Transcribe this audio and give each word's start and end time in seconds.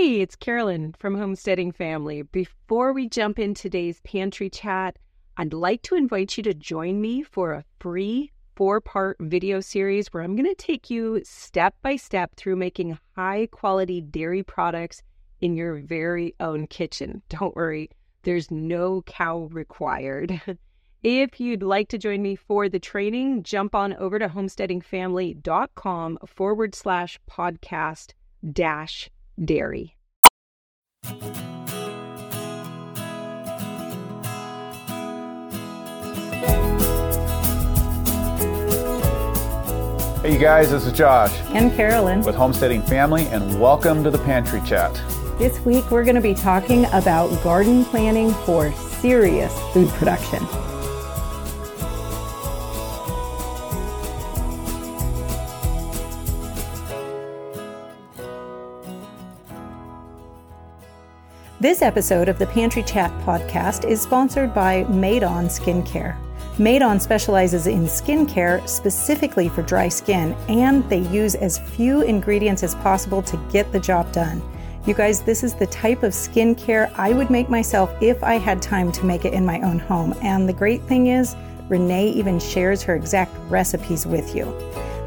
Hey, 0.00 0.20
it's 0.20 0.36
Carolyn 0.36 0.94
from 1.00 1.18
Homesteading 1.18 1.72
Family. 1.72 2.22
Before 2.22 2.92
we 2.92 3.08
jump 3.08 3.36
in 3.36 3.52
today's 3.52 4.00
pantry 4.02 4.48
chat, 4.48 4.96
I'd 5.36 5.52
like 5.52 5.82
to 5.82 5.96
invite 5.96 6.36
you 6.36 6.44
to 6.44 6.54
join 6.54 7.00
me 7.00 7.24
for 7.24 7.50
a 7.50 7.64
free 7.80 8.30
four 8.54 8.80
part 8.80 9.16
video 9.18 9.58
series 9.58 10.06
where 10.12 10.22
I'm 10.22 10.36
going 10.36 10.48
to 10.48 10.54
take 10.54 10.88
you 10.88 11.20
step 11.24 11.74
by 11.82 11.96
step 11.96 12.36
through 12.36 12.54
making 12.54 12.96
high 13.16 13.48
quality 13.50 14.00
dairy 14.00 14.44
products 14.44 15.02
in 15.40 15.56
your 15.56 15.80
very 15.80 16.32
own 16.38 16.68
kitchen. 16.68 17.20
Don't 17.28 17.56
worry, 17.56 17.90
there's 18.22 18.52
no 18.52 19.02
cow 19.02 19.48
required. 19.50 20.40
If 21.02 21.40
you'd 21.40 21.62
like 21.64 21.88
to 21.88 21.98
join 21.98 22.22
me 22.22 22.36
for 22.36 22.68
the 22.68 22.78
training, 22.78 23.42
jump 23.42 23.74
on 23.74 23.94
over 23.94 24.18
to 24.20 24.28
homesteadingfamily.com 24.28 26.18
forward 26.24 26.74
slash 26.74 27.18
podcast 27.28 28.12
dash 28.52 29.10
dairy. 29.44 29.94
Hey, 40.22 40.34
you 40.34 40.38
guys, 40.38 40.70
this 40.70 40.84
is 40.84 40.92
Josh 40.92 41.32
and 41.54 41.72
Carolyn 41.74 42.22
with 42.22 42.34
Homesteading 42.34 42.82
Family, 42.82 43.26
and 43.28 43.58
welcome 43.58 44.04
to 44.04 44.10
the 44.10 44.18
Pantry 44.18 44.60
Chat. 44.60 44.92
This 45.38 45.58
week, 45.60 45.90
we're 45.90 46.04
going 46.04 46.16
to 46.16 46.20
be 46.20 46.34
talking 46.34 46.84
about 46.86 47.28
garden 47.42 47.84
planning 47.84 48.34
for 48.44 48.72
serious 48.72 49.56
food 49.72 49.88
production. 49.90 50.44
This 61.60 61.82
episode 61.82 62.28
of 62.28 62.38
the 62.38 62.46
Pantry 62.46 62.84
Chat 62.84 63.10
podcast 63.24 63.84
is 63.84 64.00
sponsored 64.00 64.54
by 64.54 64.84
Made 64.84 65.24
On 65.24 65.46
Skincare. 65.46 66.16
Made 66.56 66.82
On 66.82 67.00
specializes 67.00 67.66
in 67.66 67.82
skincare 67.82 68.66
specifically 68.68 69.48
for 69.48 69.62
dry 69.62 69.88
skin, 69.88 70.36
and 70.48 70.88
they 70.88 71.00
use 71.08 71.34
as 71.34 71.58
few 71.58 72.02
ingredients 72.02 72.62
as 72.62 72.76
possible 72.76 73.22
to 73.22 73.36
get 73.50 73.72
the 73.72 73.80
job 73.80 74.12
done. 74.12 74.40
You 74.86 74.94
guys, 74.94 75.22
this 75.22 75.42
is 75.42 75.52
the 75.52 75.66
type 75.66 76.04
of 76.04 76.12
skincare 76.12 76.92
I 76.94 77.12
would 77.12 77.28
make 77.28 77.50
myself 77.50 77.92
if 78.00 78.22
I 78.22 78.34
had 78.34 78.62
time 78.62 78.92
to 78.92 79.04
make 79.04 79.24
it 79.24 79.34
in 79.34 79.44
my 79.44 79.60
own 79.62 79.80
home. 79.80 80.14
And 80.22 80.48
the 80.48 80.52
great 80.52 80.84
thing 80.84 81.08
is, 81.08 81.34
Renee 81.68 82.10
even 82.10 82.38
shares 82.38 82.84
her 82.84 82.94
exact 82.94 83.34
recipes 83.50 84.06
with 84.06 84.32
you. 84.32 84.44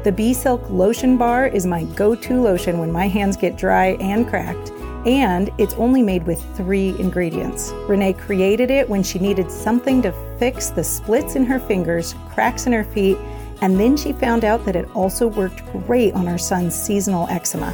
The 0.04 0.12
Bee 0.12 0.34
Silk 0.34 0.68
Lotion 0.68 1.16
Bar 1.16 1.46
is 1.46 1.64
my 1.64 1.84
go 1.84 2.14
to 2.14 2.42
lotion 2.42 2.78
when 2.78 2.92
my 2.92 3.08
hands 3.08 3.38
get 3.38 3.56
dry 3.56 3.92
and 4.00 4.28
cracked 4.28 4.70
and 5.06 5.50
it's 5.58 5.74
only 5.74 6.02
made 6.02 6.26
with 6.26 6.42
three 6.56 6.90
ingredients. 6.98 7.72
Renee 7.88 8.12
created 8.12 8.70
it 8.70 8.88
when 8.88 9.02
she 9.02 9.18
needed 9.18 9.50
something 9.50 10.00
to 10.02 10.12
fix 10.38 10.70
the 10.70 10.84
splits 10.84 11.34
in 11.34 11.44
her 11.44 11.58
fingers, 11.58 12.14
cracks 12.30 12.66
in 12.66 12.72
her 12.72 12.84
feet, 12.84 13.18
and 13.60 13.78
then 13.78 13.96
she 13.96 14.12
found 14.12 14.44
out 14.44 14.64
that 14.64 14.76
it 14.76 14.88
also 14.94 15.28
worked 15.28 15.64
great 15.86 16.14
on 16.14 16.26
her 16.26 16.38
son's 16.38 16.74
seasonal 16.74 17.28
eczema. 17.28 17.72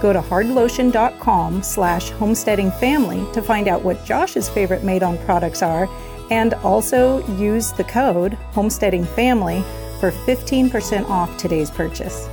Go 0.00 0.12
to 0.12 0.20
hardlotion.com 0.20 1.62
slash 1.62 2.10
homesteadingfamily 2.12 3.32
to 3.32 3.42
find 3.42 3.68
out 3.68 3.82
what 3.82 4.04
Josh's 4.04 4.48
favorite 4.48 4.84
Made 4.84 5.02
On 5.02 5.16
products 5.18 5.62
are, 5.62 5.88
and 6.30 6.54
also 6.54 7.26
use 7.36 7.72
the 7.72 7.84
code 7.84 8.36
homesteadingfamily 8.52 9.62
for 10.00 10.10
15% 10.10 11.08
off 11.08 11.34
today's 11.38 11.70
purchase. 11.70 12.28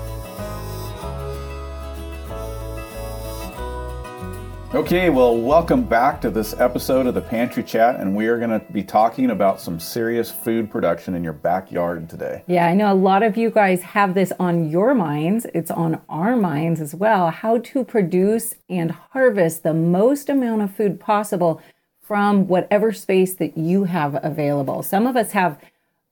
Okay, 4.74 5.12
well, 5.12 5.38
welcome 5.38 5.84
back 5.84 6.20
to 6.22 6.32
this 6.32 6.60
episode 6.60 7.06
of 7.06 7.14
the 7.14 7.22
Pantry 7.22 7.62
Chat, 7.62 8.00
and 8.00 8.16
we 8.16 8.26
are 8.26 8.40
going 8.40 8.60
to 8.60 8.66
be 8.72 8.84
talking 8.84 9.30
about 9.30 9.62
some 9.62 9.80
serious 9.80 10.32
food 10.32 10.72
production 10.72 11.14
in 11.14 11.24
your 11.24 11.34
backyard 11.34 12.10
today. 12.10 12.44
Yeah, 12.48 12.66
I 12.66 12.74
know 12.74 12.92
a 12.92 12.96
lot 12.96 13.22
of 13.22 13.38
you 13.38 13.52
guys 13.52 13.84
have 13.84 14.16
this 14.16 14.34
on 14.40 14.72
your 14.72 14.96
minds. 14.96 15.46
It's 15.54 15.70
on 15.70 16.02
our 16.10 16.36
minds 16.36 16.82
as 16.82 16.96
well 16.96 17.30
how 17.30 17.60
to 17.60 17.84
produce 17.84 18.56
and 18.68 18.90
harvest 18.90 19.62
the 19.62 19.76
most 19.76 20.28
amount 20.28 20.64
of 20.64 20.76
food 20.76 21.00
possible 21.00 21.62
from 22.02 22.48
whatever 22.48 22.92
space 22.92 23.36
that 23.36 23.56
you 23.56 23.84
have 23.84 24.20
available. 24.26 24.82
Some 24.82 25.06
of 25.06 25.16
us 25.16 25.34
have 25.34 25.60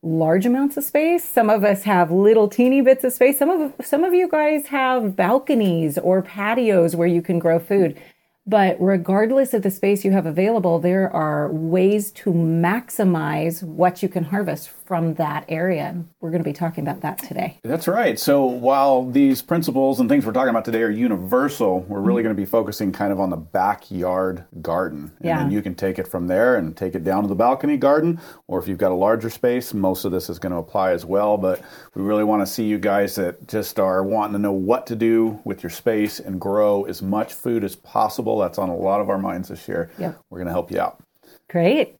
large 0.04 0.46
amounts 0.46 0.78
of 0.78 0.84
space. 0.84 1.28
Some 1.28 1.50
of 1.50 1.64
us 1.64 1.82
have 1.84 2.12
little 2.12 2.48
teeny 2.48 2.82
bits 2.82 3.04
of 3.04 3.14
space. 3.14 3.40
Some 3.40 3.50
of 3.50 3.74
some 3.84 4.04
of 4.04 4.14
you 4.14 4.28
guys 4.28 4.68
have 4.68 5.16
balconies 5.16 5.98
or 5.98 6.22
patios 6.22 6.96
where 6.96 7.08
you 7.08 7.24
can 7.24 7.40
grow 7.40 7.58
food. 7.58 8.00
But 8.46 8.76
regardless 8.80 9.54
of 9.54 9.62
the 9.62 9.72
space 9.72 10.04
you 10.04 10.12
have 10.12 10.26
available, 10.26 10.80
there 10.80 11.10
are 11.14 11.52
ways 11.52 12.12
to 12.14 12.32
maximize 12.34 13.62
what 13.64 14.02
you 14.02 14.10
can 14.10 14.26
harvest 14.26 14.70
from 14.92 15.14
that 15.14 15.46
area. 15.48 16.04
We're 16.20 16.32
going 16.32 16.44
to 16.44 16.50
be 16.50 16.52
talking 16.52 16.86
about 16.86 17.00
that 17.00 17.18
today. 17.18 17.58
That's 17.64 17.88
right. 17.88 18.20
So 18.20 18.44
while 18.44 19.10
these 19.10 19.42
principles 19.42 20.02
and 20.02 20.10
things 20.10 20.26
we're 20.26 20.34
talking 20.34 20.50
about 20.50 20.66
today 20.66 20.82
are 20.82 20.90
universal, 20.90 21.80
we're 21.84 22.02
really 22.02 22.24
mm-hmm. 22.24 22.26
going 22.26 22.36
to 22.36 22.42
be 22.42 22.46
focusing 22.46 22.92
kind 22.92 23.14
of 23.14 23.18
on 23.22 23.30
the 23.30 23.38
backyard 23.38 24.44
garden. 24.62 25.14
And 25.20 25.26
yeah. 25.26 25.38
then 25.38 25.50
you 25.50 25.62
can 25.62 25.76
take 25.76 25.98
it 25.98 26.10
from 26.10 26.28
there 26.28 26.58
and 26.58 26.76
take 26.76 26.94
it 26.94 27.06
down 27.06 27.22
to 27.24 27.30
the 27.30 27.36
balcony 27.36 27.78
garden. 27.78 28.20
Or 28.48 28.60
if 28.60 28.68
you've 28.68 28.80
got 28.80 28.92
a 28.92 28.96
larger 28.96 29.30
space, 29.30 29.74
most 29.74 30.04
of 30.04 30.12
this 30.12 30.30
is 30.30 30.40
going 30.40 30.52
to 30.52 30.58
apply 30.58 30.92
as 30.92 31.06
well. 31.06 31.38
But 31.38 31.62
we 31.96 32.02
really 32.02 32.26
want 32.26 32.46
to 32.46 32.54
see 32.54 32.66
you 32.66 32.78
guys 32.78 33.16
that 33.16 33.48
just 33.48 33.80
are 33.80 34.04
wanting 34.04 34.34
to 34.34 34.40
know 34.40 34.52
what 34.52 34.86
to 34.88 34.98
do 34.98 35.40
with 35.46 35.64
your 35.64 35.70
space 35.70 36.20
and 36.20 36.38
grow 36.38 36.84
as 36.84 37.02
much 37.02 37.34
food 37.34 37.64
as 37.64 37.78
possible. 37.78 38.40
That's 38.40 38.58
on 38.58 38.68
a 38.68 38.76
lot 38.76 39.00
of 39.00 39.10
our 39.10 39.18
minds 39.18 39.48
this 39.48 39.70
year. 39.70 39.90
Yep. 39.98 40.20
We're 40.30 40.40
going 40.40 40.48
to 40.48 40.52
help 40.52 40.70
you 40.70 40.82
out. 40.82 41.02
Great. 41.48 41.96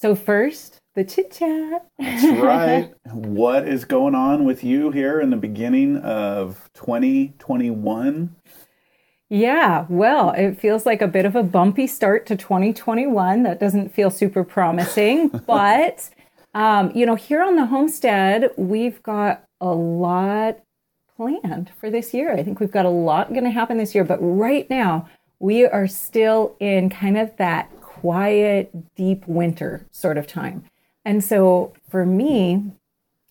So, 0.00 0.14
first, 0.14 0.77
the 0.98 1.04
chit 1.04 1.30
chat. 1.30 1.86
That's 1.96 2.24
right. 2.42 2.92
what 3.12 3.68
is 3.68 3.84
going 3.84 4.16
on 4.16 4.44
with 4.44 4.64
you 4.64 4.90
here 4.90 5.20
in 5.20 5.30
the 5.30 5.36
beginning 5.36 5.98
of 5.98 6.68
2021? 6.74 8.34
Yeah, 9.28 9.86
well, 9.88 10.30
it 10.30 10.58
feels 10.58 10.86
like 10.86 11.00
a 11.00 11.06
bit 11.06 11.24
of 11.24 11.36
a 11.36 11.44
bumpy 11.44 11.86
start 11.86 12.26
to 12.26 12.36
2021. 12.36 13.44
That 13.44 13.60
doesn't 13.60 13.94
feel 13.94 14.10
super 14.10 14.42
promising, 14.42 15.28
but 15.46 16.10
um, 16.52 16.90
you 16.96 17.06
know, 17.06 17.14
here 17.14 17.44
on 17.44 17.54
the 17.54 17.66
homestead, 17.66 18.50
we've 18.56 19.00
got 19.04 19.44
a 19.60 19.68
lot 19.72 20.58
planned 21.16 21.70
for 21.78 21.90
this 21.90 22.12
year. 22.12 22.32
I 22.32 22.42
think 22.42 22.58
we've 22.58 22.72
got 22.72 22.86
a 22.86 22.90
lot 22.90 23.28
going 23.28 23.44
to 23.44 23.50
happen 23.50 23.78
this 23.78 23.94
year, 23.94 24.02
but 24.02 24.18
right 24.20 24.68
now 24.68 25.08
we 25.38 25.64
are 25.64 25.86
still 25.86 26.56
in 26.58 26.90
kind 26.90 27.16
of 27.16 27.36
that 27.36 27.70
quiet, 27.80 28.72
deep 28.96 29.28
winter 29.28 29.86
sort 29.92 30.18
of 30.18 30.26
time. 30.26 30.64
And 31.08 31.24
so 31.24 31.72
for 31.88 32.04
me, 32.04 32.70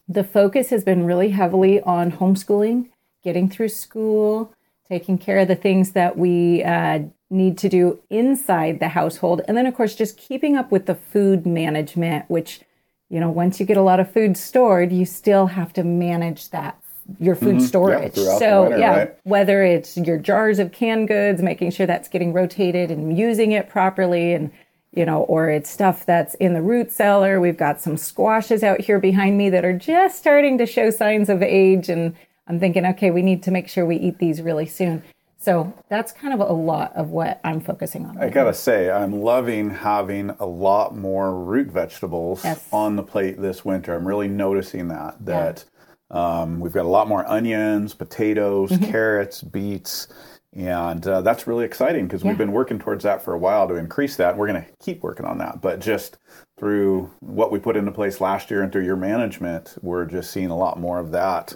the 0.08 0.24
focus 0.24 0.72
has 0.72 0.84
been 0.84 1.06
really 1.06 1.30
heavily 1.30 1.80
on 1.82 2.12
homeschooling, 2.14 2.90
getting 3.24 3.48
through 3.48 3.70
school, 3.70 4.52
taking 4.90 5.20
care 5.20 5.38
of 5.38 5.48
the 5.48 5.56
things 5.56 5.92
that 5.92 6.18
we 6.18 6.64
uh, 6.64 7.02
need 7.30 7.56
to 7.60 7.70
do 7.70 8.00
inside 8.10 8.80
the 8.80 8.88
household. 8.88 9.42
And 9.48 9.56
then, 9.56 9.68
of 9.68 9.76
course, 9.76 9.94
just 9.94 10.18
keeping 10.18 10.58
up 10.58 10.72
with 10.72 10.88
the 10.88 10.96
food 10.96 11.46
management, 11.46 12.28
which, 12.32 12.62
you 13.10 13.20
know, 13.20 13.30
once 13.30 13.60
you 13.60 13.66
get 13.68 13.78
a 13.78 13.84
lot 13.84 14.00
of 14.00 14.12
food 14.12 14.38
stored, 14.38 14.92
you 14.92 15.06
still 15.06 15.46
have 15.46 15.72
to 15.74 15.84
manage 15.84 16.50
that 16.50 16.82
your 17.20 17.36
food 17.36 17.58
mm-hmm. 17.58 17.66
storage. 17.66 18.18
Yeah, 18.18 18.40
so 18.40 18.64
winter, 18.64 18.78
yeah, 18.80 18.98
right? 18.98 19.18
whether 19.22 19.62
it's 19.62 19.98
your 19.98 20.18
jars 20.18 20.58
of 20.58 20.72
canned 20.72 21.10
goods, 21.10 21.44
making 21.44 21.70
sure 21.72 21.86
that's 21.86 22.10
getting 22.10 22.34
rotated 22.34 22.90
and 22.90 23.16
using 23.16 23.52
it 23.52 23.70
properly 23.70 24.34
and 24.34 24.52
you 24.94 25.06
know, 25.06 25.24
or 25.24 25.50
it's 25.50 25.70
stuff 25.70 26.06
that's 26.06 26.36
in 26.36 26.54
the 26.54 26.62
root 26.62 26.92
cellar. 26.92 27.40
We've 27.40 27.58
got 27.58 27.82
some 27.82 27.98
squashes 27.98 28.64
out 28.64 28.82
here 28.82 29.00
behind 29.00 29.38
me 29.38 29.50
that 29.50 29.66
are 29.66 29.78
just 29.78 30.18
starting 30.18 30.58
to 30.58 30.66
show 30.66 30.90
signs 30.90 31.30
of 31.30 31.42
age 31.42 31.90
and 31.90 32.16
I'm 32.48 32.60
thinking, 32.60 32.86
okay, 32.86 33.12
we 33.12 33.22
need 33.22 33.44
to 33.44 33.52
make 33.52 33.68
sure 33.68 33.86
we 33.86 33.98
eat 33.98 34.20
these 34.20 34.42
really 34.42 34.66
soon. 34.66 35.04
So 35.38 35.74
that's 35.90 36.12
kind 36.12 36.34
of 36.34 36.40
a 36.40 36.52
lot 36.52 36.94
of 36.96 37.10
what 37.10 37.40
I'm 37.44 37.60
focusing 37.60 38.06
on. 38.06 38.16
Right 38.16 38.28
I 38.28 38.30
gotta 38.30 38.50
now. 38.50 38.54
say, 38.54 38.90
I'm 38.90 39.22
loving 39.22 39.70
having 39.70 40.32
a 40.40 40.46
lot 40.46 40.96
more 40.96 41.34
root 41.44 41.68
vegetables 41.68 42.44
yes. 42.44 42.68
on 42.72 42.96
the 42.96 43.04
plate 43.04 43.40
this 43.40 43.64
winter. 43.64 43.94
I'm 43.94 44.08
really 44.08 44.28
noticing 44.28 44.88
that 44.88 45.24
that 45.26 45.66
yeah 45.66 45.78
um, 46.10 46.60
we've 46.60 46.74
got 46.74 46.86
a 46.86 46.90
lot 46.90 47.08
more 47.08 47.28
onions, 47.30 47.94
potatoes, 47.94 48.72
mm-hmm. 48.72 48.92
carrots, 48.92 49.42
beets, 49.42 50.08
and 50.54 51.06
uh, 51.08 51.22
that's 51.22 51.46
really 51.46 51.66
exciting 51.66 52.08
because 52.08 52.24
yeah. 52.24 52.30
we've 52.30 52.38
been 52.38 52.52
working 52.52 52.80
towards 52.80 53.04
that 53.04 53.24
for 53.24 53.34
a 53.34 53.38
while 53.38 53.68
to 53.68 53.76
increase 53.76 54.16
that. 54.16 54.38
We're 54.38 54.48
going 54.48 54.64
to 54.64 54.70
keep 54.80 55.04
working 55.04 55.26
on 55.26 55.38
that, 55.40 55.62
but 55.62 55.80
just 55.80 56.18
through 56.58 57.12
what 57.20 57.52
we 57.52 57.60
put 57.60 57.78
into 57.78 57.92
place 57.92 58.22
last 58.22 58.50
year 58.50 58.64
and 58.64 58.72
through 58.72 58.86
your 58.86 58.96
management, 58.96 59.76
we're 59.82 60.06
just 60.06 60.32
seeing 60.32 60.50
a 60.50 60.58
lot 60.58 60.80
more 60.80 61.00
of 61.00 61.12
that. 61.12 61.56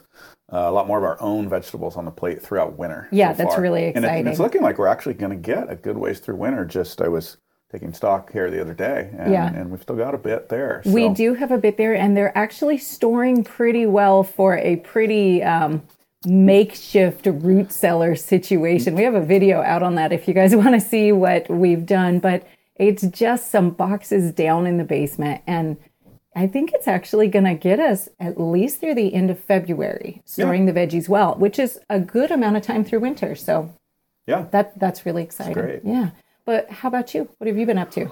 Uh, 0.54 0.66
a 0.68 0.72
lot 0.72 0.86
more 0.86 0.98
of 0.98 1.04
our 1.06 1.20
own 1.22 1.48
vegetables 1.48 1.96
on 1.96 2.04
the 2.04 2.12
plate 2.12 2.42
throughout 2.42 2.78
winter. 2.78 3.08
Yeah, 3.10 3.32
so 3.32 3.44
that's 3.44 3.58
really 3.58 3.86
exciting. 3.86 4.04
And, 4.10 4.18
it, 4.18 4.20
and, 4.20 4.28
it's 4.28 4.40
looking 4.40 4.62
like 4.62 4.78
we're 4.78 4.88
actually 4.88 5.14
going 5.14 5.32
to 5.32 5.38
get 5.38 5.72
a 5.72 5.76
good 5.76 5.98
ways 5.98 6.20
through 6.20 6.36
winter. 6.36 6.66
Just 6.66 7.02
I 7.02 7.08
was 7.08 7.38
taking 7.72 7.94
stock 7.94 8.34
here 8.34 8.52
the 8.52 8.60
other 8.60 8.74
day, 8.74 9.12
and, 9.18 9.32
yeah. 9.32 9.48
and 9.54 9.72
we've 9.72 9.82
still 9.82 9.96
got 9.96 10.14
a 10.14 10.18
bit 10.18 10.50
there. 10.50 10.82
So. 10.84 10.92
We 10.92 11.08
do 11.08 11.36
have 11.36 11.52
a 11.52 11.58
bit 11.58 11.78
there, 11.78 11.96
and 11.96 12.18
they're 12.18 12.38
actually 12.38 12.78
storing 12.78 13.46
pretty 13.46 13.86
well 13.86 14.24
for 14.24 14.58
a 14.58 14.76
pretty 14.78 15.42
um, 15.42 15.82
makeshift 16.26 17.26
root 17.26 17.72
cellar 17.72 18.16
situation. 18.16 18.96
We 18.96 19.04
have 19.04 19.16
a 19.16 19.26
video 19.26 19.62
out 19.62 19.84
on 19.84 19.96
that 19.96 20.12
if 20.12 20.28
you 20.28 20.34
guys 20.34 20.56
want 20.56 20.74
to 20.74 20.82
see 20.82 21.12
what 21.12 21.50
we've 21.50 21.86
done, 21.86 22.20
but 22.20 22.48
it's 22.76 23.04
just 23.04 23.52
some 23.52 23.72
boxes 23.72 24.32
down 24.32 24.66
in 24.66 24.78
the 24.78 24.84
basement 24.84 25.42
and 25.48 25.78
I 26.36 26.48
think 26.48 26.72
it's 26.74 26.88
actually 26.88 27.28
going 27.28 27.46
to 27.46 27.54
get 27.54 27.80
us 27.80 28.08
at 28.20 28.40
least 28.40 28.80
through 28.80 28.96
the 28.96 29.14
end 29.14 29.30
of 29.30 29.40
February, 29.40 30.22
storing 30.26 30.66
yeah. 30.66 30.72
the 30.72 30.80
veggies 30.80 31.10
well, 31.10 31.36
which 31.36 31.60
is 31.60 31.80
a 31.90 32.00
good 32.00 32.32
amount 32.32 32.56
of 32.56 32.64
time 32.64 32.86
through 32.86 33.02
winter. 33.02 33.36
So, 33.36 33.74
yeah, 34.28 34.46
that 34.52 34.80
that's 34.80 35.06
really 35.06 35.24
exciting. 35.24 35.82
Yeah, 35.84 36.12
but 36.46 36.70
how 36.70 36.88
about 36.88 37.14
you? 37.14 37.30
What 37.38 37.48
have 37.48 37.58
you 37.58 37.66
been 37.66 37.78
up 37.78 37.92
to? 37.92 38.12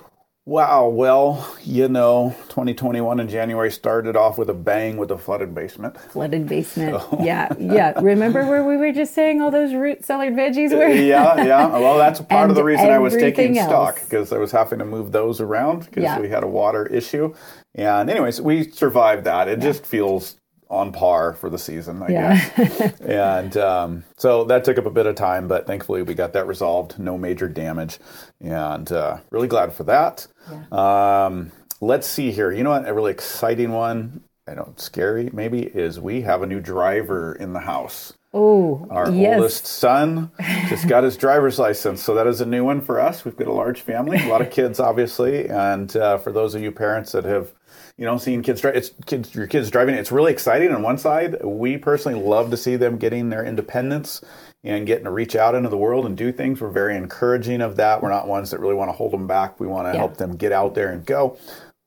Wow. 0.49 0.87
Well, 0.87 1.55
you 1.63 1.87
know, 1.87 2.35
2021 2.47 3.19
in 3.19 3.29
January 3.29 3.69
started 3.69 4.15
off 4.15 4.39
with 4.39 4.49
a 4.49 4.53
bang 4.55 4.97
with 4.97 5.11
a 5.11 5.17
flooded 5.17 5.53
basement. 5.53 5.95
Flooded 6.01 6.47
basement. 6.49 6.99
So. 6.99 7.19
Yeah. 7.21 7.53
Yeah. 7.59 7.93
Remember 8.01 8.43
where 8.47 8.63
we 8.63 8.77
were 8.77 8.91
just 8.91 9.13
saying 9.13 9.41
all 9.41 9.51
those 9.51 9.75
root 9.75 10.03
cellared 10.03 10.33
veggies 10.33 10.71
were? 10.71 10.87
yeah. 10.87 11.45
Yeah. 11.45 11.67
Well, 11.79 11.99
that's 11.99 12.19
part 12.19 12.49
of 12.49 12.55
the 12.55 12.63
reason 12.63 12.89
I 12.89 12.97
was 12.97 13.13
taking 13.13 13.59
else. 13.59 13.69
stock 13.69 14.01
because 14.01 14.33
I 14.33 14.39
was 14.39 14.51
having 14.51 14.79
to 14.79 14.85
move 14.85 15.11
those 15.11 15.39
around 15.39 15.85
because 15.85 16.01
yeah. 16.01 16.19
we 16.19 16.29
had 16.29 16.43
a 16.43 16.47
water 16.47 16.87
issue. 16.87 17.35
And, 17.75 18.09
anyways, 18.09 18.41
we 18.41 18.71
survived 18.71 19.25
that. 19.25 19.47
It 19.47 19.59
yeah. 19.59 19.65
just 19.65 19.85
feels 19.85 20.38
on 20.69 20.91
par 20.91 21.33
for 21.33 21.49
the 21.49 21.57
season, 21.57 22.01
I 22.03 22.09
yeah. 22.09 22.49
guess. 22.55 23.01
and 23.01 23.57
um, 23.57 24.03
so 24.17 24.43
that 24.45 24.63
took 24.63 24.77
up 24.77 24.85
a 24.85 24.91
bit 24.91 25.07
of 25.07 25.15
time, 25.15 25.47
but 25.47 25.65
thankfully 25.65 26.03
we 26.03 26.13
got 26.13 26.33
that 26.33 26.47
resolved. 26.47 26.99
No 26.99 27.17
major 27.17 27.47
damage, 27.47 27.99
and 28.39 28.91
uh, 28.91 29.17
really 29.31 29.47
glad 29.47 29.73
for 29.73 29.83
that. 29.85 30.27
Yeah. 30.49 31.25
Um, 31.25 31.51
let's 31.81 32.07
see 32.07 32.31
here. 32.31 32.51
You 32.51 32.63
know 32.63 32.69
what? 32.71 32.87
A 32.87 32.93
really 32.93 33.11
exciting 33.11 33.71
one. 33.71 34.23
I 34.47 34.55
know 34.55 34.73
scary 34.77 35.29
maybe 35.31 35.61
is 35.61 35.99
we 35.99 36.21
have 36.21 36.41
a 36.41 36.47
new 36.47 36.59
driver 36.59 37.33
in 37.33 37.53
the 37.53 37.59
house. 37.59 38.13
Oh, 38.31 38.85
our 38.91 39.09
yes. 39.09 39.37
oldest 39.37 39.65
son 39.65 40.31
just 40.69 40.87
got 40.87 41.03
his 41.03 41.17
driver's 41.17 41.57
license, 41.57 42.03
so 42.03 42.13
that 42.13 42.27
is 42.27 42.41
a 42.41 42.45
new 42.45 42.63
one 42.63 42.81
for 42.81 42.99
us. 42.99 43.25
We've 43.25 43.35
got 43.35 43.47
a 43.47 43.53
large 43.53 43.81
family, 43.81 44.19
a 44.19 44.27
lot 44.27 44.41
of 44.41 44.51
kids, 44.51 44.79
obviously, 44.79 45.49
and 45.49 45.95
uh, 45.97 46.19
for 46.19 46.31
those 46.31 46.53
of 46.53 46.61
you 46.61 46.71
parents 46.71 47.11
that 47.13 47.25
have 47.25 47.51
you 47.99 48.05
know, 48.05 48.17
seeing 48.17 48.41
kids 48.41 48.61
drive, 48.61 48.77
it's 48.77 48.91
kids, 49.05 49.35
your 49.35 49.45
kids 49.45 49.69
driving. 49.69 49.93
It's 49.93 50.09
really 50.09 50.31
exciting 50.31 50.71
on 50.71 50.81
one 50.81 50.97
side. 50.97 51.35
We 51.43 51.77
personally 51.77 52.17
love 52.17 52.49
to 52.51 52.55
see 52.55 52.77
them 52.77 52.97
getting 52.97 53.29
their 53.29 53.43
independence 53.43 54.21
and 54.63 54.87
getting 54.87 55.03
to 55.03 55.11
reach 55.11 55.35
out 55.35 55.53
into 55.53 55.67
the 55.67 55.77
world 55.77 56.05
and 56.05 56.15
do 56.15 56.31
things. 56.31 56.61
We're 56.61 56.69
very 56.69 56.95
encouraging 56.95 57.59
of 57.59 57.75
that. 57.75 58.01
We're 58.01 58.09
not 58.09 58.25
ones 58.25 58.51
that 58.51 58.61
really 58.61 58.73
want 58.73 58.87
to 58.87 58.93
hold 58.93 59.11
them 59.11 59.27
back. 59.27 59.59
We 59.59 59.67
want 59.67 59.87
to 59.87 59.91
yeah. 59.91 59.97
help 59.97 60.15
them 60.15 60.37
get 60.37 60.53
out 60.53 60.75
there 60.75 60.93
and 60.93 61.05
go, 61.05 61.37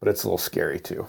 but 0.00 0.08
it's 0.10 0.22
a 0.22 0.26
little 0.26 0.36
scary 0.36 0.78
too. 0.78 1.06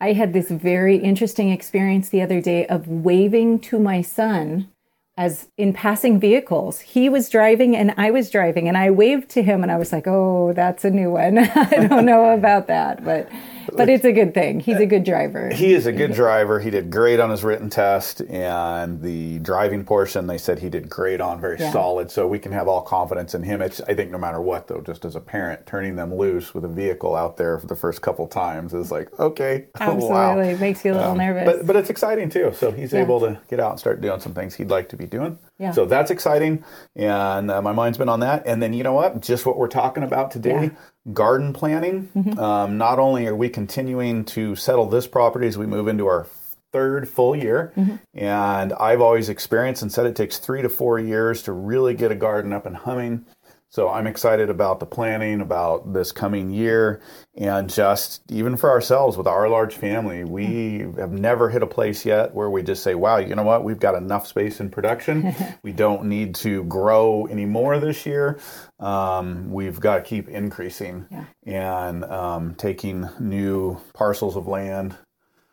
I 0.00 0.14
had 0.14 0.32
this 0.32 0.50
very 0.50 0.96
interesting 0.96 1.50
experience 1.50 2.08
the 2.08 2.20
other 2.20 2.40
day 2.40 2.66
of 2.66 2.88
waving 2.88 3.60
to 3.60 3.78
my 3.78 4.02
son 4.02 4.68
as 5.16 5.48
in 5.58 5.74
passing 5.74 6.18
vehicles. 6.18 6.80
He 6.80 7.08
was 7.08 7.28
driving 7.28 7.76
and 7.76 7.94
I 7.96 8.10
was 8.10 8.30
driving 8.30 8.66
and 8.66 8.76
I 8.76 8.90
waved 8.90 9.28
to 9.30 9.42
him 9.42 9.62
and 9.62 9.70
I 9.70 9.76
was 9.76 9.92
like, 9.92 10.06
"Oh, 10.08 10.52
that's 10.54 10.84
a 10.84 10.90
new 10.90 11.10
one. 11.10 11.38
I 11.54 11.86
don't 11.86 12.06
know 12.06 12.30
about 12.30 12.66
that." 12.68 13.04
But 13.04 13.30
but 13.76 13.88
it's 13.88 14.04
a 14.04 14.12
good 14.12 14.34
thing. 14.34 14.60
He's 14.60 14.78
a 14.78 14.86
good 14.86 15.04
driver. 15.04 15.50
He 15.50 15.72
is 15.72 15.86
a 15.86 15.92
good 15.92 16.12
driver. 16.12 16.60
He 16.60 16.70
did 16.70 16.90
great 16.90 17.20
on 17.20 17.30
his 17.30 17.44
written 17.44 17.70
test, 17.70 18.20
and 18.22 19.00
the 19.02 19.38
driving 19.40 19.84
portion 19.84 20.26
they 20.26 20.38
said 20.38 20.58
he 20.58 20.68
did 20.68 20.88
great 20.88 21.20
on, 21.20 21.40
very 21.40 21.58
yeah. 21.58 21.72
solid. 21.72 22.10
So 22.10 22.26
we 22.26 22.38
can 22.38 22.52
have 22.52 22.68
all 22.68 22.82
confidence 22.82 23.34
in 23.34 23.42
him. 23.42 23.62
It's 23.62 23.80
I 23.82 23.94
think 23.94 24.10
no 24.10 24.18
matter 24.18 24.40
what 24.40 24.68
though, 24.68 24.80
just 24.80 25.04
as 25.04 25.16
a 25.16 25.20
parent, 25.20 25.66
turning 25.66 25.96
them 25.96 26.14
loose 26.14 26.54
with 26.54 26.64
a 26.64 26.68
vehicle 26.68 27.16
out 27.16 27.36
there 27.36 27.58
for 27.58 27.66
the 27.66 27.76
first 27.76 28.02
couple 28.02 28.26
times 28.26 28.74
is 28.74 28.90
like 28.90 29.18
okay, 29.18 29.66
absolutely 29.80 30.54
wow. 30.54 30.60
makes 30.60 30.84
you 30.84 30.92
a 30.92 30.94
little 30.94 31.12
um, 31.12 31.18
nervous. 31.18 31.44
But 31.44 31.66
but 31.66 31.76
it's 31.76 31.90
exciting 31.90 32.30
too. 32.30 32.52
So 32.54 32.70
he's 32.70 32.92
yeah. 32.92 33.00
able 33.00 33.20
to 33.20 33.40
get 33.48 33.60
out 33.60 33.72
and 33.72 33.80
start 33.80 34.00
doing 34.00 34.20
some 34.20 34.34
things 34.34 34.54
he'd 34.54 34.70
like 34.70 34.88
to 34.90 34.96
be 34.96 35.06
doing. 35.06 35.38
Yeah. 35.60 35.72
So 35.72 35.84
that's 35.84 36.10
exciting, 36.10 36.64
and 36.96 37.50
uh, 37.50 37.60
my 37.60 37.72
mind's 37.72 37.98
been 37.98 38.08
on 38.08 38.20
that. 38.20 38.46
And 38.46 38.62
then 38.62 38.72
you 38.72 38.82
know 38.82 38.94
what? 38.94 39.20
Just 39.20 39.44
what 39.44 39.58
we're 39.58 39.68
talking 39.68 40.02
about 40.02 40.30
today. 40.30 40.64
Yeah 40.64 40.70
garden 41.12 41.52
planning. 41.52 42.08
Mm-hmm. 42.14 42.38
Um, 42.38 42.78
not 42.78 42.98
only 42.98 43.26
are 43.26 43.34
we 43.34 43.48
continuing 43.48 44.24
to 44.26 44.54
settle 44.56 44.86
this 44.86 45.06
property 45.06 45.46
as 45.46 45.56
we 45.56 45.66
move 45.66 45.88
into 45.88 46.06
our 46.06 46.26
third 46.72 47.08
full 47.08 47.34
year, 47.34 47.72
mm-hmm. 47.76 47.96
and 48.14 48.72
I've 48.74 49.00
always 49.00 49.28
experienced 49.28 49.82
and 49.82 49.90
said 49.90 50.06
it 50.06 50.14
takes 50.14 50.38
three 50.38 50.62
to 50.62 50.68
four 50.68 50.98
years 50.98 51.42
to 51.42 51.52
really 51.52 51.94
get 51.94 52.12
a 52.12 52.14
garden 52.14 52.52
up 52.52 52.66
and 52.66 52.76
humming. 52.76 53.24
So 53.70 53.88
I'm 53.88 54.08
excited 54.08 54.50
about 54.50 54.80
the 54.80 54.86
planning, 54.86 55.40
about 55.40 55.92
this 55.92 56.10
coming 56.10 56.50
year, 56.50 57.00
and 57.36 57.70
just 57.70 58.20
even 58.28 58.56
for 58.56 58.68
ourselves 58.68 59.16
with 59.16 59.28
our 59.28 59.48
large 59.48 59.76
family, 59.76 60.24
we 60.24 60.80
have 60.98 61.12
never 61.12 61.48
hit 61.48 61.62
a 61.62 61.68
place 61.68 62.04
yet 62.04 62.34
where 62.34 62.50
we 62.50 62.64
just 62.64 62.82
say, 62.82 62.96
wow, 62.96 63.18
you 63.18 63.32
know 63.36 63.44
what, 63.44 63.62
we've 63.62 63.78
got 63.78 63.94
enough 63.94 64.26
space 64.26 64.58
in 64.58 64.70
production. 64.70 65.32
we 65.62 65.70
don't 65.70 66.06
need 66.06 66.34
to 66.36 66.64
grow 66.64 67.28
anymore 67.28 67.78
this 67.78 68.04
year. 68.04 68.40
Um, 68.80 69.52
we've 69.52 69.78
got 69.78 69.98
to 69.98 70.02
keep 70.02 70.28
increasing 70.28 71.06
yeah. 71.08 71.26
and 71.46 72.04
um, 72.04 72.56
taking 72.56 73.08
new 73.20 73.80
parcels 73.94 74.36
of 74.36 74.48
land 74.48 74.96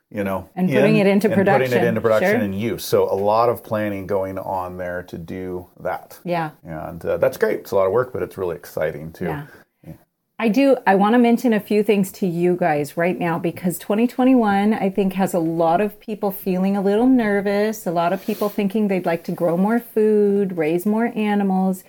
you 0.10 0.24
know, 0.24 0.50
and 0.56 0.70
putting 0.70 0.98
in, 0.98 1.08
it 1.08 1.10
into 1.10 1.28
production, 1.30 1.70
putting 1.70 1.84
it 1.84 1.88
into 1.88 2.02
production 2.02 2.30
sure. 2.30 2.40
and 2.40 2.60
use. 2.60 2.86
So 2.86 3.12
a 3.12 3.16
lot 3.16 3.50
of 3.50 3.64
planning 3.64 4.08
going 4.08 4.38
on 4.38 4.78
there 4.78 5.04
to 5.04 5.18
do 5.18 5.68
that. 5.82 6.20
Yeah, 6.24 6.52
and 6.64 7.04
uh, 7.06 7.18
that's 7.18 7.38
great. 7.38 7.60
It's 7.60 7.72
a 7.72 7.76
lot 7.76 7.88
of 7.88 7.92
work, 7.92 8.14
but 8.14 8.24
it's 8.24 8.38
really 8.38 8.56
exciting 8.56 9.12
too. 9.12 9.26
Yeah. 9.26 9.48
yeah. 9.86 9.94
I 10.40 10.48
do. 10.48 10.78
I 10.88 10.96
want 10.96 11.16
to 11.16 11.20
mention 11.20 11.52
a 11.52 11.60
few 11.60 11.84
things 11.84 12.12
to 12.14 12.28
you 12.28 12.56
guys 12.56 12.96
right 12.96 13.20
now 13.20 13.38
because 13.38 13.78
2021, 13.80 14.74
I 14.74 14.90
think, 14.90 15.14
has 15.14 15.34
a 15.34 15.40
lot 15.40 15.82
of 15.82 16.00
people 16.00 16.32
feeling 16.32 16.78
a 16.78 16.82
little 16.82 17.08
nervous. 17.08 17.86
A 17.86 17.92
lot 17.92 18.14
of 18.14 18.24
people 18.24 18.48
thinking 18.48 18.88
they'd 18.88 19.06
like 19.06 19.26
to 19.26 19.34
grow 19.34 19.58
more 19.58 19.80
food, 19.80 20.58
raise 20.58 20.86
more 20.86 21.12
animals. 21.16 21.84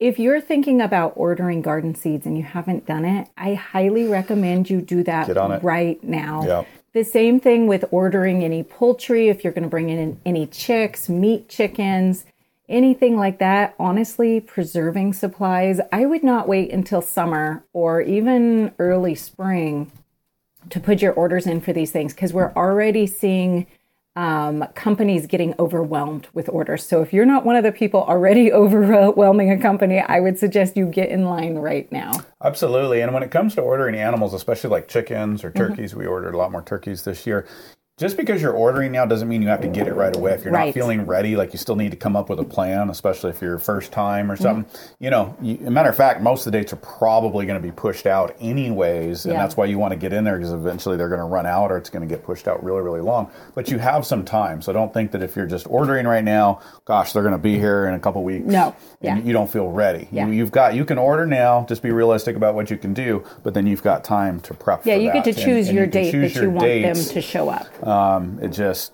If 0.00 0.18
you're 0.18 0.40
thinking 0.40 0.80
about 0.80 1.14
ordering 1.16 1.60
garden 1.60 1.94
seeds 1.94 2.24
and 2.24 2.36
you 2.36 2.44
haven't 2.44 2.86
done 2.86 3.04
it, 3.04 3.28
I 3.36 3.54
highly 3.54 4.06
recommend 4.06 4.70
you 4.70 4.80
do 4.80 5.02
that 5.02 5.62
right 5.62 6.02
now. 6.02 6.46
Yeah. 6.46 6.64
The 6.98 7.04
same 7.04 7.38
thing 7.38 7.68
with 7.68 7.84
ordering 7.92 8.42
any 8.42 8.64
poultry, 8.64 9.28
if 9.28 9.44
you're 9.44 9.52
going 9.52 9.62
to 9.62 9.68
bring 9.68 9.88
in 9.88 10.20
any 10.26 10.48
chicks, 10.48 11.08
meat 11.08 11.48
chickens, 11.48 12.24
anything 12.68 13.16
like 13.16 13.38
that. 13.38 13.76
Honestly, 13.78 14.40
preserving 14.40 15.12
supplies, 15.12 15.78
I 15.92 16.06
would 16.06 16.24
not 16.24 16.48
wait 16.48 16.72
until 16.72 17.00
summer 17.00 17.64
or 17.72 18.00
even 18.00 18.72
early 18.80 19.14
spring 19.14 19.92
to 20.70 20.80
put 20.80 21.00
your 21.00 21.12
orders 21.12 21.46
in 21.46 21.60
for 21.60 21.72
these 21.72 21.92
things 21.92 22.14
because 22.14 22.32
we're 22.32 22.52
already 22.54 23.06
seeing 23.06 23.68
um, 24.18 24.64
companies 24.74 25.28
getting 25.28 25.54
overwhelmed 25.60 26.26
with 26.34 26.48
orders. 26.48 26.84
So 26.84 27.00
if 27.02 27.12
you're 27.12 27.24
not 27.24 27.46
one 27.46 27.54
of 27.54 27.62
the 27.62 27.70
people 27.70 28.02
already 28.02 28.52
overwhelming 28.64 29.52
a 29.52 29.58
company, 29.58 30.00
I 30.00 30.18
would 30.18 30.36
suggest 30.38 30.76
you 30.76 30.86
get 30.86 31.08
in 31.08 31.24
line 31.24 31.54
right 31.54 31.90
now. 31.92 32.12
Absolutely. 32.42 33.00
And 33.00 33.14
when 33.14 33.22
it 33.22 33.30
comes 33.30 33.54
to 33.54 33.62
ordering 33.62 33.94
animals, 33.94 34.34
especially 34.34 34.70
like 34.70 34.88
chickens 34.88 35.44
or 35.44 35.50
mm-hmm. 35.50 35.58
turkeys, 35.58 35.90
mm-hmm. 35.92 36.00
we 36.00 36.06
ordered 36.06 36.34
a 36.34 36.36
lot 36.36 36.50
more 36.50 36.62
turkeys 36.62 37.04
this 37.04 37.26
year 37.26 37.46
just 37.98 38.16
because 38.16 38.40
you're 38.40 38.52
ordering 38.52 38.92
now 38.92 39.04
doesn't 39.04 39.28
mean 39.28 39.42
you 39.42 39.48
have 39.48 39.60
to 39.60 39.68
get 39.68 39.88
it 39.88 39.94
right 39.94 40.14
away. 40.14 40.32
If 40.32 40.44
you're 40.44 40.54
right. 40.54 40.66
not 40.66 40.74
feeling 40.74 41.04
ready, 41.04 41.34
like 41.34 41.52
you 41.52 41.58
still 41.58 41.74
need 41.74 41.90
to 41.90 41.96
come 41.96 42.14
up 42.14 42.28
with 42.28 42.38
a 42.38 42.44
plan, 42.44 42.90
especially 42.90 43.30
if 43.30 43.42
you're 43.42 43.58
first 43.58 43.90
time 43.90 44.30
or 44.30 44.36
something. 44.36 44.64
Mm-hmm. 44.64 45.04
You 45.04 45.10
know, 45.10 45.36
you, 45.42 45.58
a 45.66 45.70
matter 45.70 45.90
of 45.90 45.96
fact, 45.96 46.22
most 46.22 46.46
of 46.46 46.52
the 46.52 46.58
dates 46.58 46.72
are 46.72 46.76
probably 46.76 47.44
going 47.44 47.60
to 47.60 47.66
be 47.66 47.72
pushed 47.72 48.06
out 48.06 48.36
anyways, 48.40 49.24
and 49.24 49.34
yeah. 49.34 49.42
that's 49.42 49.56
why 49.56 49.64
you 49.64 49.78
want 49.78 49.92
to 49.92 49.98
get 49.98 50.12
in 50.12 50.22
there 50.22 50.36
because 50.38 50.52
eventually 50.52 50.96
they're 50.96 51.08
going 51.08 51.20
to 51.20 51.24
run 51.24 51.44
out 51.44 51.72
or 51.72 51.76
it's 51.76 51.90
going 51.90 52.08
to 52.08 52.14
get 52.14 52.24
pushed 52.24 52.46
out 52.46 52.62
really, 52.62 52.82
really 52.82 53.00
long. 53.00 53.30
But 53.56 53.68
you 53.68 53.78
have 53.78 54.06
some 54.06 54.24
time, 54.24 54.62
so 54.62 54.72
don't 54.72 54.94
think 54.94 55.10
that 55.10 55.22
if 55.22 55.34
you're 55.34 55.46
just 55.46 55.66
ordering 55.66 56.06
right 56.06 56.24
now, 56.24 56.60
gosh, 56.84 57.12
they're 57.12 57.22
going 57.22 57.32
to 57.32 57.38
be 57.38 57.58
here 57.58 57.88
in 57.88 57.94
a 57.94 58.00
couple 58.00 58.22
weeks. 58.22 58.46
No, 58.46 58.76
yeah. 59.00 59.18
you 59.18 59.32
don't 59.32 59.50
feel 59.50 59.72
ready. 59.72 60.06
Yeah. 60.12 60.28
You, 60.28 60.42
have 60.42 60.52
got 60.52 60.76
you 60.76 60.84
can 60.84 60.98
order 60.98 61.26
now. 61.26 61.66
Just 61.68 61.82
be 61.82 61.90
realistic 61.90 62.36
about 62.36 62.54
what 62.54 62.70
you 62.70 62.78
can 62.78 62.94
do, 62.94 63.24
but 63.42 63.54
then 63.54 63.66
you've 63.66 63.82
got 63.82 64.04
time 64.04 64.38
to 64.40 64.54
prep. 64.54 64.86
Yeah, 64.86 64.94
you 64.94 65.10
that. 65.12 65.24
get 65.24 65.36
to 65.36 65.44
choose 65.44 65.66
and, 65.66 65.74
your 65.74 65.84
and 65.84 65.94
you 65.94 66.00
date 66.00 66.10
choose 66.12 66.34
that 66.34 66.42
you 66.42 66.50
want 66.50 66.64
dates. 66.64 67.06
them 67.06 67.14
to 67.14 67.20
show 67.20 67.48
up. 67.48 67.66
Um, 67.88 68.38
it 68.42 68.48
just 68.48 68.92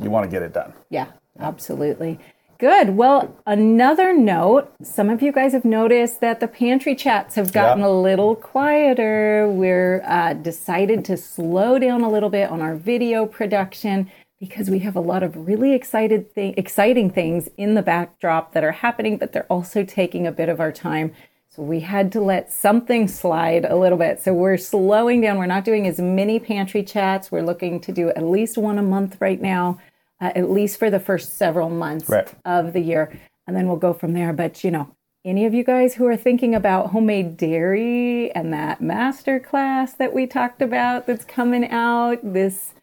you 0.00 0.10
want 0.10 0.24
to 0.24 0.30
get 0.30 0.42
it 0.42 0.52
done. 0.52 0.72
Yeah, 0.90 1.06
absolutely. 1.38 2.18
Good. 2.58 2.96
Well, 2.96 3.36
another 3.46 4.14
note 4.16 4.72
some 4.82 5.10
of 5.10 5.22
you 5.22 5.32
guys 5.32 5.52
have 5.52 5.64
noticed 5.64 6.20
that 6.20 6.40
the 6.40 6.48
pantry 6.48 6.94
chats 6.94 7.34
have 7.34 7.52
gotten 7.52 7.82
a 7.82 7.90
little 7.90 8.36
quieter. 8.36 9.48
We're 9.48 10.02
uh, 10.06 10.34
decided 10.34 11.04
to 11.06 11.16
slow 11.16 11.78
down 11.78 12.02
a 12.02 12.08
little 12.08 12.30
bit 12.30 12.50
on 12.50 12.62
our 12.62 12.76
video 12.76 13.26
production 13.26 14.10
because 14.38 14.70
we 14.70 14.80
have 14.80 14.94
a 14.94 15.00
lot 15.00 15.22
of 15.22 15.48
really 15.48 15.74
excited 15.74 16.34
th- 16.34 16.54
exciting 16.56 17.10
things 17.10 17.48
in 17.56 17.74
the 17.74 17.82
backdrop 17.82 18.52
that 18.52 18.62
are 18.62 18.72
happening, 18.72 19.16
but 19.16 19.32
they're 19.32 19.46
also 19.50 19.84
taking 19.84 20.26
a 20.26 20.32
bit 20.32 20.48
of 20.48 20.60
our 20.60 20.72
time. 20.72 21.12
So 21.54 21.62
we 21.62 21.80
had 21.80 22.10
to 22.12 22.20
let 22.20 22.52
something 22.52 23.06
slide 23.06 23.64
a 23.64 23.76
little 23.76 23.96
bit. 23.96 24.20
So 24.20 24.34
we're 24.34 24.56
slowing 24.56 25.20
down. 25.20 25.38
We're 25.38 25.46
not 25.46 25.64
doing 25.64 25.86
as 25.86 26.00
many 26.00 26.40
pantry 26.40 26.82
chats. 26.82 27.30
We're 27.30 27.44
looking 27.44 27.80
to 27.82 27.92
do 27.92 28.08
at 28.08 28.24
least 28.24 28.58
one 28.58 28.76
a 28.76 28.82
month 28.82 29.18
right 29.20 29.40
now, 29.40 29.78
uh, 30.20 30.32
at 30.34 30.50
least 30.50 30.80
for 30.80 30.90
the 30.90 30.98
first 30.98 31.36
several 31.36 31.70
months 31.70 32.08
right. 32.08 32.34
of 32.44 32.72
the 32.72 32.80
year. 32.80 33.20
And 33.46 33.54
then 33.56 33.68
we'll 33.68 33.76
go 33.76 33.92
from 33.92 34.14
there. 34.14 34.32
But, 34.32 34.64
you 34.64 34.72
know, 34.72 34.96
any 35.24 35.46
of 35.46 35.54
you 35.54 35.62
guys 35.62 35.94
who 35.94 36.06
are 36.06 36.16
thinking 36.16 36.56
about 36.56 36.90
homemade 36.90 37.36
dairy 37.36 38.32
and 38.32 38.52
that 38.52 38.80
master 38.80 39.38
class 39.38 39.94
that 39.94 40.12
we 40.12 40.26
talked 40.26 40.60
about 40.60 41.06
that's 41.06 41.24
coming 41.24 41.70
out 41.70 42.18
this 42.24 42.74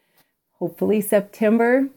hopefully 0.60 1.02
September, 1.02 1.90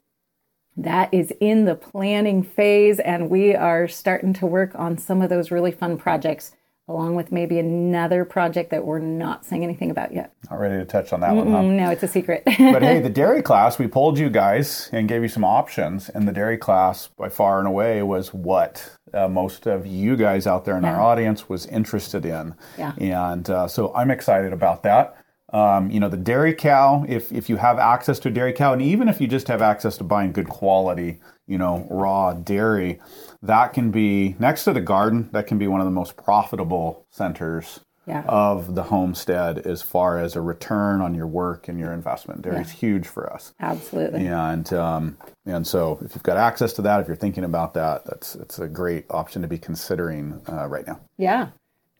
that 0.76 1.14
is 1.14 1.32
in 1.38 1.66
the 1.66 1.76
planning 1.76 2.42
phase, 2.42 2.98
and 2.98 3.30
we 3.30 3.54
are 3.54 3.86
starting 3.86 4.32
to 4.32 4.46
work 4.46 4.72
on 4.74 4.98
some 4.98 5.22
of 5.22 5.30
those 5.30 5.52
really 5.52 5.70
fun 5.70 5.96
projects, 5.96 6.50
along 6.86 7.14
with 7.14 7.32
maybe 7.32 7.58
another 7.58 8.24
project 8.24 8.70
that 8.70 8.84
we're 8.84 8.98
not 8.98 9.44
saying 9.44 9.64
anything 9.64 9.90
about 9.90 10.12
yet. 10.12 10.34
Not 10.50 10.60
ready 10.60 10.76
to 10.76 10.84
touch 10.84 11.12
on 11.12 11.20
that 11.20 11.30
Mm-mm, 11.30 11.46
one, 11.46 11.52
huh? 11.52 11.62
No, 11.62 11.90
it's 11.90 12.02
a 12.02 12.08
secret. 12.08 12.42
but 12.44 12.82
hey, 12.82 13.00
the 13.00 13.08
dairy 13.10 13.42
class, 13.42 13.78
we 13.78 13.86
pulled 13.86 14.18
you 14.18 14.28
guys 14.28 14.90
and 14.92 15.08
gave 15.08 15.22
you 15.22 15.28
some 15.28 15.44
options, 15.44 16.10
and 16.10 16.28
the 16.28 16.32
dairy 16.32 16.58
class, 16.58 17.08
by 17.08 17.28
far 17.28 17.58
and 17.58 17.66
away, 17.66 18.02
was 18.02 18.34
what 18.34 18.96
uh, 19.14 19.28
most 19.28 19.66
of 19.66 19.86
you 19.86 20.16
guys 20.16 20.46
out 20.46 20.64
there 20.64 20.76
in 20.76 20.82
yeah. 20.82 20.94
our 20.94 21.00
audience 21.00 21.48
was 21.48 21.66
interested 21.66 22.26
in. 22.26 22.54
Yeah. 22.76 22.92
And 22.98 23.48
uh, 23.48 23.66
so 23.66 23.94
I'm 23.94 24.10
excited 24.10 24.52
about 24.52 24.82
that. 24.82 25.16
Um, 25.52 25.90
you 25.90 26.00
know, 26.00 26.08
the 26.08 26.16
dairy 26.16 26.52
cow, 26.52 27.04
if, 27.08 27.30
if 27.30 27.48
you 27.48 27.56
have 27.56 27.78
access 27.78 28.18
to 28.20 28.28
a 28.28 28.30
dairy 28.30 28.52
cow, 28.52 28.72
and 28.72 28.82
even 28.82 29.08
if 29.08 29.20
you 29.20 29.28
just 29.28 29.46
have 29.48 29.62
access 29.62 29.96
to 29.98 30.04
buying 30.04 30.32
good 30.32 30.48
quality, 30.48 31.20
you 31.46 31.58
know, 31.58 31.86
raw 31.90 32.32
dairy, 32.32 32.98
that 33.44 33.72
can 33.72 33.90
be 33.90 34.36
next 34.38 34.64
to 34.64 34.72
the 34.72 34.80
garden, 34.80 35.28
that 35.32 35.46
can 35.46 35.58
be 35.58 35.68
one 35.68 35.80
of 35.80 35.86
the 35.86 35.92
most 35.92 36.16
profitable 36.16 37.06
centers 37.10 37.80
yeah. 38.06 38.24
of 38.26 38.74
the 38.74 38.84
homestead 38.84 39.58
as 39.58 39.82
far 39.82 40.18
as 40.18 40.36
a 40.36 40.40
return 40.40 41.00
on 41.00 41.14
your 41.14 41.26
work 41.26 41.68
and 41.68 41.78
your 41.78 41.92
investment. 41.92 42.42
Dairy's 42.42 42.72
yeah. 42.72 42.80
huge 42.80 43.06
for 43.06 43.32
us. 43.32 43.54
Absolutely. 43.60 44.26
And 44.26 44.72
um, 44.72 45.16
and 45.46 45.66
so 45.66 45.98
if 46.02 46.14
you've 46.14 46.22
got 46.22 46.36
access 46.36 46.72
to 46.74 46.82
that, 46.82 47.00
if 47.00 47.06
you're 47.06 47.16
thinking 47.16 47.44
about 47.44 47.74
that, 47.74 48.04
that's 48.04 48.34
it's 48.34 48.58
a 48.58 48.68
great 48.68 49.06
option 49.10 49.42
to 49.42 49.48
be 49.48 49.58
considering 49.58 50.40
uh, 50.50 50.66
right 50.66 50.86
now. 50.86 51.00
Yeah. 51.18 51.48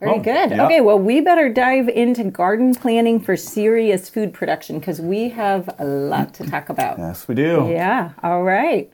Very 0.01 0.19
oh, 0.19 0.21
good. 0.21 0.51
Yeah. 0.51 0.67
Okay, 0.67 0.81
well, 0.81 0.99
we 0.99 1.21
better 1.21 1.49
dive 1.49 1.89
into 1.89 2.25
garden 2.25 2.75
planning 2.75 3.21
for 3.21 3.37
serious 3.37 4.11
food 4.11 4.35
production 4.35 4.81
because 4.81 5.01
we 5.01 5.29
have 5.29 5.73
a 5.79 5.85
lot 5.85 6.35
to 6.35 6.51
talk 6.51 6.69
about. 6.69 6.99
Yes, 6.99 7.29
we 7.29 7.37
do. 7.37 7.69
Yeah. 7.71 8.13
All 8.23 8.43
right. 8.43 8.93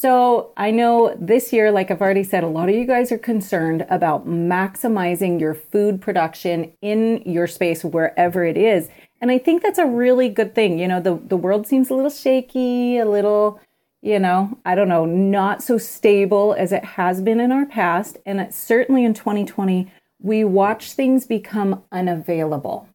So 0.00 0.52
I 0.56 0.70
know 0.70 1.16
this 1.18 1.52
year, 1.52 1.72
like 1.72 1.90
I've 1.90 2.00
already 2.00 2.22
said, 2.22 2.44
a 2.44 2.46
lot 2.46 2.68
of 2.68 2.76
you 2.76 2.84
guys 2.84 3.10
are 3.10 3.18
concerned 3.18 3.84
about 3.90 4.28
maximizing 4.28 5.40
your 5.40 5.54
food 5.54 6.00
production 6.00 6.72
in 6.80 7.20
your 7.26 7.48
space, 7.48 7.82
wherever 7.82 8.44
it 8.44 8.56
is. 8.56 8.88
And 9.20 9.28
I 9.32 9.38
think 9.38 9.60
that's 9.60 9.80
a 9.80 9.86
really 9.86 10.28
good 10.28 10.54
thing. 10.54 10.78
You 10.78 10.86
know, 10.86 11.00
the, 11.00 11.20
the 11.26 11.36
world 11.36 11.66
seems 11.66 11.90
a 11.90 11.96
little 11.96 12.12
shaky, 12.12 12.98
a 12.98 13.06
little, 13.06 13.60
you 14.00 14.20
know, 14.20 14.56
I 14.64 14.76
don't 14.76 14.88
know, 14.88 15.04
not 15.04 15.64
so 15.64 15.78
stable 15.78 16.54
as 16.56 16.70
it 16.70 16.84
has 16.84 17.20
been 17.20 17.40
in 17.40 17.50
our 17.50 17.66
past. 17.66 18.18
And 18.24 18.54
certainly 18.54 19.04
in 19.04 19.14
2020, 19.14 19.90
we 20.20 20.44
watch 20.44 20.92
things 20.92 21.26
become 21.26 21.82
unavailable. 21.90 22.88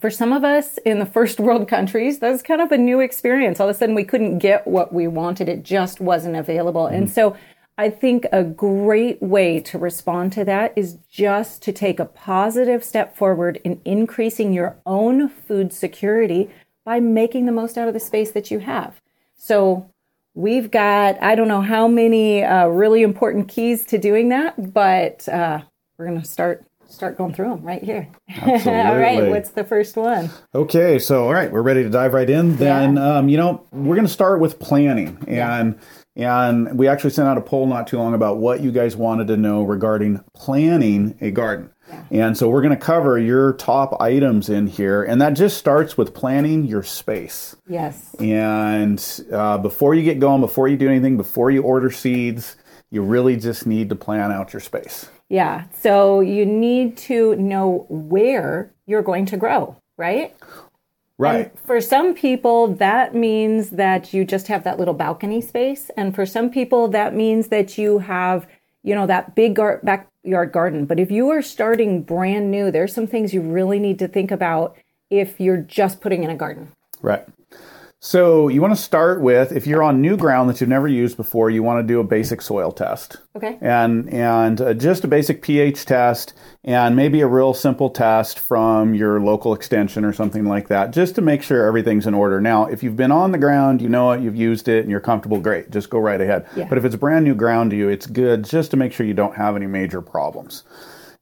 For 0.00 0.10
some 0.10 0.32
of 0.32 0.44
us 0.44 0.78
in 0.78 0.98
the 0.98 1.06
first 1.06 1.38
world 1.40 1.68
countries, 1.68 2.18
that's 2.18 2.42
kind 2.42 2.62
of 2.62 2.72
a 2.72 2.78
new 2.78 3.00
experience. 3.00 3.60
All 3.60 3.68
of 3.68 3.76
a 3.76 3.78
sudden, 3.78 3.94
we 3.94 4.04
couldn't 4.04 4.38
get 4.38 4.66
what 4.66 4.94
we 4.94 5.06
wanted, 5.06 5.48
it 5.48 5.62
just 5.62 6.00
wasn't 6.00 6.36
available. 6.36 6.84
Mm-hmm. 6.84 6.94
And 6.94 7.10
so, 7.10 7.36
I 7.78 7.88
think 7.88 8.26
a 8.30 8.44
great 8.44 9.22
way 9.22 9.58
to 9.60 9.78
respond 9.78 10.34
to 10.34 10.44
that 10.44 10.74
is 10.76 10.98
just 11.10 11.62
to 11.62 11.72
take 11.72 11.98
a 11.98 12.04
positive 12.04 12.84
step 12.84 13.16
forward 13.16 13.58
in 13.64 13.80
increasing 13.86 14.52
your 14.52 14.76
own 14.84 15.30
food 15.30 15.72
security 15.72 16.50
by 16.84 17.00
making 17.00 17.46
the 17.46 17.52
most 17.52 17.78
out 17.78 17.88
of 17.88 17.94
the 17.94 18.00
space 18.00 18.32
that 18.32 18.50
you 18.50 18.58
have. 18.58 19.00
So, 19.36 19.90
we've 20.34 20.70
got, 20.70 21.22
I 21.22 21.34
don't 21.34 21.48
know 21.48 21.62
how 21.62 21.88
many 21.88 22.42
uh, 22.42 22.66
really 22.66 23.02
important 23.02 23.48
keys 23.48 23.84
to 23.86 23.98
doing 23.98 24.30
that, 24.30 24.72
but 24.72 25.28
uh, 25.28 25.60
we're 25.96 26.06
going 26.06 26.20
to 26.20 26.26
start 26.26 26.64
start 26.90 27.16
going 27.16 27.32
through 27.32 27.50
them 27.50 27.62
right 27.62 27.82
here. 27.82 28.08
all 28.42 28.96
right, 28.98 29.28
what's 29.28 29.50
the 29.50 29.64
first 29.64 29.96
one? 29.96 30.30
Okay, 30.54 30.98
so 30.98 31.24
all 31.24 31.32
right, 31.32 31.50
we're 31.50 31.62
ready 31.62 31.82
to 31.82 31.90
dive 31.90 32.14
right 32.14 32.28
in. 32.28 32.56
Then, 32.56 32.96
yeah. 32.96 33.18
um, 33.18 33.28
you 33.28 33.36
know, 33.36 33.66
we're 33.72 33.94
going 33.94 34.06
to 34.06 34.12
start 34.12 34.40
with 34.40 34.58
planning, 34.58 35.18
and 35.26 35.78
yeah. 36.14 36.48
and 36.48 36.78
we 36.78 36.88
actually 36.88 37.10
sent 37.10 37.28
out 37.28 37.38
a 37.38 37.40
poll 37.40 37.66
not 37.66 37.86
too 37.86 37.98
long 37.98 38.14
about 38.14 38.38
what 38.38 38.60
you 38.60 38.72
guys 38.72 38.96
wanted 38.96 39.28
to 39.28 39.36
know 39.36 39.62
regarding 39.62 40.22
planning 40.34 41.16
a 41.20 41.30
garden. 41.30 41.70
Yeah. 41.88 42.04
And 42.10 42.38
so 42.38 42.48
we're 42.48 42.62
going 42.62 42.76
to 42.76 42.84
cover 42.84 43.18
your 43.18 43.54
top 43.54 44.00
items 44.00 44.48
in 44.48 44.66
here, 44.66 45.02
and 45.02 45.20
that 45.20 45.30
just 45.30 45.58
starts 45.58 45.96
with 45.96 46.14
planning 46.14 46.64
your 46.64 46.82
space. 46.82 47.56
Yes. 47.68 48.14
And 48.18 49.24
uh, 49.32 49.58
before 49.58 49.94
you 49.94 50.02
get 50.02 50.18
going, 50.20 50.40
before 50.40 50.68
you 50.68 50.76
do 50.76 50.88
anything, 50.88 51.16
before 51.16 51.50
you 51.50 51.62
order 51.62 51.90
seeds, 51.90 52.56
you 52.90 53.02
really 53.02 53.36
just 53.36 53.66
need 53.66 53.88
to 53.88 53.96
plan 53.96 54.32
out 54.32 54.52
your 54.52 54.60
space. 54.60 55.08
Yeah. 55.30 55.64
So 55.72 56.20
you 56.20 56.44
need 56.44 56.98
to 56.98 57.36
know 57.36 57.86
where 57.88 58.72
you're 58.84 59.00
going 59.00 59.26
to 59.26 59.36
grow, 59.36 59.76
right? 59.96 60.36
Right. 61.16 61.52
And 61.52 61.60
for 61.60 61.80
some 61.80 62.14
people, 62.14 62.74
that 62.74 63.14
means 63.14 63.70
that 63.70 64.12
you 64.12 64.24
just 64.24 64.48
have 64.48 64.64
that 64.64 64.78
little 64.78 64.92
balcony 64.92 65.40
space. 65.40 65.88
And 65.96 66.14
for 66.14 66.26
some 66.26 66.50
people, 66.50 66.88
that 66.88 67.14
means 67.14 67.48
that 67.48 67.78
you 67.78 67.98
have, 67.98 68.48
you 68.82 68.94
know, 68.94 69.06
that 69.06 69.36
big 69.36 69.54
gar- 69.54 69.80
backyard 69.84 70.50
garden. 70.50 70.84
But 70.84 70.98
if 70.98 71.10
you 71.12 71.30
are 71.30 71.42
starting 71.42 72.02
brand 72.02 72.50
new, 72.50 72.72
there's 72.72 72.92
some 72.92 73.06
things 73.06 73.32
you 73.32 73.40
really 73.40 73.78
need 73.78 74.00
to 74.00 74.08
think 74.08 74.32
about 74.32 74.76
if 75.10 75.38
you're 75.38 75.58
just 75.58 76.00
putting 76.00 76.24
in 76.24 76.30
a 76.30 76.36
garden. 76.36 76.72
Right. 77.02 77.24
So 78.02 78.48
you 78.48 78.62
want 78.62 78.74
to 78.74 78.82
start 78.82 79.20
with 79.20 79.52
if 79.52 79.66
you're 79.66 79.82
on 79.82 80.00
new 80.00 80.16
ground 80.16 80.48
that 80.48 80.58
you've 80.58 80.70
never 80.70 80.88
used 80.88 81.18
before, 81.18 81.50
you 81.50 81.62
want 81.62 81.86
to 81.86 81.86
do 81.86 82.00
a 82.00 82.04
basic 82.04 82.40
soil 82.40 82.72
test. 82.72 83.18
Okay. 83.36 83.58
And 83.60 84.08
and 84.08 84.58
uh, 84.58 84.72
just 84.72 85.04
a 85.04 85.08
basic 85.08 85.42
pH 85.42 85.84
test 85.84 86.32
and 86.64 86.96
maybe 86.96 87.20
a 87.20 87.26
real 87.26 87.52
simple 87.52 87.90
test 87.90 88.38
from 88.38 88.94
your 88.94 89.20
local 89.20 89.52
extension 89.52 90.06
or 90.06 90.14
something 90.14 90.46
like 90.46 90.68
that, 90.68 90.94
just 90.94 91.14
to 91.16 91.20
make 91.20 91.42
sure 91.42 91.66
everything's 91.66 92.06
in 92.06 92.14
order. 92.14 92.40
Now, 92.40 92.64
if 92.64 92.82
you've 92.82 92.96
been 92.96 93.12
on 93.12 93.32
the 93.32 93.38
ground, 93.38 93.82
you 93.82 93.90
know 93.90 94.12
it, 94.12 94.22
you've 94.22 94.34
used 94.34 94.66
it, 94.66 94.80
and 94.80 94.90
you're 94.90 95.00
comfortable, 95.00 95.38
great. 95.38 95.70
Just 95.70 95.90
go 95.90 95.98
right 95.98 96.22
ahead. 96.22 96.46
Yeah. 96.56 96.68
But 96.70 96.78
if 96.78 96.86
it's 96.86 96.96
brand 96.96 97.26
new 97.26 97.34
ground 97.34 97.70
to 97.72 97.76
you, 97.76 97.90
it's 97.90 98.06
good 98.06 98.44
just 98.44 98.70
to 98.70 98.78
make 98.78 98.94
sure 98.94 99.04
you 99.04 99.12
don't 99.12 99.36
have 99.36 99.56
any 99.56 99.66
major 99.66 100.00
problems. 100.00 100.62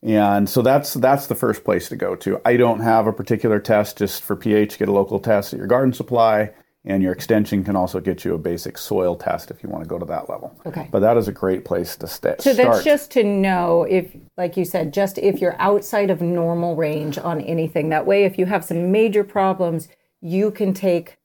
And 0.01 0.49
so 0.49 0.63
that's 0.63 0.95
that's 0.95 1.27
the 1.27 1.35
first 1.35 1.65
place 1.65 1.89
to 1.89 1.97
go 1.97 2.15
to. 2.15 2.41
I 2.45 2.57
don't 2.57 2.79
have 2.79 3.09
a 3.09 3.13
particular 3.13 3.59
test 3.59 3.99
just 3.99 4.23
for 4.23 4.37
pH. 4.37 4.79
Get 4.79 4.87
a 4.87 4.93
local 4.93 5.19
test 5.19 5.53
at 5.53 5.59
your 5.59 5.67
garden 5.67 5.93
supply 5.93 6.53
and 6.89 7.03
your 7.03 7.13
extension 7.13 7.63
can 7.63 7.77
also 7.77 8.01
get 8.01 8.25
you 8.25 8.35
a 8.35 8.39
basic 8.39 8.79
soil 8.79 9.15
test 9.15 9.51
if 9.51 9.63
you 9.63 9.69
want 9.69 9.85
to 9.85 9.89
go 9.89 9.99
to 9.99 10.07
that 10.07 10.29
level. 10.29 10.59
Okay. 10.65 10.89
But 10.91 11.01
that 11.01 11.19
is 11.19 11.29
a 11.29 11.33
great 11.33 11.65
place 11.65 11.97
to 11.97 12.09
st- 12.09 12.41
so 12.41 12.53
start. 12.53 12.57
So 12.57 12.73
that's 12.73 12.85
just 12.85 13.11
to 13.13 13.23
know 13.23 13.85
if, 13.85 14.17
like 14.39 14.57
you 14.57 14.65
said, 14.65 14.93
just 14.93 15.19
if 15.19 15.41
you're 15.41 15.61
outside 15.61 16.11
of 16.11 16.23
normal 16.23 16.77
range 16.77 17.19
on 17.19 17.43
anything. 17.43 17.91
That 17.91 18.07
way, 18.07 18.25
if 18.25 18.39
you 18.39 18.47
have 18.47 18.65
some 18.65 18.91
major 18.91 19.23
problems, 19.23 19.89
you 20.23 20.51
can 20.51 20.73
take 20.73 21.19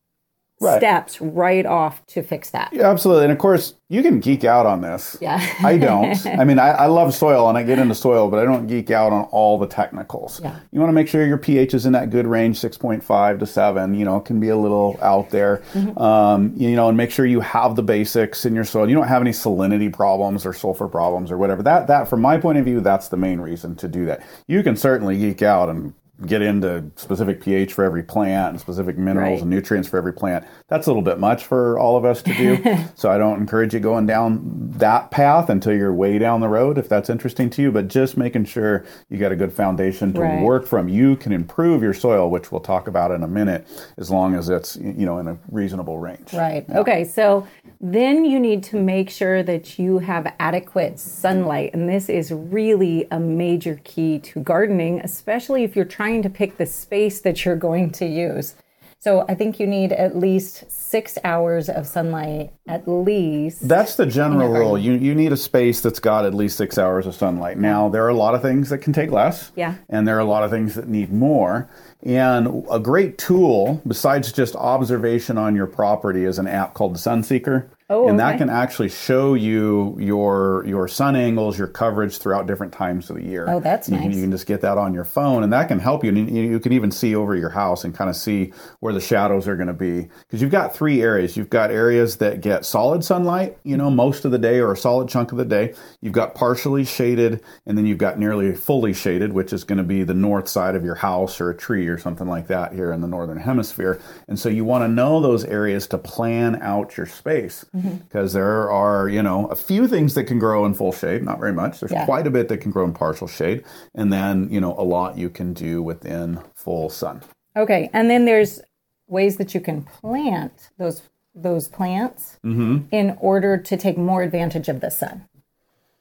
right. 0.64 0.80
steps 0.80 1.22
right 1.22 1.66
off 1.66 2.06
to 2.08 2.24
fix 2.24 2.50
that. 2.52 2.72
Yeah, 2.74 2.90
absolutely. 2.90 3.26
And 3.26 3.34
of 3.34 3.38
course, 3.38 3.76
you 3.90 4.02
can 4.02 4.20
geek 4.20 4.44
out 4.44 4.66
on 4.66 4.82
this. 4.82 5.18
Yeah. 5.22 5.40
I 5.64 5.78
don't. 5.78 6.26
I 6.40 6.44
mean, 6.44 6.58
I, 6.58 6.70
I, 6.70 6.86
love 6.88 7.14
soil 7.14 7.48
and 7.48 7.58
I 7.58 7.64
get 7.64 7.78
into 7.78 7.94
soil, 7.94 8.30
but 8.30 8.40
I 8.40 8.46
don't 8.46 8.66
geek 8.66 8.90
out 8.90 9.14
on 9.14 9.26
all 9.26 9.60
the 9.60 9.68
technicals. 9.68 10.42
Yeah. 10.42 10.60
You 10.72 10.80
want 10.80 10.90
to 10.90 10.94
make 10.94 11.08
sure 11.08 11.26
your 11.26 11.38
pH 11.38 11.76
is 11.76 11.86
in 11.86 11.94
that 11.94 12.10
good 12.10 12.26
range, 12.26 12.60
6.5 12.60 13.40
to 13.40 13.46
7. 13.46 13.94
You 13.94 14.06
know, 14.06 14.18
it 14.18 14.26
can 14.26 14.40
be 14.40 14.50
a 14.50 14.58
little 14.58 14.98
out 15.02 15.30
there. 15.30 15.62
Mm-hmm. 15.74 15.98
Um, 15.98 16.54
you 16.56 16.76
know, 16.76 16.88
and 16.88 16.98
make 16.98 17.12
sure 17.12 17.26
you 17.26 17.42
have 17.42 17.76
the 17.76 17.84
basics 17.84 18.46
in 18.46 18.56
your 18.56 18.66
soil. 18.66 18.90
You 18.90 18.96
don't 18.96 19.08
have 19.08 19.22
any 19.22 19.32
salinity 19.32 19.94
problems 19.94 20.46
or 20.46 20.54
sulfur 20.54 20.88
problems 20.88 21.30
or 21.30 21.38
whatever. 21.38 21.62
That, 21.62 21.86
that 21.88 22.08
from 22.08 22.22
my 22.22 22.38
point 22.38 22.58
of 22.58 22.66
view, 22.66 22.82
that's 22.82 23.10
the 23.10 23.18
main 23.18 23.40
reason 23.40 23.76
to 23.76 23.88
do 23.88 24.06
that. 24.06 24.26
You 24.48 24.64
can 24.64 24.76
certainly 24.76 25.18
geek 25.18 25.44
out 25.44 25.70
and 25.70 25.94
get 26.28 26.42
into 26.42 26.92
specific 26.96 27.42
pH 27.42 27.74
for 27.74 27.84
every 27.84 28.04
plant 28.04 28.52
and 28.52 28.60
specific 28.60 28.98
minerals 28.98 29.38
right. 29.38 29.42
and 29.42 29.50
nutrients 29.50 29.90
for 29.90 29.98
every 29.98 30.14
plant. 30.14 30.46
That's 30.68 30.86
a 30.86 30.90
little 30.90 31.02
bit 31.02 31.20
much 31.20 31.44
for 31.44 31.78
all 31.80 31.98
of 31.98 32.06
us 32.06 32.22
to 32.22 32.34
do. 32.36 32.86
so 32.96 33.10
I 33.10 33.18
don't 33.18 33.40
encourage 33.40 33.74
you 33.74 33.80
going 33.80 34.06
down 34.06 34.42
that 34.78 35.10
path 35.10 35.50
until 35.50 35.74
you're 35.74 35.94
way 35.94 36.20
down 36.20 36.40
the 36.40 36.48
road 36.48 36.78
if 36.78 36.88
that's 36.88 37.10
interesting 37.10 37.50
to 37.52 37.64
you, 37.64 37.72
but 37.72 37.88
just 37.88 38.16
making 38.16 38.46
sure 38.46 38.86
you 39.10 39.18
got 39.18 39.32
a 39.32 39.36
good 39.36 39.52
foundation 39.52 40.14
to 40.14 40.22
right. 40.22 40.42
work 40.44 40.68
from. 40.68 40.88
You 40.88 41.16
can 41.16 41.32
improve 41.32 41.82
your 41.82 41.96
soil, 41.96 42.30
which 42.30 42.52
we'll 42.52 42.62
talk 42.62 42.88
about 42.88 43.10
in 43.10 43.24
a 43.24 43.28
minute, 43.28 43.68
as 43.98 44.12
long 44.12 44.36
as 44.36 44.50
it's, 44.50 44.76
you 44.76 45.06
know, 45.06 45.18
in 45.18 45.28
a 45.28 45.38
reasonable 45.50 45.98
range. 45.98 46.32
Right. 46.32 46.64
Yeah. 46.70 46.80
Okay. 46.80 47.04
So 47.06 47.48
then 47.82 48.24
you 48.24 48.40
need 48.40 48.64
to 48.66 48.78
make 48.78 49.10
sure 49.10 49.42
that 49.44 49.80
you 49.80 49.98
have 50.00 50.32
adequate 50.40 51.00
sunlight. 51.00 51.72
And 51.74 51.90
this 51.90 52.08
is 52.08 52.32
really 52.32 53.08
a 53.10 53.20
major 53.20 53.82
key 53.84 54.20
to 54.20 54.40
gardening, 54.42 55.02
especially 55.02 55.64
if 55.64 55.76
you're 55.76 55.86
trying 55.86 56.03
to 56.24 56.30
pick 56.30 56.58
the 56.58 56.66
space 56.66 57.22
that 57.22 57.46
you're 57.46 57.56
going 57.56 57.92
to 57.92 58.06
use. 58.06 58.56
So 59.04 59.26
I 59.28 59.36
think 59.36 59.60
you 59.60 59.68
need 59.68 59.92
at 59.92 60.16
least 60.16 60.72
six 60.72 61.18
hours 61.26 61.68
of 61.68 61.86
sunlight, 61.86 62.54
at 62.68 62.88
least. 62.88 63.68
That's 63.68 63.96
the 63.96 64.06
general 64.06 64.48
rule. 64.48 64.78
You 64.78 64.94
you 64.94 65.14
need 65.14 65.34
a 65.34 65.38
space 65.38 65.82
that's 65.82 66.00
got 66.00 66.26
at 66.26 66.34
least 66.34 66.56
six 66.56 66.78
hours 66.78 67.06
of 67.06 67.14
sunlight. 67.14 67.58
Now 67.58 67.90
there 67.90 68.06
are 68.06 68.10
a 68.10 68.16
lot 68.16 68.34
of 68.34 68.42
things 68.42 68.70
that 68.70 68.78
can 68.78 68.94
take 68.94 69.12
less. 69.12 69.52
Yeah. 69.58 69.76
And 69.90 70.08
there 70.08 70.16
are 70.16 70.22
a 70.22 70.26
lot 70.26 70.44
of 70.44 70.52
things 70.52 70.76
that 70.76 70.88
need 70.88 71.12
more. 71.12 71.70
And 72.02 72.66
a 72.72 72.80
great 72.80 73.18
tool, 73.18 73.82
besides 73.86 74.32
just 74.32 74.56
observation 74.56 75.38
on 75.38 75.54
your 75.54 75.68
property, 75.68 76.24
is 76.24 76.40
an 76.40 76.48
app 76.48 76.74
called 76.74 76.96
Sunseeker. 76.96 77.68
Oh, 77.90 78.08
and 78.08 78.20
okay. 78.20 78.32
that 78.32 78.38
can 78.38 78.50
actually 78.50 78.90
show 78.90 79.34
you 79.34 79.98
your 80.00 80.64
your 80.66 80.88
sun 80.88 81.16
angles, 81.16 81.58
your 81.58 81.68
coverage 81.68 82.18
throughout 82.18 82.48
different 82.48 82.72
times 82.72 83.10
of 83.10 83.18
the 83.18 83.24
year. 83.24 83.46
Oh, 83.50 83.60
that's 83.60 83.90
you 83.90 83.98
Can, 83.98 84.08
nice. 84.08 84.16
you 84.16 84.22
can 84.24 84.32
just 84.32 84.48
get 84.48 84.62
that 84.62 84.78
on 84.78 84.94
your 84.94 85.04
phone, 85.04 85.44
and 85.44 85.52
that 85.52 85.68
can 85.68 85.80
help 85.80 86.04
you. 86.04 86.10
And 86.10 86.30
you, 86.30 86.44
you 86.44 86.60
can 86.60 86.72
even 86.72 86.92
see 86.92 87.14
over 87.14 87.36
your 87.36 87.50
house 87.50 87.84
and 87.84 87.94
kind 87.94 88.10
of 88.10 88.16
see 88.16 88.54
where 88.80 88.94
the 88.94 89.02
shadows 89.02 89.48
are 89.48 89.56
going 89.56 89.68
to 89.68 89.74
be 89.74 90.10
because 90.20 90.42
you've 90.42 90.52
got 90.52 90.74
three 90.74 91.02
areas. 91.02 91.36
You've 91.36 91.50
got 91.50 91.72
areas 91.72 92.18
that 92.18 92.42
get 92.42 92.66
solid 92.66 93.04
sunlight, 93.04 93.58
you 93.64 93.76
know, 93.76 93.90
most 93.90 94.24
of 94.24 94.32
the 94.32 94.40
day 94.40 94.60
or 94.60 94.72
a 94.72 94.78
solid 94.78 95.10
chunk 95.10 95.32
of 95.32 95.38
the 95.38 95.46
day. 95.46 95.74
You've 96.00 96.14
got 96.14 96.36
partially 96.36 96.86
shaded, 96.86 97.42
and 97.66 97.78
then 97.78 97.86
you've 97.86 97.98
got 97.98 98.18
nearly 98.18 98.56
fully 98.56 98.94
shaded, 98.94 99.34
which 99.34 99.52
is 99.52 99.66
going 99.66 99.78
to 99.78 99.84
be 99.84 100.04
the 100.04 100.14
north 100.14 100.48
side 100.48 100.76
of 100.76 100.86
your 100.86 100.96
house 100.96 101.42
or 101.42 101.50
a 101.50 101.56
tree 101.56 101.88
or 101.88 101.98
something 101.98 102.28
like 102.28 102.48
that 102.48 102.72
here 102.72 102.94
in 102.94 103.02
the 103.02 103.08
northern 103.08 103.40
hemisphere. 103.40 104.00
And 104.30 104.40
so 104.40 104.48
you 104.48 104.64
want 104.64 104.84
to 104.84 104.88
know 104.88 105.20
those 105.20 105.44
areas 105.44 105.86
to 105.88 105.98
plan 105.98 106.62
out 106.62 106.96
your 106.96 107.06
space 107.08 107.66
Mm-hmm. 107.76 107.96
because 108.08 108.34
there 108.34 108.70
are, 108.70 109.10
you 109.10 109.24
know, 109.24 109.48
a 109.48 109.56
few 109.56 109.88
things 109.88 110.14
that 110.14 110.26
can 110.26 110.38
grow 110.38 110.64
in 110.66 110.76
full 110.76 110.92
shade, 110.92 111.24
not 111.24 111.40
very 111.40 111.54
much. 111.54 111.80
There's 111.80 111.92
Yeah. 111.92 112.06
quite 112.06 112.28
a 112.28 112.30
bit 112.30 112.48
that 112.50 112.60
can 112.60 112.70
grow 112.72 112.86
in 112.86 112.94
partial 112.94 113.28
shade, 113.28 113.64
and 113.96 114.14
then, 114.14 114.48
you 114.52 114.62
know, 114.62 114.76
a 114.78 114.84
lot 114.84 115.18
you 115.18 115.30
can 115.30 115.54
do 115.54 115.82
within 115.82 116.40
full 116.54 116.90
sun. 116.90 117.22
Okay, 117.58 117.90
and 117.92 118.10
then 118.12 118.26
there's 118.26 118.62
ways 119.08 119.38
that 119.38 119.54
you 119.56 119.60
can 119.62 119.82
plant 119.84 120.70
those 120.78 121.02
those 121.36 121.68
plants 121.68 122.38
in 122.44 123.18
order 123.20 123.58
to 123.58 123.76
take 123.76 123.98
more 123.98 124.22
advantage 124.22 124.70
of 124.70 124.80
the 124.82 124.92
sun. 124.92 125.26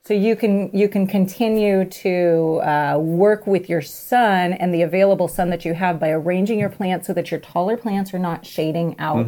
So 0.04 0.12
you 0.12 0.36
can 0.36 0.68
you 0.76 0.88
can 0.88 1.06
continue 1.06 1.86
to 1.86 2.60
uh, 2.62 2.98
work 2.98 3.46
with 3.46 3.68
your 3.70 3.80
sun 3.80 4.52
and 4.52 4.74
the 4.74 4.82
available 4.82 5.28
sun 5.28 5.48
that 5.50 5.64
you 5.64 5.72
have 5.72 5.98
by 5.98 6.10
arranging 6.10 6.58
your 6.58 6.68
plants 6.68 7.06
so 7.06 7.14
that 7.14 7.30
your 7.30 7.40
taller 7.40 7.76
plants 7.78 8.12
are 8.12 8.18
not 8.18 8.44
shading 8.44 8.94
out 8.98 9.26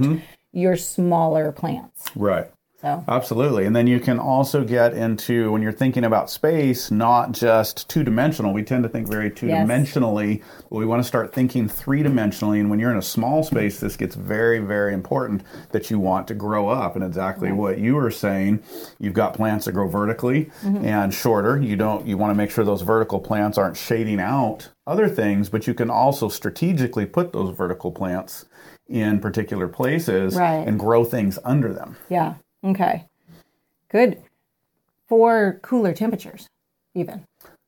your 0.55 0.77
smaller 0.77 1.53
plants. 1.53 2.11
Right. 2.15 2.51
So 2.85 3.03
Absolutely. 3.09 3.65
And 3.65 3.75
then 3.75 3.87
you 3.87 3.99
can 3.99 4.19
also 4.19 4.63
get 4.63 4.93
into 4.93 5.51
when 5.51 5.63
you're 5.63 5.73
thinking 5.73 6.05
about 6.05 6.29
space, 6.29 6.91
not 6.91 7.33
just 7.33 7.89
two 7.89 8.05
dimensional. 8.05 8.53
We 8.53 8.63
tend 8.63 8.83
to 8.83 8.91
think 8.91 9.09
very 9.09 9.31
two 9.31 9.47
dimensionally, 9.47 10.43
but 10.69 10.77
we 10.77 10.85
want 10.85 11.01
to 11.01 11.09
start 11.09 11.33
thinking 11.33 11.67
three 11.67 12.03
dimensionally. 12.03 12.61
And 12.61 12.69
when 12.69 12.79
you're 12.79 12.91
in 12.91 12.99
a 12.99 13.03
small 13.03 13.43
space, 13.43 13.81
this 13.81 13.97
gets 13.97 14.17
very, 14.17 14.59
very 14.59 14.93
important 14.93 15.45
that 15.73 15.91
you 15.91 15.99
want 15.99 16.29
to 16.29 16.35
grow 16.35 16.69
up. 16.69 16.95
And 16.95 17.03
exactly 17.03 17.53
what 17.53 17.79
you 17.79 17.95
were 17.95 18.11
saying, 18.11 18.63
you've 18.99 19.15
got 19.15 19.33
plants 19.33 19.65
that 19.65 19.73
grow 19.73 19.89
vertically 19.89 20.51
mm-hmm. 20.61 20.85
and 20.85 21.15
shorter. 21.15 21.59
You 21.59 21.77
don't 21.77 22.07
you 22.07 22.19
want 22.19 22.33
to 22.33 22.35
make 22.35 22.51
sure 22.51 22.67
those 22.67 22.83
vertical 22.83 23.19
plants 23.19 23.57
aren't 23.57 23.79
shading 23.79 24.21
out 24.21 24.69
other 24.87 25.09
things, 25.09 25.49
but 25.49 25.67
you 25.67 25.73
can 25.73 25.89
also 25.89 26.29
strategically 26.29 27.07
put 27.07 27.33
those 27.33 27.57
vertical 27.57 27.91
plants 27.91 28.45
in 28.89 29.19
particular 29.21 29.69
places 29.69 30.37
Right. 30.37 30.67
and 30.67 30.79
grow 30.79 31.05
things 31.05 31.39
under 31.45 31.73
them. 31.73 31.97
yeah, 32.09 32.35
okay, 32.63 33.05
good 33.89 34.19
for 35.09 35.59
cooler 35.63 35.93
temperatures, 35.93 36.49
even. 36.95 37.25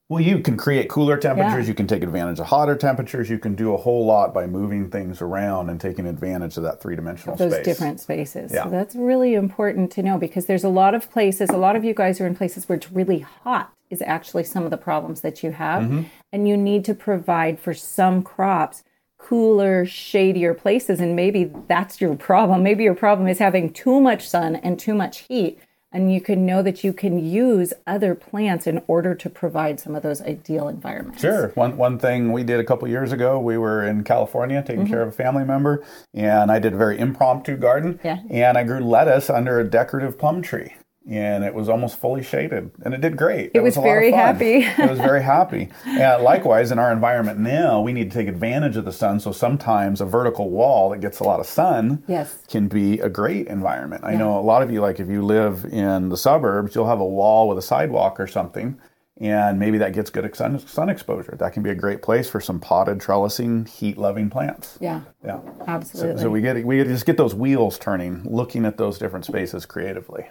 Well, 0.09 0.21
you 0.23 0.39
can 0.39 0.57
create 0.57 0.89
cooler 0.89 1.17
temperatures. 1.17 1.65
Yeah. 1.67 1.71
You 1.71 1.75
can 1.75 1.89
take 1.89 2.05
advantage 2.05 2.39
of 2.39 2.47
hotter 2.47 2.77
temperatures. 2.77 3.29
You 3.29 3.41
can 3.41 3.57
do 3.57 3.75
a 3.75 3.77
whole 3.77 4.07
lot 4.07 4.33
by 4.33 4.47
moving 4.47 4.89
things 4.89 5.21
around 5.21 5.69
and 5.69 5.81
taking 5.81 6.07
advantage 6.07 6.57
of 6.57 6.63
that 6.63 6.81
three 6.81 6.95
dimensional 6.95 7.35
those 7.35 7.53
space. 7.53 7.65
different 7.65 7.99
spaces. 7.99 8.53
Yeah. 8.55 8.65
So 8.65 8.71
that's 8.71 8.95
really 8.95 9.35
important 9.35 9.91
to 9.93 10.05
know 10.05 10.17
because 10.17 10.47
there's 10.47 10.63
a 10.63 10.69
lot 10.69 10.95
of 10.95 11.11
places, 11.11 11.51
a 11.51 11.57
lot 11.57 11.75
of 11.75 11.83
you 11.83 11.93
guys 11.93 12.21
are 12.21 12.27
in 12.27 12.37
places 12.37 12.69
where 12.69 12.77
it's 12.77 12.93
really 12.93 13.19
hot 13.19 13.73
is 13.91 14.01
actually 14.03 14.45
some 14.45 14.63
of 14.63 14.71
the 14.71 14.77
problems 14.77 15.23
that 15.23 15.43
you 15.43 15.51
have. 15.51 15.83
Mm-hmm. 15.83 16.03
And 16.33 16.47
you 16.47 16.57
need 16.57 16.85
to 16.85 16.95
provide 16.95 17.59
for 17.59 17.75
some 17.75 18.23
crops 18.23 18.85
cooler, 19.27 19.85
shadier 19.85 20.55
places. 20.55 21.01
And 21.01 21.17
maybe 21.17 21.51
that's 21.67 22.01
your 22.01 22.15
problem. 22.15 22.63
Maybe 22.63 22.85
your 22.85 22.95
problem 22.95 23.27
is 23.27 23.39
having 23.39 23.73
too 23.73 24.01
much 24.01 24.29
sun 24.29 24.57
and 24.57 24.79
too 24.79 24.95
much 24.95 25.19
heat. 25.29 25.59
And 25.93 26.13
you 26.13 26.21
can 26.21 26.45
know 26.45 26.63
that 26.63 26.85
you 26.85 26.93
can 26.93 27.25
use 27.25 27.73
other 27.87 28.15
plants 28.15 28.67
in 28.67 28.83
order 28.87 29.15
to 29.15 29.31
provide 29.31 29.81
some 29.81 29.95
of 29.95 30.03
those 30.03 30.21
ideal 30.21 30.69
environments. 30.69 31.23
Sure. 31.23 31.49
One 31.55 31.77
one 31.77 31.99
thing 31.99 32.33
we 32.33 32.45
did 32.45 32.61
a 32.61 32.65
couple 32.65 32.87
years 32.87 33.13
ago, 33.13 33.41
we 33.41 33.57
were 33.57 33.83
in 33.87 34.05
California 34.05 34.63
taking 34.63 34.83
Mm-hmm. 34.85 34.93
care 34.93 35.03
of 35.03 35.09
a 35.09 35.13
family 35.13 35.45
member, 35.45 35.83
and 36.13 36.51
I 36.51 36.59
did 36.59 36.75
a 36.75 36.77
very 36.77 36.99
impromptu 36.99 37.57
garden. 37.57 37.99
Yeah. 38.05 38.19
And 38.29 38.59
I 38.59 38.65
grew 38.65 38.81
lettuce 38.81 39.31
under 39.31 39.59
a 39.59 39.65
decorative 39.65 40.19
plum 40.19 40.43
tree. 40.43 40.75
And 41.09 41.45
it 41.45 41.55
was 41.55 41.69
almost 41.69 42.01
fully 42.01 42.25
shaded, 42.25 42.73
and 42.85 42.93
it 42.93 43.01
did 43.01 43.17
great. 43.17 43.53
It, 43.55 43.61
was 43.61 43.77
a 43.77 43.81
lot 43.81 43.87
of 43.87 43.91
very 43.93 44.11
happy. 44.11 44.55
it 44.83 44.91
was 44.91 44.99
very 44.99 45.23
happy. 45.23 45.69
And 45.85 46.21
likewise, 46.25 46.73
in 46.73 46.81
our 46.81 46.91
environment 46.91 47.39
now, 47.39 47.81
we 47.81 47.93
need 47.93 48.11
to 48.11 48.19
take 48.19 48.27
advantage 48.27 48.77
of 48.77 48.85
the 48.85 48.93
sun. 48.93 49.21
So 49.21 49.31
sometimes 49.31 50.01
a 50.01 50.05
vertical 50.05 50.51
wall 50.51 50.91
that 50.91 51.01
gets 51.01 51.21
a 51.21 51.25
lot 51.25 51.39
of 51.39 51.47
sun 51.47 52.03
Yes. 52.09 52.37
can 52.49 52.67
be 52.67 52.99
a 52.99 53.09
great 53.09 53.47
environment. 53.47 54.03
I 54.05 54.17
know 54.17 54.37
a 54.37 54.43
lot 54.43 54.63
of 54.63 54.73
you, 54.73 54.81
like 54.81 54.99
if 54.99 55.09
you 55.09 55.23
live 55.25 55.65
in 55.71 56.09
the 56.09 56.17
suburbs, 56.17 56.75
you'll 56.75 56.89
have 56.89 56.99
a 57.01 57.07
wall 57.07 57.49
with 57.49 57.59
a 57.59 57.63
sidewalk 57.63 58.19
or 58.19 58.27
something, 58.27 58.77
and 59.19 59.61
maybe 59.61 59.79
that 59.79 59.93
gets 59.93 60.11
good 60.11 60.35
sun, 60.35 60.59
sun 60.59 60.89
exposure. 60.89 61.37
That 61.39 61.53
can 61.53 61.63
be 61.63 61.71
a 61.71 61.75
great 61.77 62.03
place 62.03 62.29
for 62.29 62.41
some 62.41 62.59
potted 62.59 62.99
trellising, 62.99 63.69
heat 63.69 63.97
loving 63.97 64.29
plants. 64.29 64.77
Yeah, 64.81 65.03
Yeah. 65.25 65.39
absolutely. 65.69 66.21
So 66.21 66.31
we 66.31 66.41
get 66.41 66.67
we 66.67 66.83
just 66.83 67.07
get 67.07 67.17
those 67.17 67.35
wheels 67.35 67.79
turning, 67.79 68.23
looking 68.25 68.65
at 68.67 68.77
those 68.77 68.99
different 68.99 69.25
spaces 69.25 69.67
creatively. 69.67 70.27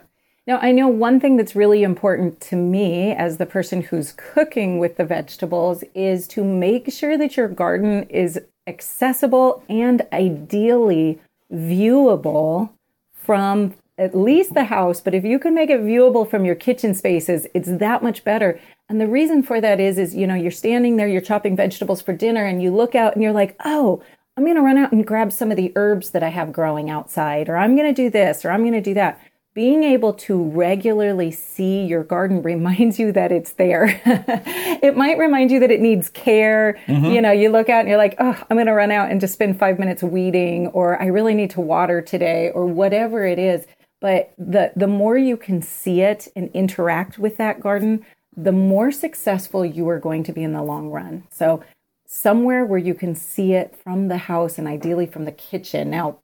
Now, 0.48 0.60
I 0.60 0.72
know 0.72 0.88
one 0.88 1.20
thing 1.20 1.38
that's 1.38 1.56
really 1.56 1.82
important 1.82 2.40
to 2.42 2.56
me 2.56 3.14
as 3.14 3.38
the 3.38 3.48
person 3.48 3.82
who's 3.82 4.14
cooking 4.16 4.78
with 4.78 4.98
the 4.98 5.06
vegetables 5.06 5.84
is 5.96 6.28
to 6.30 6.44
make 6.44 6.92
sure 6.92 7.18
that 7.18 7.36
your 7.36 7.48
garden 7.48 8.04
is 8.10 8.40
accessible 8.68 9.64
and 9.68 10.06
ideally 10.14 11.20
viewable 11.52 12.70
from 13.14 13.74
at 13.98 14.16
least 14.16 14.54
the 14.54 14.66
house, 14.66 15.00
but 15.00 15.16
if 15.16 15.24
you 15.24 15.40
can 15.40 15.56
make 15.56 15.70
it 15.70 15.82
viewable 15.82 16.30
from 16.30 16.46
your 16.46 16.56
kitchen 16.56 16.94
spaces, 16.94 17.48
it's 17.54 17.70
that 17.78 18.04
much 18.04 18.24
better. 18.24 18.60
And 18.90 19.00
the 19.00 19.08
reason 19.08 19.42
for 19.42 19.62
that 19.62 19.80
is 19.80 19.98
is 19.98 20.16
you 20.16 20.28
know, 20.28 20.36
you're 20.36 20.52
standing 20.52 20.98
there, 20.98 21.08
you're 21.08 21.22
chopping 21.22 21.56
vegetables 21.56 22.02
for 22.02 22.14
dinner 22.14 22.46
and 22.46 22.62
you 22.62 22.72
look 22.76 22.94
out 22.94 23.14
and 23.14 23.24
you're 23.24 23.32
like, 23.32 23.56
"Oh, 23.64 24.04
I'm 24.36 24.44
going 24.44 24.58
to 24.58 24.62
run 24.62 24.78
out 24.78 24.92
and 24.92 25.08
grab 25.08 25.32
some 25.32 25.50
of 25.50 25.58
the 25.58 25.72
herbs 25.76 26.10
that 26.12 26.24
I 26.24 26.30
have 26.30 26.52
growing 26.52 26.90
outside 26.90 27.48
or 27.48 27.56
I'm 27.56 27.76
going 27.76 27.88
to 27.88 28.02
do 28.02 28.10
this 28.10 28.44
or 28.44 28.52
I'm 28.52 28.62
going 28.62 28.74
to 28.74 28.82
do 28.82 28.94
that." 28.96 29.20
Being 29.56 29.86
able 29.86 30.14
to 30.14 30.44
regularly 30.50 31.32
see 31.32 31.86
your 31.86 32.04
garden 32.04 32.42
reminds 32.44 33.00
you 33.00 33.12
that 33.14 33.32
it's 33.32 33.54
there. 33.54 34.00
it 34.06 34.96
might 34.96 35.18
remind 35.18 35.50
you 35.50 35.60
that 35.62 35.72
it 35.72 35.80
needs 35.80 36.10
care. 36.10 36.78
Mm-hmm. 36.86 37.06
You 37.06 37.22
know, 37.22 37.32
you 37.32 37.50
look 37.50 37.70
out 37.70 37.80
and 37.80 37.90
you're 37.90 37.98
like, 37.98 38.16
oh, 38.20 38.38
I'm 38.50 38.58
going 38.58 38.68
to 38.68 38.74
run 38.74 38.92
out 38.92 39.10
and 39.10 39.20
just 39.20 39.34
spend 39.34 39.58
five 39.58 39.80
minutes 39.80 40.04
weeding, 40.04 40.68
or 40.68 41.02
I 41.02 41.08
really 41.08 41.34
need 41.34 41.50
to 41.52 41.62
water 41.62 42.02
today, 42.02 42.52
or 42.54 42.68
whatever 42.68 43.26
it 43.26 43.40
is. 43.40 43.66
But 44.02 44.34
the, 44.38 44.72
the 44.76 44.88
more 44.88 45.18
you 45.18 45.38
can 45.38 45.62
see 45.62 46.02
it 46.02 46.28
and 46.36 46.52
interact 46.54 47.18
with 47.18 47.38
that 47.38 47.62
garden, 47.62 48.06
the 48.36 48.52
more 48.52 48.92
successful 48.92 49.66
you 49.66 49.88
are 49.88 50.00
going 50.00 50.24
to 50.26 50.34
be 50.34 50.44
in 50.44 50.52
the 50.52 50.62
long 50.62 50.90
run. 50.90 51.24
So, 51.32 51.64
somewhere 52.08 52.66
where 52.66 52.80
you 52.80 52.94
can 52.94 53.16
see 53.16 53.54
it 53.54 53.76
from 53.84 54.10
the 54.10 54.18
house 54.18 54.58
and 54.58 54.68
ideally 54.68 55.08
from 55.08 55.26
the 55.26 55.32
kitchen. 55.32 55.90
Now, 55.90 56.20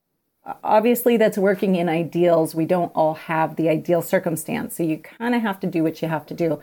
obviously 0.64 1.18
that's 1.18 1.38
working 1.38 1.76
in 1.76 1.90
ideals. 1.90 2.56
We 2.56 2.66
don't 2.66 2.92
all 2.96 3.14
have 3.14 3.56
the 3.56 3.70
ideal 3.70 4.02
circumstance 4.02 4.76
so 4.76 4.84
you 4.84 4.98
kind 4.98 5.36
of 5.36 5.42
have 5.42 5.60
to 5.62 5.68
do 5.68 5.84
what 5.84 6.02
you 6.02 6.08
have 6.08 6.26
to 6.28 6.34
do 6.34 6.60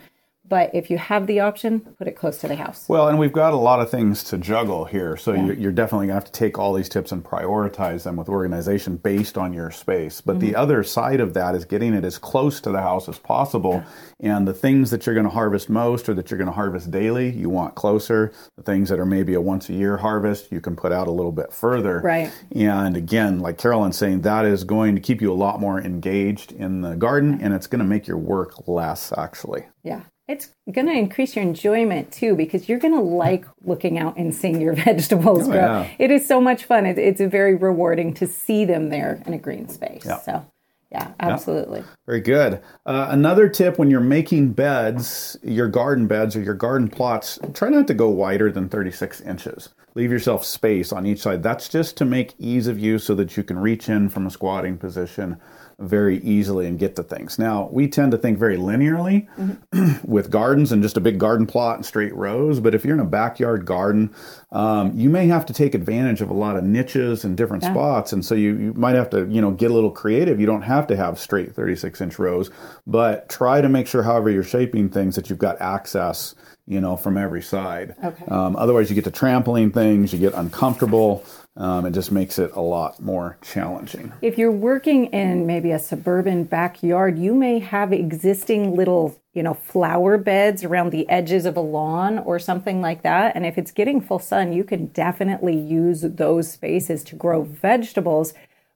but 0.49 0.73
if 0.73 0.89
you 0.89 0.97
have 0.97 1.27
the 1.27 1.39
option 1.39 1.79
put 1.97 2.07
it 2.07 2.15
close 2.15 2.39
to 2.39 2.47
the 2.47 2.55
house 2.55 2.85
Well, 2.89 3.07
and 3.07 3.19
we've 3.19 3.31
got 3.31 3.53
a 3.53 3.57
lot 3.57 3.79
of 3.79 3.89
things 3.89 4.23
to 4.25 4.37
juggle 4.37 4.85
here. 4.85 5.15
So 5.15 5.33
you're, 5.33 5.53
you're 5.53 5.71
definitely 5.71 6.07
going 6.07 6.19
to 6.19 6.25
have 6.25 6.31
to 6.31 6.31
take 6.31 6.57
all 6.57 6.73
these 6.73 6.89
tips 6.89 7.11
and 7.11 7.23
prioritize 7.23 8.03
them 8.03 8.15
with 8.15 8.29
organization 8.29 8.97
based 8.97 9.37
on 9.37 9.53
your 9.53 9.71
space. 9.71 10.21
But 10.21 10.39
the 10.39 10.47
mm-hmm. 10.47 10.55
other 10.55 10.83
side 10.83 11.19
of 11.19 11.33
that 11.35 11.55
is 11.55 11.65
getting 11.65 11.93
it 11.93 12.03
as 12.03 12.17
close 12.17 12.59
to 12.61 12.71
the 12.71 12.81
house 12.81 13.07
as 13.07 13.19
possible. 13.19 13.83
And 14.19 14.47
the 14.47 14.53
things 14.53 14.91
that 14.91 15.05
you're 15.05 15.15
going 15.15 15.27
to 15.27 15.33
harvest 15.33 15.69
most 15.69 16.09
or 16.09 16.13
that 16.15 16.29
you're 16.29 16.37
going 16.37 16.47
to 16.47 16.53
harvest 16.53 16.91
daily, 16.91 17.29
you 17.29 17.49
want 17.49 17.75
closer. 17.75 18.31
The 18.57 18.63
things 18.63 18.89
that 18.89 18.99
are 18.99 19.05
maybe 19.05 19.33
a 19.33 19.41
once 19.41 19.69
a 19.69 19.73
year 19.73 19.97
harvest, 19.97 20.51
you 20.51 20.61
can 20.61 20.75
put 20.75 20.91
out 20.91 21.07
a 21.07 21.11
little 21.11 21.31
bit 21.31 21.53
further. 21.53 22.01
Right. 22.01 22.31
And 22.53 22.97
again, 22.97 23.39
like 23.39 23.57
Carolyn's 23.57 23.97
saying, 23.97 24.21
that 24.21 24.45
is 24.45 24.63
going 24.63 24.95
to 24.95 25.01
keep 25.01 25.21
you 25.21 25.31
a 25.31 25.35
lot 25.35 25.59
more 25.59 25.79
engaged 25.79 26.51
in 26.51 26.81
the 26.81 26.95
garden 26.95 27.39
and 27.41 27.53
it's 27.53 27.67
going 27.67 27.79
to 27.79 27.85
make 27.85 28.07
your 28.07 28.17
work 28.17 28.67
less, 28.67 29.13
actually. 29.17 29.65
yeah 29.83 30.01
it's 30.29 30.53
going 30.71 30.85
to 30.85 30.93
increase 30.93 31.35
your 31.35 31.43
enjoyment 31.43 32.11
too 32.13 32.35
because 32.35 32.69
you're 32.69 32.79
going 32.79 32.93
to 32.93 33.01
like 33.01 33.45
looking 33.63 33.97
out 33.97 34.15
and 34.15 34.33
seeing 34.33 34.61
your 34.61 34.73
vegetables 34.85 35.47
grow 35.47 35.55
yeah. 35.55 35.89
it 35.97 36.11
is 36.11 36.25
so 36.25 36.39
much 36.39 36.63
fun 36.63 36.85
it, 36.85 36.97
it's 36.97 37.19
very 37.19 37.55
rewarding 37.55 38.13
to 38.13 38.27
see 38.27 38.63
them 38.63 38.89
there 38.89 39.21
in 39.25 39.33
a 39.33 39.37
green 39.37 39.67
space 39.67 40.03
Yeah. 40.05 40.19
so 40.19 40.45
yeah 40.91 41.11
absolutely 41.19 41.83
Very 42.07 42.21
good. 42.21 42.61
Uh, 42.85 43.07
another 43.09 43.47
tip 43.47 43.77
when 43.77 43.91
you're 43.91 43.99
making 44.01 44.53
beds, 44.53 45.37
your 45.43 45.67
garden 45.67 46.07
beds 46.07 46.35
or 46.35 46.41
your 46.41 46.55
garden 46.55 46.87
plots, 46.87 47.37
try 47.53 47.69
not 47.69 47.85
to 47.87 47.93
go 47.93 48.09
wider 48.09 48.51
than 48.51 48.69
36 48.69 49.21
inches. 49.21 49.69
leave 49.93 50.11
yourself 50.11 50.43
space 50.45 50.91
on 50.91 51.05
each 51.05 51.19
side. 51.19 51.43
That's 51.43 51.69
just 51.69 51.95
to 51.97 52.05
make 52.05 52.33
ease 52.39 52.65
of 52.65 52.79
use 52.79 53.03
so 53.03 53.13
that 53.15 53.37
you 53.37 53.43
can 53.43 53.59
reach 53.59 53.87
in 53.89 54.09
from 54.09 54.25
a 54.25 54.31
squatting 54.31 54.77
position 54.79 55.37
very 55.79 56.17
easily 56.19 56.67
and 56.67 56.77
get 56.77 56.95
to 56.97 57.03
things. 57.03 57.39
Now, 57.39 57.69
we 57.71 57.87
tend 57.87 58.11
to 58.11 58.17
think 58.17 58.37
very 58.37 58.57
linearly 58.57 59.27
mm-hmm. 59.37 59.95
with 60.11 60.29
gardens 60.29 60.71
and 60.71 60.83
just 60.83 60.97
a 60.97 61.01
big 61.01 61.17
garden 61.17 61.45
plot 61.45 61.77
and 61.77 61.85
straight 61.85 62.13
rows. 62.15 62.59
But 62.59 62.75
if 62.75 62.83
you're 62.83 62.93
in 62.93 62.99
a 62.99 63.05
backyard 63.05 63.65
garden, 63.65 64.13
um, 64.51 64.97
you 64.97 65.09
may 65.09 65.27
have 65.27 65.45
to 65.47 65.53
take 65.53 65.73
advantage 65.73 66.21
of 66.21 66.29
a 66.29 66.33
lot 66.33 66.57
of 66.57 66.63
niches 66.63 67.23
and 67.23 67.37
different 67.37 67.63
yeah. 67.63 67.71
spots. 67.71 68.13
And 68.13 68.25
so 68.25 68.35
you, 68.35 68.57
you 68.57 68.73
might 68.73 68.95
have 68.95 69.09
to, 69.11 69.25
you 69.27 69.41
know, 69.41 69.51
get 69.51 69.71
a 69.71 69.73
little 69.73 69.91
creative. 69.91 70.39
You 70.39 70.45
don't 70.45 70.63
have 70.63 70.87
to 70.87 70.95
have 70.95 71.19
straight 71.19 71.55
36 71.55 72.01
inch 72.01 72.19
rows, 72.19 72.51
but 72.85 73.29
try 73.29 73.61
to 73.61 73.69
make 73.69 73.87
sure, 73.87 74.03
however 74.03 74.29
you're 74.29 74.43
shaping 74.43 74.89
things, 74.89 75.15
that 75.15 75.29
you've 75.29 75.39
got 75.39 75.61
access 75.61 76.35
you 76.69 76.79
know, 76.79 76.95
from 76.95 77.17
every 77.17 77.41
side. 77.41 77.95
Okay. 78.01 78.25
Um, 78.25 78.55
otherwise, 78.55 78.91
you 78.91 78.95
get 78.95 79.05
to 79.05 79.11
trampling 79.11 79.71
things, 79.71 80.13
you 80.13 80.19
get 80.19 80.35
uncomfortable. 80.35 81.25
Um, 81.59 81.85
it 81.85 81.91
just 81.91 82.11
makes 82.11 82.39
it 82.39 82.51
a 82.53 82.61
lot 82.61 83.01
more 83.01 83.37
challenging. 83.41 84.13
If 84.21 84.37
you're 84.37 84.51
working 84.51 85.07
in 85.07 85.45
maybe 85.45 85.71
a 85.71 85.79
suburban 85.79 86.45
backyard, 86.45 87.19
you 87.19 87.35
may 87.35 87.59
have 87.59 87.91
existing 87.91 88.77
little, 88.77 89.19
you 89.33 89.43
know, 89.43 89.53
flower 89.53 90.17
beds 90.17 90.63
around 90.63 90.91
the 90.91 91.07
edges 91.09 91.45
of 91.45 91.57
a 91.57 91.61
lawn 91.61 92.17
or 92.19 92.39
something 92.39 92.81
like 92.81 93.03
that. 93.03 93.35
And 93.35 93.45
if 93.45 93.57
it's 93.57 93.71
getting 93.71 93.99
full 93.99 94.19
sun, 94.19 94.53
you 94.53 94.63
can 94.63 94.85
definitely 94.87 95.57
use 95.57 96.01
those 96.01 96.49
spaces 96.49 97.03
to 97.03 97.15
grow 97.15 97.43
vegetables 97.43 98.33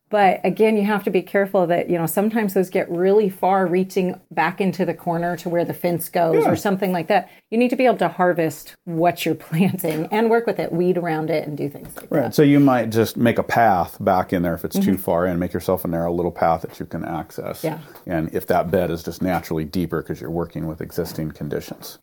but 0.10 0.42
again, 0.44 0.78
you 0.78 0.84
have 0.84 1.04
to 1.06 1.10
be 1.10 1.24
careful 1.24 1.66
that, 1.68 1.90
you 1.90 1.98
know, 1.98 2.06
sometimes 2.06 2.54
those 2.54 2.70
get 2.70 2.88
really 2.90 3.30
far 3.30 3.66
reaching 3.66 4.20
back 4.30 4.62
into 4.62 4.86
the 4.86 4.94
corner 4.94 5.36
to 5.38 5.50
where 5.50 5.66
the 5.66 5.74
fence 5.74 6.08
goes 6.08 6.44
yeah. 6.44 6.52
or 6.52 6.56
something 6.56 6.92
like 6.92 7.08
that. 7.08 7.32
You 7.50 7.58
need 7.58 7.70
to 7.70 7.76
be 7.76 7.88
able 7.88 7.98
to 7.98 8.10
harvest 8.10 8.76
what 8.86 9.26
you're 9.26 9.34
planting 9.50 10.08
and 10.12 10.30
work 10.30 10.46
with 10.46 10.60
it, 10.60 10.72
weed 10.72 10.98
around 10.98 11.32
it 11.32 11.48
and 11.48 11.58
do 11.58 11.68
things 11.68 11.96
like 11.96 12.12
right. 12.12 12.22
that. 12.22 12.36
So 12.36 12.44
you 12.44 12.60
might 12.60 12.92
just 12.92 13.18
make 13.18 13.40
a 13.40 13.44
path 13.44 13.98
back 14.00 14.34
in 14.34 14.44
there 14.44 14.54
if 14.54 14.64
it's 14.64 14.78
mm-hmm. 14.78 14.92
too 14.92 14.98
far 15.00 15.26
in, 15.26 15.40
make 15.40 15.52
yourself 15.52 15.84
a 15.84 15.88
narrow 15.88 16.14
little 16.14 16.32
path 16.32 16.62
that 16.62 16.80
you 16.80 16.86
can 16.86 17.04
access. 17.04 17.64
Yeah. 17.64 17.80
And 18.06 18.34
if 18.36 18.46
that 18.48 18.70
bed 18.70 18.92
is 18.92 19.02
just 19.02 19.22
naturally 19.24 19.66
deeper 19.66 20.04
because 20.04 20.22
you're 20.22 20.30
working 20.30 20.68
with 20.68 20.80
existing 20.80 21.32
conditions. 21.32 21.98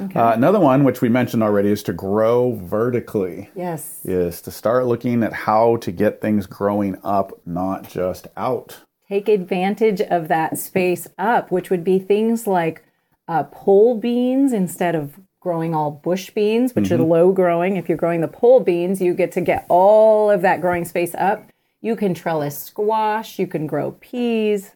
Okay. 0.00 0.18
Uh, 0.18 0.32
another 0.32 0.60
one, 0.60 0.84
which 0.84 1.00
we 1.00 1.08
mentioned 1.08 1.42
already, 1.42 1.70
is 1.70 1.82
to 1.84 1.92
grow 1.92 2.52
vertically. 2.62 3.50
Yes. 3.54 4.00
Is 4.04 4.40
to 4.42 4.50
start 4.50 4.86
looking 4.86 5.22
at 5.22 5.32
how 5.32 5.76
to 5.76 5.92
get 5.92 6.20
things 6.20 6.46
growing 6.46 6.98
up, 7.02 7.32
not 7.46 7.88
just 7.88 8.28
out. 8.36 8.80
Take 9.08 9.28
advantage 9.28 10.00
of 10.00 10.28
that 10.28 10.58
space 10.58 11.06
up, 11.18 11.50
which 11.50 11.70
would 11.70 11.84
be 11.84 11.98
things 11.98 12.46
like 12.46 12.84
uh, 13.28 13.44
pole 13.44 13.98
beans 13.98 14.52
instead 14.52 14.94
of 14.94 15.18
growing 15.40 15.74
all 15.74 15.92
bush 15.92 16.30
beans, 16.30 16.74
which 16.74 16.86
mm-hmm. 16.86 17.02
are 17.02 17.06
low 17.06 17.32
growing. 17.32 17.76
If 17.76 17.88
you're 17.88 17.96
growing 17.96 18.20
the 18.20 18.28
pole 18.28 18.60
beans, 18.60 19.00
you 19.00 19.14
get 19.14 19.30
to 19.32 19.40
get 19.40 19.64
all 19.68 20.30
of 20.30 20.42
that 20.42 20.60
growing 20.60 20.84
space 20.84 21.14
up. 21.14 21.50
You 21.80 21.94
can 21.94 22.14
trellis 22.14 22.58
squash, 22.58 23.38
you 23.38 23.46
can 23.46 23.66
grow 23.68 23.92
peas, 23.92 24.74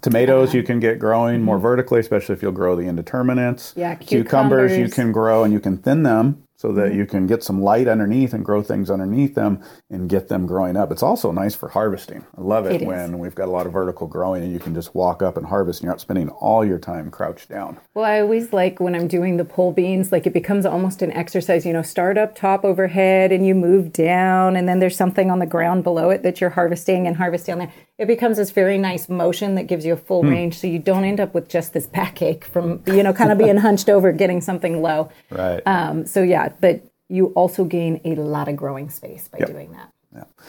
Tomatoes 0.00 0.54
you 0.54 0.62
can 0.62 0.80
get 0.80 0.98
growing 0.98 1.42
more 1.42 1.56
mm-hmm. 1.56 1.62
vertically, 1.62 2.00
especially 2.00 2.34
if 2.34 2.42
you'll 2.42 2.52
grow 2.52 2.76
the 2.76 2.84
indeterminates. 2.84 3.74
Yeah, 3.76 3.94
cucumbers. 3.94 4.72
cucumbers 4.72 4.78
you 4.78 4.88
can 4.88 5.12
grow 5.12 5.44
and 5.44 5.52
you 5.52 5.60
can 5.60 5.78
thin 5.78 6.02
them 6.02 6.42
so 6.62 6.70
that 6.70 6.90
mm-hmm. 6.90 6.98
you 6.98 7.06
can 7.06 7.26
get 7.26 7.42
some 7.42 7.60
light 7.60 7.88
underneath 7.88 8.32
and 8.32 8.44
grow 8.44 8.62
things 8.62 8.88
underneath 8.88 9.34
them 9.34 9.60
and 9.90 10.08
get 10.08 10.28
them 10.28 10.46
growing 10.46 10.76
up. 10.76 10.92
It's 10.92 11.02
also 11.02 11.32
nice 11.32 11.56
for 11.56 11.68
harvesting. 11.68 12.24
I 12.38 12.40
love 12.40 12.66
it, 12.66 12.82
it 12.82 12.86
when 12.86 13.18
we've 13.18 13.34
got 13.34 13.48
a 13.48 13.50
lot 13.50 13.66
of 13.66 13.72
vertical 13.72 14.06
growing 14.06 14.44
and 14.44 14.52
you 14.52 14.60
can 14.60 14.72
just 14.72 14.94
walk 14.94 15.22
up 15.22 15.36
and 15.36 15.44
harvest 15.44 15.80
and 15.80 15.86
you're 15.86 15.92
not 15.92 16.00
spending 16.00 16.28
all 16.28 16.64
your 16.64 16.78
time 16.78 17.10
crouched 17.10 17.48
down. 17.48 17.80
Well, 17.94 18.04
I 18.04 18.20
always 18.20 18.52
like 18.52 18.78
when 18.78 18.94
I'm 18.94 19.08
doing 19.08 19.38
the 19.38 19.44
pole 19.44 19.72
beans, 19.72 20.12
like 20.12 20.24
it 20.24 20.32
becomes 20.32 20.64
almost 20.64 21.02
an 21.02 21.10
exercise, 21.10 21.66
you 21.66 21.72
know, 21.72 21.82
start 21.82 22.16
up 22.16 22.36
top 22.36 22.64
overhead 22.64 23.32
and 23.32 23.44
you 23.44 23.56
move 23.56 23.92
down 23.92 24.54
and 24.54 24.68
then 24.68 24.78
there's 24.78 24.96
something 24.96 25.32
on 25.32 25.40
the 25.40 25.46
ground 25.46 25.82
below 25.82 26.10
it 26.10 26.22
that 26.22 26.40
you're 26.40 26.50
harvesting 26.50 27.08
and 27.08 27.16
harvest 27.16 27.46
down 27.46 27.58
there. 27.58 27.72
It 28.02 28.06
becomes 28.06 28.36
this 28.36 28.50
very 28.50 28.78
nice 28.78 29.08
motion 29.08 29.54
that 29.54 29.68
gives 29.68 29.86
you 29.86 29.92
a 29.92 29.96
full 29.96 30.22
hmm. 30.22 30.30
range 30.30 30.58
so 30.58 30.66
you 30.66 30.80
don't 30.80 31.04
end 31.04 31.20
up 31.20 31.34
with 31.34 31.48
just 31.48 31.72
this 31.72 31.86
backache 31.86 32.44
from, 32.44 32.82
you 32.84 33.04
know, 33.04 33.12
kind 33.12 33.30
of 33.30 33.38
being 33.38 33.56
hunched 33.68 33.88
over 33.88 34.10
getting 34.10 34.40
something 34.40 34.82
low. 34.82 35.08
Right. 35.30 35.62
Um, 35.66 36.04
so 36.04 36.20
yeah, 36.20 36.48
but 36.60 36.82
you 37.08 37.26
also 37.26 37.64
gain 37.64 38.00
a 38.04 38.16
lot 38.16 38.48
of 38.48 38.56
growing 38.56 38.90
space 38.90 39.28
by 39.28 39.38
yep. 39.38 39.50
doing 39.50 39.70
that. 39.70 39.92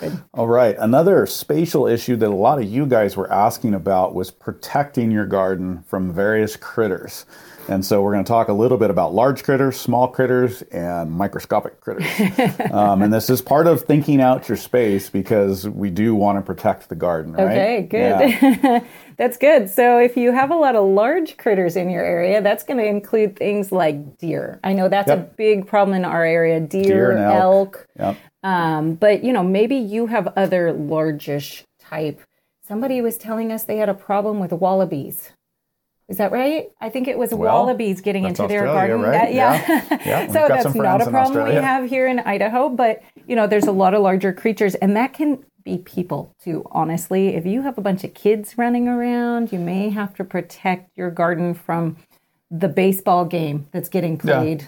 Yeah. 0.01 0.15
All 0.33 0.47
right. 0.47 0.75
Another 0.79 1.27
spatial 1.27 1.85
issue 1.85 2.15
that 2.15 2.27
a 2.27 2.35
lot 2.35 2.57
of 2.57 2.65
you 2.65 2.87
guys 2.87 3.15
were 3.15 3.31
asking 3.31 3.75
about 3.75 4.15
was 4.15 4.31
protecting 4.31 5.11
your 5.11 5.27
garden 5.27 5.83
from 5.83 6.11
various 6.11 6.55
critters. 6.55 7.27
And 7.67 7.85
so 7.85 8.01
we're 8.01 8.11
going 8.11 8.23
to 8.23 8.27
talk 8.27 8.49
a 8.49 8.53
little 8.53 8.77
bit 8.77 8.89
about 8.89 9.13
large 9.13 9.43
critters, 9.43 9.79
small 9.79 10.07
critters, 10.07 10.61
and 10.63 11.11
microscopic 11.11 11.79
critters. 11.79 12.07
um, 12.71 13.01
and 13.01 13.13
this 13.13 13.29
is 13.29 13.41
part 13.41 13.67
of 13.67 13.81
thinking 13.83 14.21
out 14.21 14.49
your 14.49 14.57
space 14.57 15.09
because 15.09 15.67
we 15.67 15.89
do 15.89 16.13
want 16.15 16.37
to 16.37 16.41
protect 16.41 16.89
the 16.89 16.95
garden, 16.95 17.33
right? 17.33 17.43
Okay, 17.43 17.81
good. 17.89 18.61
Yeah. 18.63 18.83
that's 19.17 19.37
good. 19.37 19.69
So 19.69 19.97
if 19.97 20.17
you 20.17 20.31
have 20.31 20.51
a 20.51 20.55
lot 20.55 20.75
of 20.75 20.85
large 20.85 21.37
critters 21.37 21.75
in 21.75 21.89
your 21.89 22.03
area, 22.03 22.41
that's 22.41 22.63
going 22.63 22.79
to 22.79 22.85
include 22.85 23.37
things 23.37 23.71
like 23.71 24.17
deer. 24.17 24.59
I 24.63 24.73
know 24.73 24.89
that's 24.89 25.07
yep. 25.07 25.19
a 25.19 25.21
big 25.35 25.65
problem 25.65 25.95
in 25.95 26.05
our 26.05 26.25
area 26.25 26.59
deer, 26.59 27.13
deer 27.13 27.17
elk. 27.17 27.87
elk. 27.87 27.87
Yep. 27.97 28.17
Um, 28.43 28.95
but, 28.95 29.23
you 29.23 29.31
know, 29.31 29.43
maybe 29.43 29.77
you 29.77 30.07
have 30.07 30.27
other 30.35 30.73
largish 30.73 31.63
type. 31.79 32.19
Somebody 32.67 33.01
was 33.01 33.17
telling 33.17 33.51
us 33.51 33.63
they 33.63 33.77
had 33.77 33.89
a 33.89 33.93
problem 33.93 34.39
with 34.39 34.51
wallabies. 34.51 35.31
Is 36.09 36.17
that 36.17 36.31
right? 36.31 36.69
I 36.81 36.89
think 36.89 37.07
it 37.07 37.17
was 37.17 37.31
well, 37.31 37.53
wallabies 37.53 38.01
getting 38.01 38.25
into 38.25 38.45
their 38.47 38.65
garden. 38.65 39.01
Right? 39.01 39.11
That, 39.11 39.33
yeah. 39.33 39.65
yeah. 39.89 40.01
yeah 40.05 40.27
so 40.31 40.47
that's 40.47 40.75
not 40.75 41.01
a 41.01 41.09
problem 41.09 41.47
we 41.47 41.55
have 41.55 41.89
here 41.89 42.07
in 42.07 42.19
Idaho, 42.19 42.69
but 42.69 43.01
you 43.27 43.35
know, 43.35 43.47
there's 43.47 43.67
a 43.67 43.71
lot 43.71 43.93
of 43.93 44.01
larger 44.01 44.33
creatures 44.33 44.75
and 44.75 44.95
that 44.97 45.13
can 45.13 45.43
be 45.63 45.77
people 45.77 46.35
too, 46.43 46.65
honestly. 46.71 47.29
If 47.35 47.45
you 47.45 47.61
have 47.61 47.77
a 47.77 47.81
bunch 47.81 48.03
of 48.03 48.13
kids 48.13 48.57
running 48.57 48.87
around, 48.87 49.53
you 49.53 49.59
may 49.59 49.89
have 49.89 50.13
to 50.15 50.25
protect 50.25 50.97
your 50.97 51.09
garden 51.09 51.53
from 51.53 51.95
the 52.51 52.67
baseball 52.67 53.25
game 53.25 53.67
that's 53.71 53.89
getting 53.89 54.17
played 54.17 54.61
yeah 54.61 54.67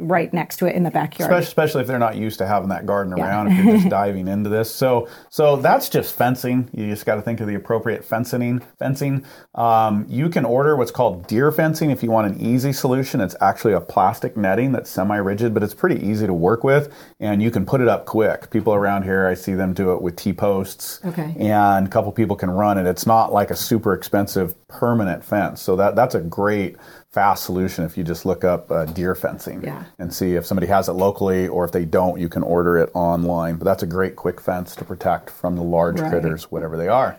right 0.00 0.32
next 0.32 0.56
to 0.58 0.66
it 0.66 0.74
in 0.74 0.82
the 0.82 0.90
backyard. 0.90 1.30
Especially, 1.30 1.48
especially 1.48 1.80
if 1.82 1.86
they're 1.86 1.98
not 1.98 2.16
used 2.16 2.38
to 2.38 2.46
having 2.46 2.68
that 2.70 2.86
garden 2.86 3.12
around, 3.12 3.48
yeah. 3.48 3.58
if 3.58 3.64
you're 3.64 3.76
just 3.76 3.88
diving 3.90 4.28
into 4.28 4.48
this. 4.48 4.72
So, 4.72 5.08
so 5.28 5.56
that's 5.56 5.88
just 5.88 6.14
fencing. 6.14 6.68
You 6.72 6.86
just 6.86 7.06
got 7.06 7.16
to 7.16 7.22
think 7.22 7.40
of 7.40 7.46
the 7.46 7.54
appropriate 7.54 8.04
fencing. 8.04 8.60
Fencing. 8.78 9.24
Um, 9.54 10.06
you 10.08 10.28
can 10.28 10.44
order 10.44 10.76
what's 10.76 10.90
called 10.90 11.26
deer 11.26 11.52
fencing 11.52 11.90
if 11.90 12.02
you 12.02 12.10
want 12.10 12.34
an 12.34 12.40
easy 12.40 12.72
solution. 12.72 13.20
It's 13.20 13.36
actually 13.40 13.74
a 13.74 13.80
plastic 13.80 14.36
netting 14.36 14.72
that's 14.72 14.90
semi-rigid, 14.90 15.54
but 15.54 15.62
it's 15.62 15.74
pretty 15.74 16.04
easy 16.04 16.26
to 16.26 16.34
work 16.34 16.64
with, 16.64 16.92
and 17.18 17.42
you 17.42 17.50
can 17.50 17.66
put 17.66 17.80
it 17.80 17.88
up 17.88 18.06
quick. 18.06 18.50
People 18.50 18.74
around 18.74 19.02
here, 19.02 19.26
I 19.26 19.34
see 19.34 19.54
them 19.54 19.72
do 19.72 19.92
it 19.92 20.02
with 20.02 20.16
T-posts, 20.16 21.00
okay. 21.04 21.34
and 21.38 21.86
a 21.86 21.90
couple 21.90 22.12
people 22.12 22.36
can 22.36 22.50
run 22.50 22.78
it. 22.78 22.86
It's 22.86 23.06
not 23.06 23.32
like 23.32 23.50
a 23.50 23.56
super 23.56 23.92
expensive 23.92 24.54
permanent 24.68 25.24
fence, 25.24 25.60
so 25.60 25.76
that 25.76 25.96
that's 25.96 26.14
a 26.14 26.20
great 26.20 26.76
fast 27.12 27.44
solution 27.44 27.84
if 27.84 27.98
you 27.98 28.04
just 28.04 28.24
look 28.24 28.44
up 28.44 28.70
uh, 28.70 28.84
deer 28.84 29.16
fencing 29.16 29.62
yeah. 29.64 29.84
and 29.98 30.14
see 30.14 30.36
if 30.36 30.46
somebody 30.46 30.68
has 30.68 30.88
it 30.88 30.92
locally 30.92 31.48
or 31.48 31.64
if 31.64 31.72
they 31.72 31.84
don't 31.84 32.20
you 32.20 32.28
can 32.28 32.42
order 32.44 32.78
it 32.78 32.88
online 32.94 33.56
but 33.56 33.64
that's 33.64 33.82
a 33.82 33.86
great 33.86 34.14
quick 34.14 34.40
fence 34.40 34.76
to 34.76 34.84
protect 34.84 35.28
from 35.28 35.56
the 35.56 35.62
large 35.62 35.98
right. 35.98 36.08
critters 36.10 36.52
whatever 36.52 36.76
they 36.76 36.86
are 36.86 37.18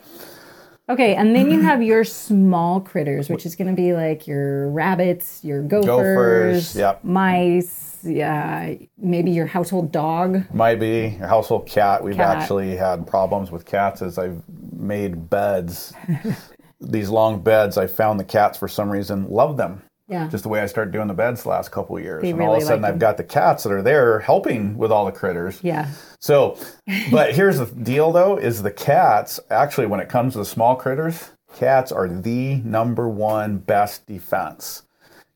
okay 0.88 1.16
and 1.16 1.36
then 1.36 1.52
you 1.52 1.60
have 1.70 1.84
your 1.84 2.06
small 2.06 2.80
critters 2.80 3.30
which 3.30 3.46
is 3.46 3.54
going 3.54 3.68
to 3.68 3.76
be 3.76 3.92
like 3.92 4.28
your 4.28 4.70
rabbits 4.70 5.44
your 5.44 5.62
gophers, 5.62 5.86
gophers 5.86 6.76
yep. 6.78 7.04
mice 7.04 8.00
yeah 8.04 8.74
maybe 8.98 9.30
your 9.30 9.46
household 9.46 9.92
dog 9.92 10.42
might 10.54 10.80
be 10.80 11.18
your 11.20 11.28
household 11.28 11.68
cat 11.68 12.02
we've 12.02 12.16
cat. 12.16 12.38
actually 12.38 12.78
had 12.78 13.06
problems 13.06 13.52
with 13.52 13.66
cats 13.66 14.02
as 14.02 14.18
i've 14.18 14.42
made 14.72 15.30
beds 15.30 15.94
these 16.82 17.10
long 17.10 17.42
beds, 17.42 17.78
I 17.78 17.88
found 17.88 18.20
the 18.20 18.24
cats 18.24 18.58
for 18.58 18.68
some 18.68 18.90
reason 18.90 19.30
love 19.30 19.58
them. 19.58 19.84
Yeah. 20.08 20.28
Just 20.28 20.44
the 20.44 20.50
way 20.50 20.60
I 20.60 20.66
started 20.66 20.92
doing 20.92 21.08
the 21.08 21.14
beds 21.14 21.44
the 21.44 21.50
last 21.50 21.72
couple 21.72 21.96
of 21.96 22.04
years. 22.04 22.22
They 22.22 22.32
and 22.32 22.40
really 22.40 22.50
all 22.50 22.58
of 22.58 22.64
a 22.64 22.66
sudden 22.66 22.84
I've 22.84 23.00
got 23.00 23.16
the 23.16 23.24
cats 23.24 23.64
that 23.64 23.72
are 23.72 23.82
there 23.82 24.20
helping 24.20 24.78
with 24.78 24.92
all 24.92 25.06
the 25.06 25.12
critters. 25.12 25.60
Yeah. 25.64 25.90
So, 26.20 26.58
but 27.12 27.34
here's 27.34 27.60
the 27.60 27.66
deal 27.66 28.12
though, 28.12 28.36
is 28.38 28.62
the 28.62 28.72
cats, 28.72 29.40
actually 29.50 29.88
when 29.88 30.02
it 30.02 30.10
comes 30.10 30.34
to 30.34 30.40
the 30.40 30.46
small 30.46 30.76
critters, 30.76 31.32
cats 31.56 31.94
are 31.94 32.10
the 32.10 32.56
number 32.58 33.08
one 33.08 33.60
best 33.60 34.06
defense. 34.06 34.84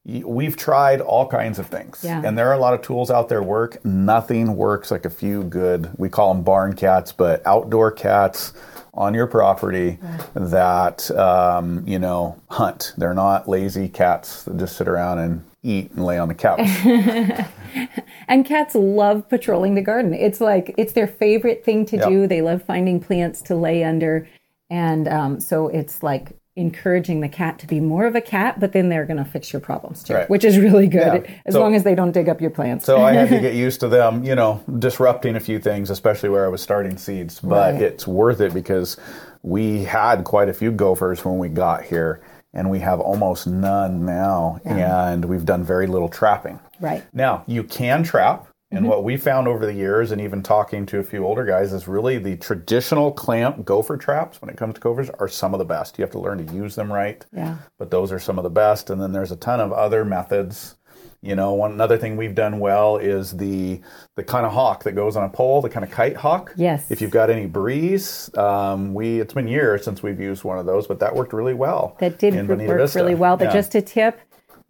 We've 0.04 0.56
tried 0.56 1.02
all 1.02 1.28
kinds 1.28 1.58
of 1.58 1.66
things, 1.66 2.02
yeah. 2.04 2.22
and 2.24 2.38
there 2.38 2.48
are 2.50 2.54
a 2.54 2.60
lot 2.60 2.76
of 2.76 2.84
tools 2.84 3.10
out 3.10 3.28
there 3.28 3.42
work. 3.42 3.84
Nothing 3.84 4.56
works 4.56 4.92
like 4.92 5.06
a 5.06 5.10
few 5.10 5.44
good, 5.44 5.90
we 5.98 6.10
call 6.10 6.32
them 6.32 6.44
barn 6.44 6.74
cats, 6.74 7.12
but 7.12 7.42
outdoor 7.48 7.92
cats 7.92 8.54
on 8.96 9.14
your 9.14 9.28
property 9.28 9.98
that 10.34 11.10
um, 11.12 11.84
you 11.88 12.00
know 12.00 12.42
hunt. 12.50 12.94
They're 12.98 13.14
not 13.14 13.48
lazy 13.48 13.90
cats 13.90 14.44
that 14.44 14.58
just 14.58 14.78
sit 14.78 14.88
around 14.88 15.20
and 15.20 15.44
eat 15.64 15.92
and 15.92 16.06
lay 16.06 16.18
on 16.18 16.28
the 16.28 16.36
couch. 16.36 16.60
and 18.28 18.46
cats 18.46 18.76
love 18.76 19.28
patrolling 19.30 19.76
the 19.76 19.82
garden. 19.82 20.14
It's 20.14 20.40
like 20.40 20.74
it's 20.78 20.94
their 20.94 21.08
favorite 21.08 21.66
thing 21.66 21.86
to 21.88 21.98
yep. 21.98 22.08
do. 22.08 22.28
They 22.28 22.42
love 22.42 22.64
finding 22.64 23.00
plants 23.00 23.42
to 23.44 23.56
lay 23.56 23.84
under, 23.84 24.28
and 24.70 25.08
um, 25.08 25.40
so 25.40 25.68
it's 25.68 26.02
like 26.02 26.38
encouraging 26.56 27.20
the 27.20 27.28
cat 27.28 27.60
to 27.60 27.68
be 27.68 27.80
more 27.80 28.06
of 28.06 28.16
a 28.16 28.22
cat, 28.22 28.60
but 28.60 28.72
then 28.72 28.88
they're 28.90 29.06
going 29.06 29.18
to 29.18 29.26
fix 29.26 29.52
your 29.52 29.60
problems 29.60 30.04
too, 30.04 30.14
right. 30.14 30.30
which 30.30 30.46
is 30.46 30.58
really 30.58 30.88
good 30.88 31.26
yeah. 31.26 31.36
as 31.46 31.54
so, 31.54 31.60
long 31.60 31.76
as 31.76 31.84
they 31.84 31.96
don't 31.96 32.12
dig 32.12 32.30
up 32.30 32.40
your 32.40 32.50
plants. 32.50 32.86
so 32.86 33.04
I 33.04 33.14
had 33.14 33.30
to 33.30 33.40
get 33.40 33.54
used 33.66 33.82
to 33.82 33.90
them, 33.90 34.24
you 34.24 34.36
know, 34.36 34.64
disrupting 34.80 35.36
a 35.36 35.40
few 35.40 35.60
things, 35.60 35.90
especially 35.90 36.30
where 36.30 36.46
I 36.46 36.50
was 36.50 36.62
starting 36.62 36.98
seeds. 36.98 37.40
But 37.42 37.74
right. 37.74 37.82
it's 37.82 38.08
worth 38.08 38.40
it 38.40 38.54
because 38.54 38.98
we 39.42 39.84
had 39.84 40.24
quite 40.24 40.48
a 40.48 40.54
few 40.54 40.72
gophers 40.72 41.26
when 41.26 41.38
we 41.38 41.50
got 41.50 41.84
here, 41.84 42.22
and 42.54 42.70
we 42.70 42.80
have 42.80 43.02
almost 43.02 43.48
none 43.48 44.06
now, 44.06 44.60
yeah. 44.66 45.10
and 45.10 45.26
we've 45.26 45.46
done 45.46 45.64
very 45.64 45.88
little 45.88 46.10
trapping. 46.10 46.60
Right. 46.80 47.04
Now, 47.14 47.44
you 47.48 47.64
can 47.64 48.04
trap. 48.04 48.48
And 48.72 48.82
mm-hmm. 48.82 48.90
what 48.90 49.04
we 49.04 49.16
found 49.16 49.48
over 49.48 49.66
the 49.66 49.74
years, 49.74 50.12
and 50.12 50.20
even 50.20 50.42
talking 50.42 50.86
to 50.88 51.00
a 51.00 51.04
few 51.04 51.24
older 51.24 51.46
guys, 51.46 51.72
is 51.72 51.88
really 51.88 52.18
the 52.18 52.36
traditional 52.38 53.12
clamp 53.12 53.64
gopher 53.64 53.96
traps 53.96 54.42
when 54.42 54.50
it 54.50 54.58
comes 54.58 54.74
to 54.76 54.82
gophers 54.82 55.10
are 55.12 55.28
some 55.28 55.54
of 55.54 55.60
the 55.60 55.66
best. 55.66 55.98
You 55.98 56.04
have 56.04 56.12
to 56.12 56.20
learn 56.20 56.46
to 56.46 56.54
use 56.54 56.76
them 56.76 56.92
right. 56.92 57.24
Yeah. 57.32 57.58
But 57.78 57.92
those 57.92 58.12
are 58.12 58.20
some 58.20 58.40
of 58.40 58.44
the 58.44 58.50
best. 58.50 58.90
And 58.90 59.00
then 59.00 59.12
there's 59.12 59.32
a 59.32 59.36
ton 59.36 59.60
of 59.60 59.72
other 59.72 60.04
methods. 60.04 60.76
You 61.22 61.36
know, 61.36 61.54
one 61.54 61.72
another 61.72 61.98
thing 61.98 62.18
we've 62.18 62.36
done 62.36 62.60
well 62.60 62.98
is 62.98 63.32
the 63.32 63.82
the 64.16 64.24
kind 64.24 64.46
of 64.46 64.52
hawk 64.52 64.84
that 64.84 64.92
goes 64.92 65.16
on 65.16 65.24
a 65.24 65.30
pole, 65.30 65.60
the 65.60 65.70
kind 65.70 65.84
of 65.84 65.90
kite 65.90 66.16
hawk. 66.16 66.54
Yes. 66.56 66.92
If 66.92 67.02
you've 67.02 67.10
got 67.10 67.32
any 67.32 67.48
breeze, 67.48 68.30
um, 68.38 68.94
we 68.94 69.22
it's 69.22 69.34
been 69.34 69.48
years 69.48 69.84
since 69.84 70.04
we've 70.04 70.20
used 70.20 70.44
one 70.44 70.60
of 70.60 70.68
those, 70.68 70.86
but 70.86 71.00
that 71.00 71.16
worked 71.16 71.34
really 71.34 71.56
well. 71.56 71.96
That 72.00 72.20
did 72.20 72.36
work 72.48 72.60
Vista. 72.60 73.00
really 73.00 73.16
well. 73.16 73.38
But 73.38 73.46
yeah. 73.46 73.54
just 73.54 73.74
a 73.74 73.82
tip, 73.82 74.20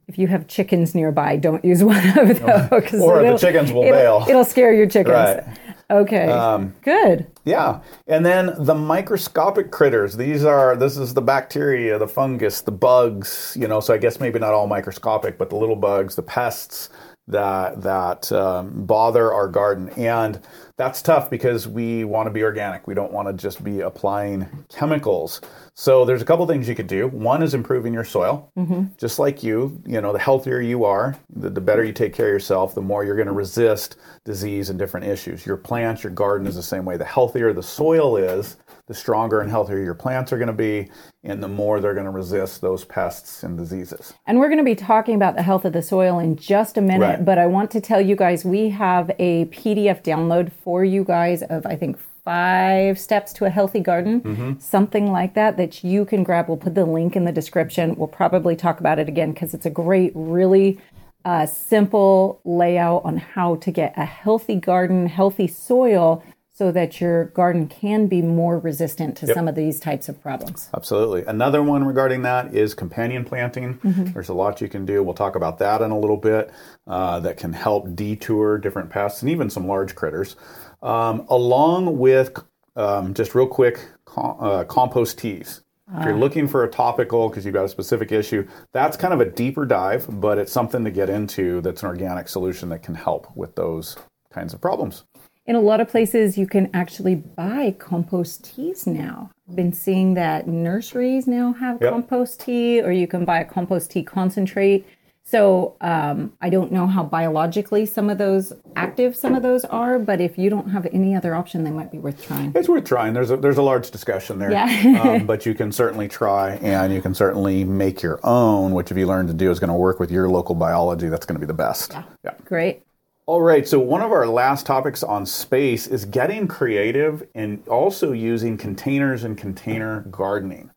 if 0.08 0.18
you 0.18 0.28
have 0.28 0.48
chickens 0.48 0.94
nearby, 0.94 1.36
don't 1.38 1.64
use 1.66 1.84
one 1.84 1.98
of 2.18 2.40
those. 2.40 2.94
or 3.02 3.24
the 3.24 3.38
chickens 3.40 3.72
will 3.72 3.84
it'll, 3.84 3.94
bail. 3.94 4.26
It'll 4.30 4.46
scare 4.46 4.74
your 4.74 4.88
chickens. 4.88 5.14
Right. 5.14 5.44
Okay. 5.90 6.28
Um, 6.30 6.74
Good. 6.82 7.28
Yeah. 7.44 7.82
And 8.08 8.26
then 8.26 8.54
the 8.58 8.76
microscopic 8.76 9.72
critters. 9.72 10.18
These 10.18 10.44
are 10.44 10.76
this 10.76 10.98
is 10.98 11.14
the 11.14 11.22
bacteria, 11.22 11.98
the 12.00 12.08
fungus, 12.08 12.62
the 12.62 12.72
bugs. 12.72 13.56
You 13.60 13.68
know, 13.68 13.80
so 13.80 13.94
I 13.94 13.98
guess 13.98 14.20
maybe 14.20 14.40
not 14.40 14.54
all 14.54 14.68
microscopic, 14.68 15.38
but 15.38 15.50
the 15.50 15.56
little 15.56 15.76
bugs, 15.76 16.16
the 16.16 16.24
pests 16.24 16.90
that 17.28 17.82
that 17.82 18.32
um, 18.32 18.86
bother 18.86 19.34
our 19.34 19.48
garden 19.48 19.90
and 19.92 20.40
that's 20.78 21.02
tough 21.02 21.30
because 21.30 21.68
we 21.68 22.04
want 22.04 22.28
to 22.28 22.32
be 22.32 22.44
organic. 22.44 22.86
We 22.86 22.94
don't 22.94 23.14
want 23.14 23.28
to 23.28 23.34
just 23.34 23.64
be 23.64 23.80
applying 23.80 24.66
chemicals. 24.70 25.40
So 25.74 26.04
there's 26.04 26.22
a 26.22 26.26
couple 26.26 26.46
things 26.48 26.68
you 26.68 26.76
could 26.76 26.88
do. 26.88 27.08
One 27.08 27.42
is 27.42 27.54
improving 27.54 27.94
your 27.94 28.04
soil. 28.04 28.52
Mm-hmm. 28.58 28.86
just 28.98 29.20
like 29.20 29.44
you 29.44 29.82
you 29.86 30.02
know 30.02 30.14
the 30.14 30.20
healthier 30.20 30.60
you 30.62 30.86
are 30.86 31.18
the, 31.36 31.50
the 31.50 31.62
better 31.62 31.84
you 31.84 31.94
take 31.94 32.14
care 32.14 32.28
of 32.28 32.34
yourself 32.34 32.74
the 32.74 32.82
more 32.82 33.04
you're 33.04 33.16
going 33.16 33.28
to 33.28 33.34
resist 33.34 33.98
disease 34.24 34.70
and 34.70 34.80
different 34.80 35.06
issues. 35.06 35.46
Your 35.46 35.58
plants 35.58 36.04
your 36.04 36.12
garden 36.12 36.48
is 36.48 36.56
the 36.56 36.64
same 36.64 36.86
way. 36.86 36.98
The 36.98 37.06
healthier 37.06 37.54
the 37.54 37.64
soil 37.64 38.18
is 38.18 38.58
the 38.88 38.94
stronger 38.94 39.42
and 39.42 39.50
healthier 39.50 39.80
your 39.80 39.96
plants 39.96 40.32
are 40.32 40.38
going 40.38 40.48
to 40.48 40.54
be, 40.54 40.90
and 41.24 41.42
the 41.42 41.48
more 41.48 41.80
they're 41.80 41.94
going 41.94 42.06
to 42.06 42.12
resist 42.12 42.62
those 42.62 42.86
pests 42.86 43.44
and 43.44 43.58
diseases. 43.58 44.14
And 44.28 44.40
we're 44.40 44.48
going 44.48 44.60
to 44.60 44.64
be 44.64 44.76
talking 44.76 45.16
about 45.16 45.36
the 45.36 45.42
health 45.42 45.66
of 45.66 45.74
the 45.74 45.82
soil 45.82 46.20
in 46.20 46.36
just 46.36 46.78
a 46.78 46.82
minute, 46.82 47.06
right. 47.06 47.26
but 47.26 47.38
I 47.38 47.48
want 47.48 47.72
to 47.72 47.82
tell 47.82 48.00
you 48.00 48.16
guys 48.16 48.46
we 48.46 48.70
have 48.70 49.10
a 49.18 49.46
PDF 49.46 50.04
download 50.04 50.52
for 50.52 50.86
you 50.86 51.04
guys 51.04 51.42
of, 51.42 51.66
I 51.66 51.76
think, 51.76 51.98
five 52.24 53.00
steps 53.00 53.34
to 53.34 53.46
a 53.46 53.50
healthy 53.50 53.80
garden, 53.80 54.22
mm-hmm. 54.22 54.60
something 54.60 55.12
like 55.12 55.36
that, 55.36 55.58
that 55.58 55.84
you 55.84 56.06
can 56.06 56.24
grab. 56.24 56.48
We'll 56.48 56.58
put 56.58 56.76
the 56.76 56.86
link 56.86 57.16
in 57.16 57.24
the 57.26 57.32
description. 57.32 57.96
We'll 57.96 58.08
probably 58.08 58.56
talk 58.56 58.80
about 58.80 59.00
it 59.00 59.08
again 59.08 59.32
because 59.32 59.54
it's 59.54 59.66
a 59.66 59.70
great, 59.70 60.12
really 60.16 60.80
uh, 61.24 61.46
simple 61.46 62.40
layout 62.44 63.04
on 63.06 63.18
how 63.18 63.56
to 63.56 63.72
get 63.72 63.94
a 63.98 64.06
healthy 64.06 64.56
garden, 64.56 65.08
healthy 65.08 65.48
soil 65.48 66.24
so 66.58 66.72
that 66.72 67.02
your 67.02 67.26
garden 67.26 67.68
can 67.68 68.08
be 68.08 68.22
more 68.22 68.58
resistant 68.58 69.18
to 69.18 69.26
yep. 69.26 69.36
some 69.36 69.50
of 69.50 69.56
these 69.56 69.78
types 69.78 70.08
of 70.08 70.22
problems. 70.22 70.70
Absolutely. 70.74 71.26
Another 71.26 71.62
one 71.62 71.84
regarding 71.84 72.22
that 72.22 72.54
is 72.56 72.74
companion 72.74 73.26
planting. 73.26 73.74
Mm-hmm. 73.80 74.06
There's 74.14 74.30
a 74.30 74.34
lot 74.34 74.62
you 74.62 74.70
can 74.70 74.86
do. 74.86 75.04
We'll 75.04 75.16
talk 75.16 75.36
about 75.36 75.60
that 75.60 75.82
in 75.82 75.92
a 75.92 76.00
little 76.00 76.16
bit 76.16 76.50
uh, 76.88 77.20
that 77.20 77.36
can 77.36 77.52
help 77.52 77.94
detour 77.94 78.58
different 78.58 78.90
pests 78.90 79.22
and 79.22 79.30
even 79.30 79.50
some 79.50 79.68
large 79.68 79.96
critters. 79.96 80.38
Um, 80.82 81.26
along 81.30 82.00
with, 82.00 82.42
um, 82.78 83.14
just 83.14 83.36
real 83.36 83.48
quick, 83.48 83.86
com- 84.06 84.38
uh, 84.40 84.64
compost 84.64 85.20
teas. 85.20 85.62
If 85.94 86.06
you're 86.06 86.16
ah. 86.16 86.20
looking 86.20 86.48
for 86.48 86.64
a 86.64 86.70
topical 86.70 87.28
because 87.28 87.44
you've 87.46 87.54
got 87.54 87.66
a 87.66 87.70
specific 87.70 88.14
issue, 88.14 88.48
that's 88.72 88.96
kind 88.96 89.14
of 89.14 89.20
a 89.20 89.26
deeper 89.26 89.66
dive, 89.66 90.08
but 90.10 90.38
it's 90.38 90.54
something 90.54 90.86
to 90.86 90.90
get 90.90 91.10
into 91.10 91.60
that's 91.62 91.84
an 91.84 91.90
organic 91.90 92.30
solution 92.30 92.70
that 92.70 92.82
can 92.82 92.96
help 92.96 93.28
with 93.36 93.56
those 93.56 93.98
kinds 94.32 94.54
of 94.54 94.62
problems 94.62 95.04
in 95.46 95.56
a 95.56 95.60
lot 95.60 95.80
of 95.80 95.90
places 95.90 96.38
you 96.38 96.48
can 96.48 96.70
actually 96.74 97.16
buy 97.16 97.76
compost 97.78 98.46
teas 98.46 98.88
now. 98.88 99.32
I've 99.48 99.56
been 99.56 99.74
seeing 99.74 100.16
that 100.16 100.48
nurseries 100.48 101.28
now 101.28 101.54
have 101.54 101.82
yep. 101.82 101.92
compost 101.92 102.42
tea, 102.42 102.82
or 102.82 102.92
you 102.92 103.08
can 103.08 103.26
buy 103.26 103.40
a 103.40 103.46
compost 103.46 103.92
tea 103.92 104.04
concentrate. 104.04 104.88
So 105.28 105.76
um, 105.82 106.34
I 106.40 106.52
don't 106.52 106.72
know 106.72 106.86
how 106.86 107.04
biologically 107.04 107.88
some 107.88 108.12
of 108.12 108.20
those 108.20 108.54
active 108.76 109.16
some 109.16 109.34
of 109.34 109.42
those 109.42 109.66
are, 109.66 109.98
but 109.98 110.22
if 110.22 110.38
you 110.38 110.52
don't 110.52 110.70
have 110.70 110.86
any 110.94 111.16
other 111.16 111.34
option, 111.34 111.64
they 111.64 111.72
might 111.72 111.92
be 111.92 111.98
worth 111.98 112.24
trying. 112.24 112.52
It's 112.54 112.70
worth 112.70 112.86
trying. 112.86 113.14
There's 113.14 113.32
a 113.32 113.38
there's 113.38 113.58
a 113.58 113.64
large 113.64 113.90
discussion 113.90 114.38
there, 114.38 114.52
yeah. 114.52 115.02
um, 115.04 115.26
but 115.26 115.46
you 115.48 115.56
can 115.56 115.72
certainly 115.72 116.08
try, 116.08 116.58
and 116.58 116.94
you 116.94 117.02
can 117.02 117.16
certainly 117.16 117.64
make 117.64 118.04
your 118.04 118.20
own. 118.24 118.72
Which, 118.74 118.92
if 118.92 118.98
you 118.98 119.08
learn 119.08 119.26
to 119.26 119.34
do, 119.34 119.50
is 119.50 119.60
going 119.60 119.70
to 119.70 119.76
work 119.76 120.00
with 120.00 120.12
your 120.12 120.30
local 120.30 120.54
biology. 120.54 121.08
That's 121.08 121.26
going 121.26 121.40
to 121.40 121.40
be 121.40 121.48
the 121.48 121.56
best. 121.56 121.94
Yeah. 121.94 122.04
yeah. 122.24 122.34
Great. 122.46 122.85
All 123.28 123.42
right, 123.42 123.68
so 123.68 123.80
one 123.80 124.04
of 124.04 124.12
our 124.12 124.28
last 124.28 124.68
topics 124.68 125.02
on 125.02 125.26
space 125.26 125.88
is 125.88 126.06
getting 126.06 126.48
creative 126.48 127.28
and 127.34 127.68
also 127.68 128.12
using 128.12 128.56
containers 128.56 129.24
and 129.24 129.36
container 129.36 130.02
gardening. 130.12 130.70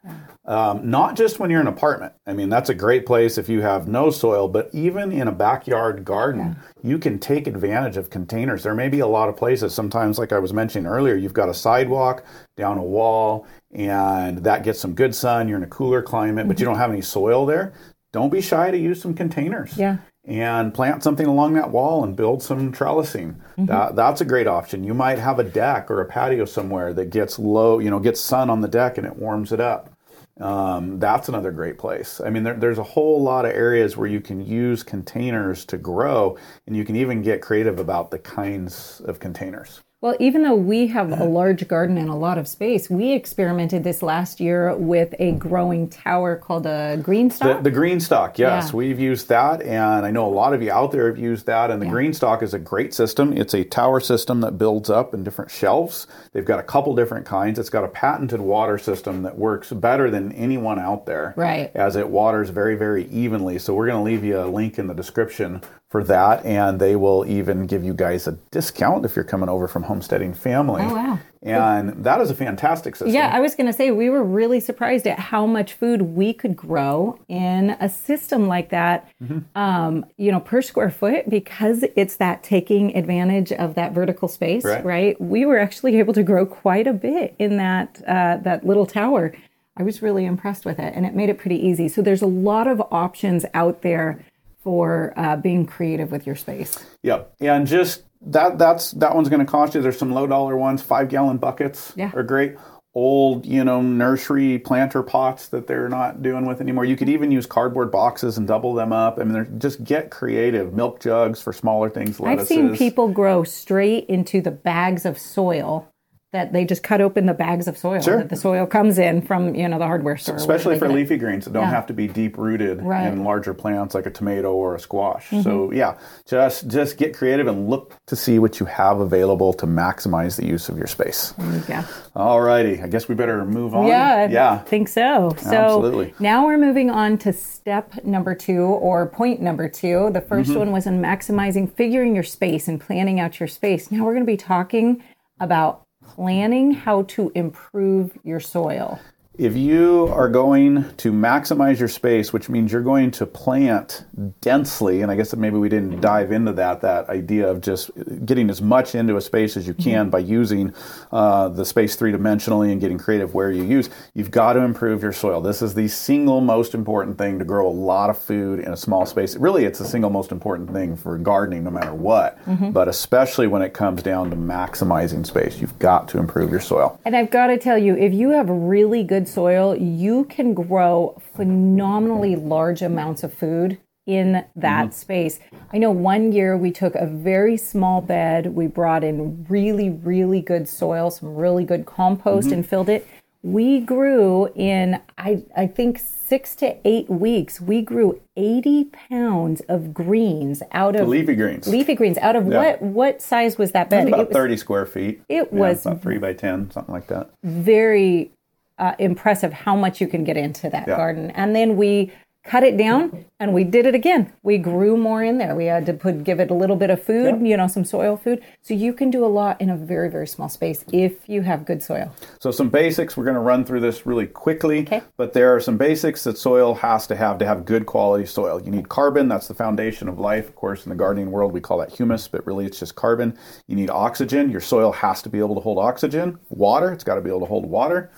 Um, 0.47 0.91
not 0.91 1.15
just 1.15 1.39
when 1.39 1.51
you're 1.51 1.61
in 1.61 1.67
an 1.67 1.75
apartment. 1.75 2.15
I 2.27 2.33
mean, 2.33 2.49
that's 2.49 2.71
a 2.71 2.75
great 2.75 3.05
place 3.05 3.37
if 3.37 3.51
you 3.51 3.61
have 3.61 3.87
no 3.87 4.11
soil, 4.11 4.49
but 4.49 4.71
even 4.73 5.13
in 5.13 5.29
a 5.29 5.33
backyard 5.33 6.07
garden, 6.07 6.57
yeah. 6.83 6.91
you 6.91 6.99
can 6.99 7.19
take 7.19 7.47
advantage 7.47 7.99
of 7.99 8.09
containers. 8.09 8.63
There 8.63 8.75
may 8.75 8.89
be 8.89 9.01
a 9.01 9.07
lot 9.07 9.29
of 9.29 9.37
places. 9.37 9.75
Sometimes, 9.75 10.19
like 10.19 10.33
I 10.33 10.39
was 10.39 10.55
mentioning 10.55 10.87
earlier, 10.91 11.17
you've 11.17 11.35
got 11.35 11.51
a 11.51 11.55
sidewalk 11.55 12.25
down 12.57 12.79
a 12.79 12.83
wall, 12.83 13.47
and 13.73 14.39
that 14.39 14.63
gets 14.63 14.81
some 14.81 14.95
good 14.95 15.15
sun. 15.15 15.49
You're 15.49 15.59
in 15.59 15.65
a 15.65 15.67
cooler 15.67 16.01
climate, 16.01 16.45
mm-hmm. 16.45 16.49
but 16.49 16.59
you 16.59 16.65
mm-hmm. 16.65 16.73
don't 16.73 16.81
have 16.81 16.93
any 16.93 17.03
soil 17.03 17.45
there. 17.45 17.75
Don't 18.11 18.33
be 18.33 18.41
shy 18.41 18.71
to 18.71 18.79
use 18.79 19.03
some 19.03 19.13
containers. 19.13 19.77
Yeah 19.77 19.99
and 20.29 20.75
plant 20.75 21.03
something 21.03 21.27
along 21.27 21.55
that 21.55 21.71
wall 21.71 22.05
and 22.05 22.15
build 22.15 22.43
some 22.43 22.71
trellising. 22.71 23.35
Mm-hmm. 23.57 23.65
That, 23.65 23.97
that's 23.97 24.21
a 24.21 24.27
great 24.27 24.47
option. 24.47 24.85
You 24.85 24.93
might 24.93 25.19
have 25.19 25.39
a 25.39 25.45
deck 25.45 25.91
or 25.91 26.03
a 26.03 26.07
patio 26.07 26.45
somewhere 26.45 26.93
that 26.93 27.09
gets 27.09 27.39
low, 27.39 27.79
you 27.79 27.91
know, 27.91 27.99
gets 27.99 28.21
sun 28.21 28.51
on 28.51 28.61
the 28.61 28.69
deck 28.69 28.99
and 28.99 29.07
it 29.07 29.17
warms 29.17 29.53
it 29.53 29.61
up. 29.61 29.91
Um, 30.39 31.01
that's 31.01 31.29
another 31.29 31.51
great 31.51 31.79
place. 31.79 32.21
I 32.21 32.31
mean, 32.31 32.45
there, 32.45 32.55
there's 32.55 32.79
a 32.79 32.85
whole 32.85 33.23
lot 33.23 33.47
of 33.47 33.53
areas 33.53 33.97
where 33.97 34.07
you 34.07 34.21
can 34.21 34.47
use 34.47 34.85
containers 34.85 35.65
to 35.65 35.79
grow, 35.79 36.39
and 36.67 36.77
you 36.77 36.85
can 36.85 36.95
even 36.95 37.23
get 37.23 37.43
creative 37.43 37.81
about 37.81 38.13
the 38.13 38.21
kinds 38.21 39.01
of 39.05 39.19
containers. 39.19 39.81
Well, 40.01 40.15
even 40.21 40.45
though 40.45 40.55
we 40.55 40.87
have 40.89 41.11
a 41.11 41.15
uh-huh. 41.15 41.25
large 41.25 41.67
garden 41.67 41.99
and 41.99 42.09
a 42.09 42.15
lot 42.15 42.39
of 42.39 42.47
space, 42.47 42.89
we 42.89 43.15
experimented 43.15 43.83
this 43.83 44.01
last 44.01 44.39
year 44.39 44.77
with 44.77 45.13
a 45.19 45.33
growing 45.33 45.89
tower 45.89 46.37
called 46.37 46.67
a 46.67 46.99
Greenstalk. 47.03 47.65
The, 47.65 47.71
the 47.71 47.77
Greenstalk, 47.77 48.39
yes. 48.39 48.69
Yeah. 48.69 48.77
We've 48.77 49.01
used 49.01 49.29
that, 49.29 49.61
and 49.61 50.07
I 50.07 50.13
know 50.13 50.25
a 50.25 50.31
lot 50.31 50.55
of 50.55 50.63
you 50.63 50.71
out 50.71 50.93
there 50.93 51.09
have 51.09 51.19
used 51.19 51.47
that. 51.47 51.73
And 51.73 51.83
the 51.83 51.87
yeah. 51.87 51.93
Greenstalk 51.93 52.45
is 52.45 52.55
a 52.55 52.61
great 52.61 52.95
system. 52.95 53.37
It's 53.37 53.55
a 53.55 53.65
tower 53.65 53.99
system 53.99 54.41
that 54.43 54.57
builds 54.57 54.89
up 54.89 55.15
in 55.15 55.25
different 55.25 55.51
shelves. 55.51 56.07
They've 56.33 56.45
got 56.45 56.61
a 56.61 56.63
couple 56.65 56.95
different 56.95 57.27
kinds. 57.27 57.59
It's 57.59 57.71
got 57.71 57.83
a 57.83 57.89
patented 57.89 58.41
water 58.41 58.79
system 58.79 59.25
that 59.25 59.37
works 59.37 59.73
better 59.73 60.13
than 60.13 60.31
anyone 60.31 60.79
out 60.79 61.07
there. 61.07 61.35
Right. 61.37 61.73
As 61.75 61.97
it 61.97 62.09
waters 62.09 62.51
very, 62.51 62.77
very 62.77 63.09
evenly. 63.09 63.59
So 63.59 63.75
we're 63.75 63.89
going 63.89 63.99
to 63.99 64.05
leave 64.05 64.23
you 64.23 64.39
a 64.41 64.47
link 64.47 64.79
in 64.79 64.87
the 64.87 64.95
description 64.95 65.61
for 65.89 66.05
that, 66.05 66.45
and 66.45 66.79
they 66.79 66.97
will 66.97 67.25
even 67.27 67.67
give 67.67 67.83
you 67.83 67.95
guys 67.95 68.27
a 68.27 68.33
discount 68.51 69.07
if 69.07 69.17
you're 69.17 69.25
coming 69.25 69.49
over 69.49 69.67
from 69.67 69.85
Homesteading 69.85 70.35
Family. 70.35 70.83
Oh 70.83 70.95
wow! 70.95 71.19
And 71.41 72.05
that 72.05 72.21
is 72.21 72.31
a 72.31 72.35
fantastic 72.35 72.95
system. 72.95 73.15
Yeah, 73.15 73.31
I 73.33 73.41
was 73.41 73.55
going 73.55 73.69
to 73.69 73.73
say 73.73 73.91
we 73.91 74.11
were 74.11 74.23
really 74.23 74.61
surprised 74.61 75.07
at 75.07 75.19
how 75.19 75.47
much 75.47 75.73
food 75.73 76.03
we 76.03 76.35
could 76.35 76.57
grow 76.57 77.19
in 77.29 77.71
a 77.81 77.89
system 77.89 78.49
like 78.49 78.69
that. 78.69 79.09
Mm-hmm. 79.23 79.39
Um, 79.59 80.05
you 80.19 80.31
know, 80.31 80.41
per 80.41 80.61
square 80.61 80.91
foot 80.91 81.31
because 81.31 81.85
it's 81.97 82.17
that 82.17 82.43
taking 82.43 82.95
advantage 82.95 83.53
of 83.53 83.75
that 83.77 83.93
vertical 83.93 84.29
space, 84.29 84.65
right? 84.65 84.85
right? 84.85 85.21
We 85.21 85.47
were 85.47 85.59
actually 85.59 85.99
able 85.99 86.13
to 86.15 86.23
grow 86.23 86.45
quite 86.45 86.87
a 86.87 86.93
bit 86.93 87.35
in 87.39 87.57
that 87.57 88.03
uh, 88.07 88.39
that 88.43 88.67
little 88.67 88.87
tower. 88.87 89.33
I 89.79 89.85
was 89.85 90.03
really 90.03 90.27
impressed 90.27 90.67
with 90.67 90.81
it, 90.81 90.93
and 90.95 91.07
it 91.07 91.15
made 91.15 91.31
it 91.31 91.39
pretty 91.39 91.57
easy. 91.57 91.89
So 91.89 92.03
there's 92.03 92.23
a 92.23 92.27
lot 92.27 92.67
of 92.67 92.83
options 92.91 93.47
out 93.55 93.83
there 93.83 94.25
for 94.59 95.13
uh, 95.17 95.37
being 95.37 95.67
creative 95.67 96.11
with 96.11 96.27
your 96.27 96.37
space. 96.37 96.85
Yep, 97.03 97.35
and 97.41 97.67
just 97.67 98.03
that 98.23 98.59
that's 98.59 98.93
that 98.93 99.15
one's 99.15 99.29
going 99.29 99.45
to 99.45 99.51
cost 99.51 99.75
you. 99.75 99.83
There's 99.83 99.99
some 99.99 100.13
low 100.13 100.27
dollar 100.27 100.57
ones, 100.57 100.83
five 100.83 101.09
gallon 101.09 101.39
buckets 101.39 101.93
yeah. 101.97 102.11
are 102.15 102.23
great. 102.23 102.57
Old, 102.95 103.47
you 103.47 103.63
know, 103.63 103.81
nursery 103.81 104.59
planter 104.59 105.05
pots 105.05 105.49
that 105.49 105.69
they're 105.69 105.89
not 105.89 106.21
doing 106.21 106.47
with 106.47 106.61
anymore. 106.61 106.85
You 106.85 106.97
could 106.97 107.09
even 107.09 107.31
use 107.31 107.47
cardboard 107.47 107.93
boxes 107.93 108.39
and 108.39 108.49
double 108.49 108.75
them 108.75 108.93
up. 108.93 109.19
I 109.21 109.25
mean, 109.25 109.61
just 109.61 109.85
get 109.85 110.11
creative. 110.11 110.73
Milk 110.73 110.99
jugs 110.99 111.41
for 111.41 111.53
smaller 111.53 111.91
things. 111.91 112.19
Lettuces. 112.19 112.41
I've 112.41 112.49
seen 112.49 112.77
people 112.77 113.09
grow 113.09 113.45
straight 113.45 114.07
into 114.07 114.41
the 114.41 114.51
bags 114.51 115.05
of 115.05 115.17
soil 115.17 115.89
that 116.33 116.53
they 116.53 116.65
just 116.65 116.83
cut 116.83 117.01
open 117.01 117.25
the 117.25 117.33
bags 117.33 117.67
of 117.67 117.79
soil 117.79 118.03
sure. 118.03 118.19
that 118.19 118.29
the 118.29 118.37
soil 118.37 118.67
comes 118.67 118.99
in 118.99 119.23
from 119.23 119.55
you 119.55 119.67
know 119.67 119.79
the 119.79 119.87
hardware 119.87 120.17
store. 120.17 120.37
Especially 120.37 120.79
for 120.79 120.89
leafy 120.89 121.17
greens 121.17 121.47
that 121.47 121.53
don't 121.53 121.63
yeah. 121.63 121.71
have 121.71 121.87
to 121.87 121.95
be 121.95 122.07
deep 122.07 122.37
rooted 122.37 122.83
right. 122.83 123.07
in 123.07 123.25
larger 123.25 123.55
plants 123.55 123.95
like 123.95 124.05
a 124.05 124.11
tomato 124.11 124.53
or 124.53 124.75
a 124.75 124.81
squash. 124.81 125.29
Mm-hmm. 125.29 125.43
So 125.43 125.73
yeah, 125.73 125.99
just 126.27 126.69
just 126.69 126.99
get 126.99 127.17
creative 127.17 127.47
and 127.47 127.71
look 127.71 127.97
to 128.07 128.17
see 128.17 128.39
what 128.39 128.61
you 128.61 128.67
have 128.67 129.01
available 129.01 129.55
to 129.55 129.67
maximize 129.67 130.37
the 130.37 130.47
use 130.47 130.69
of 130.69 130.77
your 130.77 130.87
space. 130.87 131.33
Yeah. 131.69 131.87
All 132.15 132.41
righty. 132.41 132.83
I 132.83 132.89
guess 132.89 133.09
we 133.09 133.15
better 133.15 133.45
move 133.47 133.75
on. 133.75 133.87
Yeah. 133.87 134.29
Yeah. 134.29 134.53
I 134.53 134.59
think 134.59 134.89
so. 134.89 135.35
So 135.39 135.51
Absolutely. 135.51 136.15
now 136.19 136.45
we're 136.45 136.59
moving 136.59 136.91
on 136.91 137.17
to 137.19 137.33
step 137.33 138.05
number 138.05 138.35
two 138.35 138.61
or 138.61 139.07
point 139.07 139.41
number 139.41 139.69
two. 139.69 140.11
The 140.13 140.21
1st 140.21 140.45
mm-hmm. 140.45 140.59
one 140.59 140.73
was 140.73 140.87
in 140.87 141.01
maximizing 141.01 141.73
figuring 141.73 142.15
your 142.15 142.25
space 142.25 142.69
and 142.69 142.81
planning 142.81 143.19
out 143.19 143.41
your 143.41 143.47
space. 143.47 143.91
Now 143.91 144.05
we're 144.05 144.15
going 144.15 144.27
to 144.27 144.33
be 144.33 144.37
talking 144.37 145.03
about 145.41 145.88
planning 146.09 146.73
how 146.73 147.03
to 147.03 147.31
improve 147.35 148.19
your 148.25 148.41
soil. 148.41 148.99
If 149.39 149.57
you 149.57 150.09
are 150.13 150.29
going 150.29 150.93
to 150.97 151.13
maximize 151.13 151.79
your 151.79 151.87
space, 151.87 152.33
which 152.33 152.49
means 152.49 152.73
you're 152.73 152.83
going 152.83 153.13
to 153.13 153.25
plant 153.25 154.05
densely, 154.41 155.03
and 155.03 155.13
I 155.13 155.15
guess 155.15 155.31
that 155.31 155.37
maybe 155.37 155.57
we 155.59 155.69
didn't 155.69 156.01
dive 156.01 156.33
into 156.33 156.53
that, 156.55 156.81
that 156.81 157.09
idea 157.09 157.49
of 157.49 157.61
just 157.61 157.93
getting 158.27 158.51
as 158.51 158.61
much 158.61 158.97
into 158.97 159.17
a 159.17 159.21
space 159.21 159.57
as 159.57 159.69
you 159.69 159.75
can 159.75 160.07
mm-hmm. 160.07 160.11
by 160.11 160.19
using 160.19 160.75
uh, 161.13 161.51
the 161.51 161.65
space 161.65 161.95
three 161.95 162.11
dimensionally 162.11 162.73
and 162.73 162.81
getting 162.81 162.99
creative 162.99 163.33
where 163.33 163.53
you 163.53 163.63
use, 163.63 163.91
you've 164.13 164.33
got 164.33 164.55
to 164.55 164.59
improve 164.59 165.05
your 165.05 165.13
soil. 165.13 165.41
This 165.41 165.63
is 165.63 165.73
the 165.73 165.87
single 165.87 166.41
most 166.41 166.75
important 166.75 167.17
thing 167.17 167.39
to 167.39 167.45
grow 167.45 167.69
a 167.69 167.71
lot 167.71 168.11
of 168.11 168.19
food 168.19 168.59
in 168.59 168.73
a 168.73 168.77
small 168.77 169.07
space. 169.07 169.37
Really, 169.37 169.67
it's 169.67 169.79
the 169.79 169.85
single 169.85 170.11
most 170.11 170.33
important 170.33 170.73
thing 170.73 170.97
for 170.97 171.17
gardening, 171.17 171.63
no 171.63 171.71
matter 171.71 171.95
what, 171.95 172.45
mm-hmm. 172.45 172.73
but 172.73 172.89
especially 172.89 173.47
when 173.47 173.63
it 173.63 173.73
comes 173.73 174.03
down 174.03 174.31
to 174.31 174.37
maximizing 174.37 175.25
space, 175.25 175.61
you've 175.61 175.79
got 175.79 176.09
to 176.09 176.19
improve 176.19 176.51
your 176.51 176.59
soil. 176.59 176.99
And 177.05 177.15
I've 177.15 177.31
got 177.31 177.47
to 177.47 177.57
tell 177.57 177.79
you, 177.79 177.97
if 177.97 178.13
you 178.13 178.31
have 178.31 178.51
really 178.51 179.05
good 179.05 179.28
soil, 179.29 179.77
you 179.77 180.25
can 180.25 180.55
grow 180.55 181.21
phenomenally 181.35 182.37
large 182.37 182.83
amounts 182.83 183.23
of 183.23 183.33
food 183.33 183.79
in 184.09 184.45
that 184.57 184.87
mm-hmm. 184.87 184.93
space. 184.93 185.39
I 185.73 185.77
know 185.79 185.91
one 185.91 186.33
year 186.33 186.57
we 186.57 186.71
took 186.71 186.95
a 186.95 187.07
very 187.07 187.59
small 187.59 188.01
bed, 188.01 188.47
we 188.47 188.67
brought 188.67 189.05
in 189.05 189.45
really, 189.49 189.91
really 189.91 190.41
good 190.41 190.67
soil, 190.67 191.11
some 191.11 191.37
really 191.37 191.65
good 191.65 191.85
compost, 191.85 192.47
mm-hmm. 192.47 192.55
and 192.55 192.69
filled 192.69 192.89
it. 192.89 193.07
We 193.43 193.81
grew 193.81 194.51
in, 194.55 195.01
I, 195.17 195.45
I 195.57 195.67
think, 195.67 195.99
six 195.99 196.55
to 196.57 196.77
eight 196.87 197.09
weeks, 197.09 197.61
we 197.61 197.83
grew 197.83 198.21
80 198.37 198.85
pounds 198.87 199.61
of 199.69 199.95
greens 199.95 200.63
out 200.73 200.97
of 200.97 201.07
leafy 201.07 201.35
greens. 201.35 201.69
Leafy 201.69 201.95
greens 201.95 202.19
out 202.19 202.35
of 202.35 202.47
yeah. 202.47 202.59
what 202.59 202.83
what 202.83 203.23
size 203.23 203.57
was 203.57 203.73
that 203.73 203.89
bed? 203.91 204.01
It 204.01 204.05
was 204.07 204.13
about 204.15 204.21
it 204.21 204.29
was, 204.29 204.37
30 204.37 204.57
square 204.57 204.87
feet. 204.87 205.23
It 205.29 205.49
yeah, 205.53 205.59
was 205.59 205.87
about 205.87 206.03
three 206.03 206.19
by 206.19 206.33
10, 206.33 206.71
something 206.71 206.93
like 206.93 207.07
that. 207.09 207.31
Very 207.43 208.31
uh, 208.79 208.95
impressive 208.99 209.53
how 209.53 209.77
much 209.77 210.01
you 210.01 210.07
can 210.07 210.25
get 210.25 210.37
into 210.37 210.69
that 210.71 210.87
yeah. 210.89 210.97
garden. 210.97 211.31
And 211.33 211.55
then 211.55 211.77
we 211.77 212.13
cut 212.45 212.63
it 212.63 212.79
down 212.79 213.27
and 213.41 213.53
we 213.53 213.63
did 213.63 213.85
it 213.85 213.95
again. 213.95 214.33
We 214.43 214.57
grew 214.57 214.97
more 214.97 215.23
in 215.23 215.37
there. 215.37 215.55
We 215.55 215.67
had 215.67 215.85
to 215.87 215.93
put 215.93 216.25
give 216.25 216.41
it 216.41 216.51
a 216.51 216.55
little 216.55 216.77
bit 216.77 216.89
of 216.89 217.03
food, 217.03 217.35
yep. 217.35 217.41
you 217.43 217.57
know, 217.57 217.67
some 217.67 217.85
soil 217.85 218.17
food. 218.17 218.43
So 218.63 218.73
you 218.73 218.95
can 218.95 219.11
do 219.11 219.25
a 219.25 219.27
lot 219.29 219.61
in 219.61 219.69
a 219.69 219.77
very 219.77 220.11
very 220.11 220.27
small 220.27 220.49
space 220.49 220.83
if 220.91 221.29
you 221.29 221.43
have 221.43 221.67
good 221.67 221.83
soil. 221.83 222.15
So 222.41 222.51
some 222.51 222.71
basics, 222.71 223.17
we're 223.17 223.25
going 223.25 223.35
to 223.35 223.41
run 223.41 223.65
through 223.65 223.81
this 223.81 224.07
really 224.07 224.27
quickly, 224.27 224.81
okay. 224.81 225.03
but 225.17 225.35
there 225.35 225.55
are 225.55 225.61
some 225.61 225.77
basics 225.77 226.25
that 226.25 226.39
soil 226.39 226.75
has 226.77 227.07
to 227.09 227.17
have 227.17 227.39
to 227.39 227.47
have 227.47 227.67
good 227.67 227.85
quality 227.85 228.25
soil. 228.25 228.63
You 228.63 228.71
need 228.71 228.89
carbon, 228.89 229.29
that's 229.29 229.49
the 229.49 229.55
foundation 229.55 230.09
of 230.09 230.19
life. 230.19 230.49
Of 230.49 230.55
course, 230.55 230.87
in 230.87 230.91
the 230.91 230.97
gardening 230.97 231.31
world 231.31 231.53
we 231.53 231.61
call 231.61 231.79
that 231.79 231.93
humus, 231.93 232.29
but 232.29 232.47
really 232.47 232.65
it's 232.65 232.79
just 232.79 232.95
carbon. 232.95 233.37
You 233.67 233.77
need 233.77 233.91
oxygen. 233.91 234.51
Your 234.51 234.63
soil 234.63 234.93
has 234.93 235.21
to 235.23 235.29
be 235.29 235.39
able 235.39 235.55
to 235.57 235.61
hold 235.61 235.79
oxygen. 235.79 236.39
Water, 236.49 236.93
it's 236.93 237.05
got 237.05 237.17
to 237.17 237.21
be 237.21 237.29
able 237.29 237.41
to 237.41 237.47
hold 237.47 237.67
water. 237.67 238.11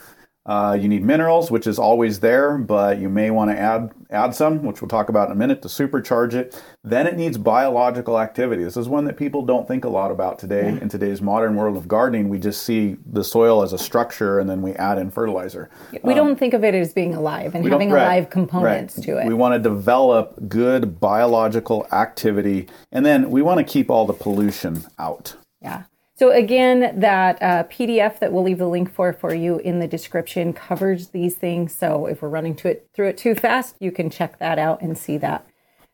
Uh, 0.47 0.77
you 0.81 0.89
need 0.89 1.03
minerals, 1.03 1.51
which 1.51 1.67
is 1.67 1.79
always 1.79 2.21
there, 2.21 2.57
but 2.57 2.99
you 2.99 3.11
may 3.11 3.31
want 3.31 3.51
to 3.51 3.59
add 3.59 3.91
add 4.11 4.35
some, 4.35 4.63
which 4.65 4.81
we'll 4.81 4.89
talk 4.89 5.09
about 5.09 5.29
in 5.29 5.33
a 5.33 5.37
minute 5.37 5.61
to 5.63 5.69
supercharge 5.69 6.33
it. 6.33 6.61
Then 6.83 7.07
it 7.07 7.17
needs 7.17 7.37
biological 7.39 8.19
activity. 8.19 8.65
This 8.65 8.77
is 8.77 8.89
one 8.89 9.05
that 9.05 9.17
people 9.17 9.45
don't 9.45 9.69
think 9.69 9.85
a 9.85 9.89
lot 9.89 10.11
about 10.11 10.39
today. 10.39 10.69
In 10.69 10.89
today's 10.89 11.21
modern 11.21 11.57
world 11.57 11.77
of 11.77 11.87
gardening, 11.87 12.29
we 12.29 12.39
just 12.39 12.63
see 12.63 12.97
the 13.05 13.23
soil 13.23 13.63
as 13.63 13.73
a 13.73 13.79
structure, 13.79 14.39
and 14.39 14.49
then 14.49 14.63
we 14.63 14.73
add 14.73 14.99
in 14.99 15.11
fertilizer. 15.11 15.71
We 16.03 16.13
um, 16.13 16.17
don't 16.17 16.37
think 16.37 16.55
of 16.55 16.65
it 16.65 16.75
as 16.75 16.93
being 16.93 17.15
alive 17.15 17.55
and 17.55 17.69
having 17.69 17.91
right, 17.91 18.03
alive 18.03 18.31
components 18.31 18.97
right. 18.97 19.05
to 19.05 19.19
it. 19.19 19.27
We 19.27 19.35
want 19.35 19.55
to 19.55 19.61
develop 19.61 20.49
good 20.49 20.99
biological 20.99 21.87
activity, 21.93 22.69
and 22.91 23.05
then 23.05 23.31
we 23.31 23.43
want 23.43 23.59
to 23.59 23.65
keep 23.65 23.91
all 23.91 24.07
the 24.07 24.15
pollution 24.15 24.87
out. 24.99 25.37
Yeah. 25.61 25.85
So 26.21 26.33
again, 26.33 27.01
that 27.01 27.41
uh, 27.41 27.65
PDF 27.71 28.19
that 28.19 28.31
we'll 28.31 28.43
leave 28.43 28.59
the 28.59 28.69
link 28.69 28.93
for 28.93 29.11
for 29.15 29.33
you 29.33 29.57
in 29.57 29.79
the 29.79 29.89
description 29.89 30.53
covers 30.53 31.09
these 31.09 31.35
things. 31.35 31.75
So 31.75 32.05
if 32.05 32.21
we're 32.21 32.29
running 32.29 32.55
to 32.57 32.69
it 32.69 32.91
through 32.93 33.09
it 33.09 33.17
too 33.17 33.35
fast, 33.35 33.77
you 33.81 33.91
can 33.91 34.11
check 34.11 34.39
that 34.39 34.59
out 34.59 34.83
and 34.83 34.99
see 34.99 35.17
that. 35.17 35.47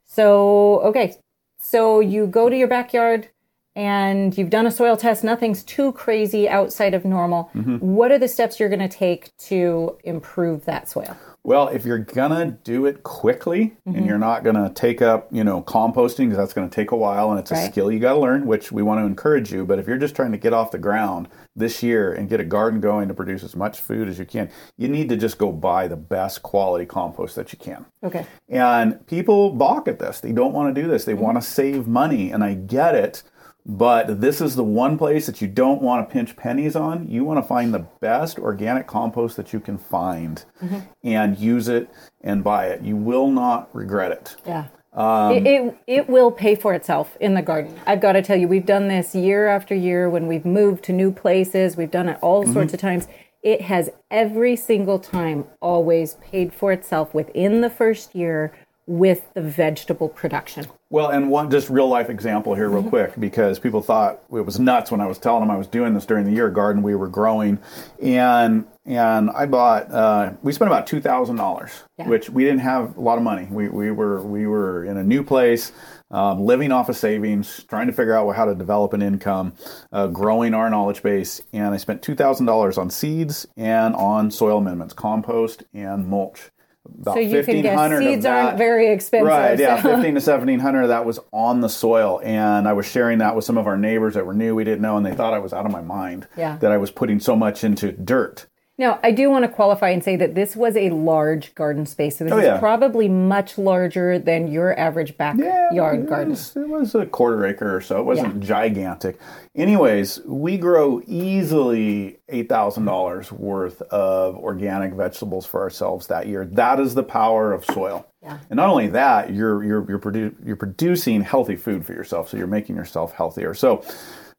So 0.04 0.80
okay, 0.80 1.14
so 1.60 2.00
you 2.00 2.26
go 2.26 2.50
to 2.50 2.56
your 2.56 2.66
backyard 2.66 3.28
and 3.76 4.36
you've 4.36 4.50
done 4.50 4.66
a 4.66 4.72
soil 4.72 4.96
test. 4.96 5.22
Nothing's 5.22 5.62
too 5.62 5.92
crazy 5.92 6.48
outside 6.48 6.92
of 6.92 7.04
normal. 7.04 7.48
Mm-hmm. 7.54 7.76
What 7.76 8.10
are 8.10 8.18
the 8.18 8.26
steps 8.26 8.58
you're 8.58 8.68
going 8.68 8.80
to 8.80 8.88
take 8.88 9.30
to 9.50 9.96
improve 10.02 10.64
that 10.64 10.88
soil? 10.88 11.16
Well, 11.46 11.68
if 11.68 11.84
you're 11.84 11.98
gonna 11.98 12.58
do 12.64 12.86
it 12.86 13.04
quickly 13.04 13.76
mm-hmm. 13.86 13.96
and 13.96 14.04
you're 14.04 14.18
not 14.18 14.42
gonna 14.42 14.68
take 14.74 15.00
up, 15.00 15.28
you 15.30 15.44
know, 15.44 15.62
composting 15.62 16.24
because 16.24 16.38
that's 16.38 16.52
gonna 16.52 16.68
take 16.68 16.90
a 16.90 16.96
while 16.96 17.30
and 17.30 17.38
it's 17.38 17.52
right. 17.52 17.68
a 17.68 17.70
skill 17.70 17.92
you 17.92 18.00
got 18.00 18.14
to 18.14 18.18
learn, 18.18 18.46
which 18.46 18.72
we 18.72 18.82
want 18.82 19.00
to 19.00 19.06
encourage 19.06 19.52
you. 19.52 19.64
But 19.64 19.78
if 19.78 19.86
you're 19.86 19.96
just 19.96 20.16
trying 20.16 20.32
to 20.32 20.38
get 20.38 20.52
off 20.52 20.72
the 20.72 20.78
ground 20.78 21.28
this 21.54 21.84
year 21.84 22.12
and 22.12 22.28
get 22.28 22.40
a 22.40 22.44
garden 22.44 22.80
going 22.80 23.06
to 23.06 23.14
produce 23.14 23.44
as 23.44 23.54
much 23.54 23.78
food 23.78 24.08
as 24.08 24.18
you 24.18 24.24
can, 24.24 24.50
you 24.76 24.88
need 24.88 25.08
to 25.08 25.16
just 25.16 25.38
go 25.38 25.52
buy 25.52 25.86
the 25.86 25.94
best 25.94 26.42
quality 26.42 26.84
compost 26.84 27.36
that 27.36 27.52
you 27.52 27.60
can. 27.60 27.86
Okay. 28.02 28.26
And 28.48 29.06
people 29.06 29.50
balk 29.50 29.86
at 29.86 30.00
this; 30.00 30.18
they 30.18 30.32
don't 30.32 30.52
want 30.52 30.74
to 30.74 30.82
do 30.82 30.88
this. 30.88 31.04
They 31.04 31.12
mm-hmm. 31.12 31.22
want 31.22 31.40
to 31.40 31.42
save 31.42 31.86
money, 31.86 32.32
and 32.32 32.42
I 32.42 32.54
get 32.54 32.96
it. 32.96 33.22
But 33.68 34.20
this 34.20 34.40
is 34.40 34.54
the 34.54 34.62
one 34.62 34.96
place 34.96 35.26
that 35.26 35.42
you 35.42 35.48
don't 35.48 35.82
want 35.82 36.08
to 36.08 36.12
pinch 36.12 36.36
pennies 36.36 36.76
on. 36.76 37.08
You 37.10 37.24
want 37.24 37.42
to 37.42 37.42
find 37.42 37.74
the 37.74 37.80
best 38.00 38.38
organic 38.38 38.86
compost 38.86 39.36
that 39.36 39.52
you 39.52 39.58
can 39.58 39.76
find 39.76 40.44
mm-hmm. 40.62 40.78
and 41.02 41.36
use 41.36 41.66
it 41.66 41.90
and 42.20 42.44
buy 42.44 42.66
it. 42.66 42.82
You 42.82 42.94
will 42.94 43.28
not 43.28 43.68
regret 43.74 44.12
it. 44.12 44.36
Yeah. 44.46 44.66
Um, 44.92 45.32
it, 45.32 45.46
it, 45.46 45.78
it 45.88 46.08
will 46.08 46.30
pay 46.30 46.54
for 46.54 46.74
itself 46.74 47.16
in 47.20 47.34
the 47.34 47.42
garden. 47.42 47.76
I've 47.86 48.00
got 48.00 48.12
to 48.12 48.22
tell 48.22 48.36
you, 48.36 48.46
we've 48.46 48.64
done 48.64 48.86
this 48.86 49.16
year 49.16 49.48
after 49.48 49.74
year 49.74 50.08
when 50.08 50.28
we've 50.28 50.46
moved 50.46 50.84
to 50.84 50.92
new 50.92 51.10
places. 51.10 51.76
We've 51.76 51.90
done 51.90 52.08
it 52.08 52.18
all 52.22 52.44
mm-hmm. 52.44 52.52
sorts 52.52 52.72
of 52.72 52.78
times. 52.78 53.08
It 53.42 53.62
has 53.62 53.90
every 54.12 54.54
single 54.54 55.00
time 55.00 55.44
always 55.60 56.14
paid 56.14 56.54
for 56.54 56.70
itself 56.70 57.12
within 57.12 57.62
the 57.62 57.70
first 57.70 58.14
year 58.14 58.56
with 58.86 59.32
the 59.34 59.42
vegetable 59.42 60.08
production. 60.08 60.66
Well, 60.90 61.08
and 61.08 61.28
one 61.28 61.50
just 61.50 61.68
real 61.68 61.88
life 61.88 62.08
example 62.08 62.54
here, 62.54 62.68
real 62.68 62.80
mm-hmm. 62.80 62.90
quick, 62.90 63.14
because 63.18 63.58
people 63.58 63.82
thought 63.82 64.22
it 64.32 64.46
was 64.46 64.60
nuts 64.60 64.92
when 64.92 65.00
I 65.00 65.06
was 65.06 65.18
telling 65.18 65.40
them 65.40 65.50
I 65.50 65.56
was 65.56 65.66
doing 65.66 65.94
this 65.94 66.06
during 66.06 66.24
the 66.24 66.30
year 66.30 66.48
garden 66.48 66.82
we 66.82 66.94
were 66.94 67.08
growing, 67.08 67.58
and 68.00 68.64
and 68.84 69.30
I 69.30 69.46
bought 69.46 69.90
uh, 69.90 70.32
we 70.42 70.52
spent 70.52 70.70
about 70.70 70.86
two 70.86 71.00
thousand 71.00 71.36
yeah. 71.36 71.42
dollars, 71.42 71.72
which 71.96 72.30
we 72.30 72.44
didn't 72.44 72.60
have 72.60 72.96
a 72.96 73.00
lot 73.00 73.18
of 73.18 73.24
money. 73.24 73.48
We 73.50 73.68
we 73.68 73.90
were 73.90 74.22
we 74.22 74.46
were 74.46 74.84
in 74.84 74.96
a 74.96 75.04
new 75.04 75.24
place. 75.24 75.72
Um, 76.08 76.38
living 76.38 76.70
off 76.70 76.88
of 76.88 76.96
savings, 76.96 77.64
trying 77.64 77.88
to 77.88 77.92
figure 77.92 78.14
out 78.14 78.30
how 78.36 78.44
to 78.44 78.54
develop 78.54 78.92
an 78.92 79.02
income, 79.02 79.54
uh, 79.90 80.06
growing 80.06 80.54
our 80.54 80.70
knowledge 80.70 81.02
base, 81.02 81.40
and 81.52 81.74
I 81.74 81.78
spent 81.78 82.00
two 82.00 82.14
thousand 82.14 82.46
dollars 82.46 82.78
on 82.78 82.90
seeds 82.90 83.44
and 83.56 83.92
on 83.96 84.30
soil 84.30 84.58
amendments, 84.58 84.94
compost 84.94 85.64
and 85.74 86.06
mulch 86.06 86.52
about 87.00 87.14
so 87.14 87.20
you 87.20 87.42
can 87.42 87.62
guess 87.62 87.98
seeds 87.98 88.26
aren't 88.26 88.58
very 88.58 88.90
expensive. 88.92 89.26
Right, 89.26 89.58
yeah, 89.58 89.82
so. 89.82 89.90
15 89.94 90.02
to 90.02 90.20
1700 90.20 90.82
of 90.82 90.88
that 90.88 91.04
was 91.04 91.18
on 91.32 91.60
the 91.60 91.68
soil. 91.68 92.20
And 92.24 92.66
I 92.68 92.72
was 92.72 92.86
sharing 92.86 93.18
that 93.18 93.36
with 93.36 93.44
some 93.44 93.58
of 93.58 93.66
our 93.66 93.76
neighbors 93.76 94.14
that 94.14 94.26
were 94.26 94.34
new, 94.34 94.54
we 94.54 94.64
didn't 94.64 94.82
know, 94.82 94.96
and 94.96 95.04
they 95.04 95.14
thought 95.14 95.34
I 95.34 95.38
was 95.38 95.52
out 95.52 95.66
of 95.66 95.72
my 95.72 95.82
mind 95.82 96.26
yeah. 96.36 96.56
that 96.58 96.72
I 96.72 96.76
was 96.76 96.90
putting 96.90 97.20
so 97.20 97.36
much 97.36 97.64
into 97.64 97.92
dirt. 97.92 98.46
Now, 98.78 99.00
I 99.02 99.10
do 99.10 99.30
want 99.30 99.44
to 99.44 99.48
qualify 99.48 99.88
and 99.88 100.04
say 100.04 100.16
that 100.16 100.34
this 100.34 100.54
was 100.54 100.76
a 100.76 100.90
large 100.90 101.54
garden 101.54 101.86
space. 101.86 102.18
So 102.18 102.24
this 102.24 102.32
oh, 102.32 102.38
yeah. 102.38 102.54
is 102.54 102.60
probably 102.60 103.08
much 103.08 103.56
larger 103.56 104.18
than 104.18 104.52
your 104.52 104.78
average 104.78 105.16
backyard 105.16 105.72
yeah, 105.72 105.96
garden. 105.96 106.30
Was, 106.30 106.54
it 106.54 106.68
was 106.68 106.94
a 106.94 107.06
quarter 107.06 107.46
acre 107.46 107.74
or 107.74 107.80
so. 107.80 108.00
It 108.00 108.04
wasn't 108.04 108.42
yeah. 108.42 108.48
gigantic. 108.48 109.18
Anyways, 109.54 110.20
we 110.26 110.58
grow 110.58 111.00
easily 111.06 112.18
$8,000 112.30 113.32
worth 113.32 113.80
of 113.82 114.36
organic 114.36 114.92
vegetables 114.92 115.46
for 115.46 115.62
ourselves 115.62 116.08
that 116.08 116.26
year. 116.26 116.44
That 116.44 116.78
is 116.78 116.94
the 116.94 117.02
power 117.02 117.54
of 117.54 117.64
soil. 117.64 118.06
Yeah. 118.22 118.38
And 118.50 118.58
not 118.58 118.68
only 118.68 118.88
that, 118.88 119.32
you're 119.32 119.62
you're 119.62 119.88
you're, 119.88 120.00
produ- 120.00 120.34
you're 120.44 120.56
producing 120.56 121.20
healthy 121.20 121.54
food 121.54 121.86
for 121.86 121.92
yourself, 121.92 122.28
so 122.28 122.36
you're 122.36 122.48
making 122.48 122.74
yourself 122.74 123.12
healthier. 123.12 123.54
So 123.54 123.84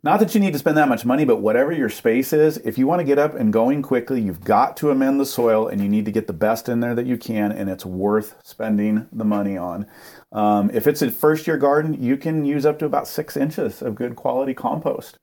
not 0.03 0.19
that 0.19 0.35
you 0.35 0.39
need 0.39 0.53
to 0.53 0.59
spend 0.59 0.77
that 0.77 0.87
much 0.87 1.05
money, 1.05 1.25
but 1.25 1.41
whatever 1.41 1.71
your 1.71 1.89
space 1.89 2.31
is, 2.31 2.57
if 2.57 2.77
you 2.77 2.85
want 2.85 2.99
to 2.99 3.05
get 3.05 3.17
up 3.17 3.33
and 3.33 3.51
going 3.51 3.81
quickly, 3.81 4.21
you've 4.21 4.43
got 4.43 4.77
to 4.77 4.91
amend 4.91 5.19
the 5.19 5.25
soil 5.25 5.67
and 5.67 5.81
you 5.81 5.89
need 5.89 6.05
to 6.05 6.11
get 6.11 6.27
the 6.27 6.33
best 6.33 6.69
in 6.69 6.79
there 6.79 6.93
that 6.93 7.07
you 7.07 7.17
can, 7.17 7.51
and 7.51 7.69
it's 7.69 7.85
worth 7.85 8.35
spending 8.43 9.07
the 9.11 9.25
money 9.25 9.57
on. 9.57 9.87
Um, 10.31 10.69
if 10.71 10.85
it's 10.85 11.01
a 11.01 11.09
first 11.09 11.47
year 11.47 11.57
garden, 11.57 12.01
you 12.01 12.15
can 12.15 12.45
use 12.45 12.65
up 12.65 12.77
to 12.79 12.85
about 12.85 13.07
six 13.07 13.35
inches 13.35 13.81
of 13.81 13.95
good 13.95 14.15
quality 14.15 14.53
compost. 14.53 15.17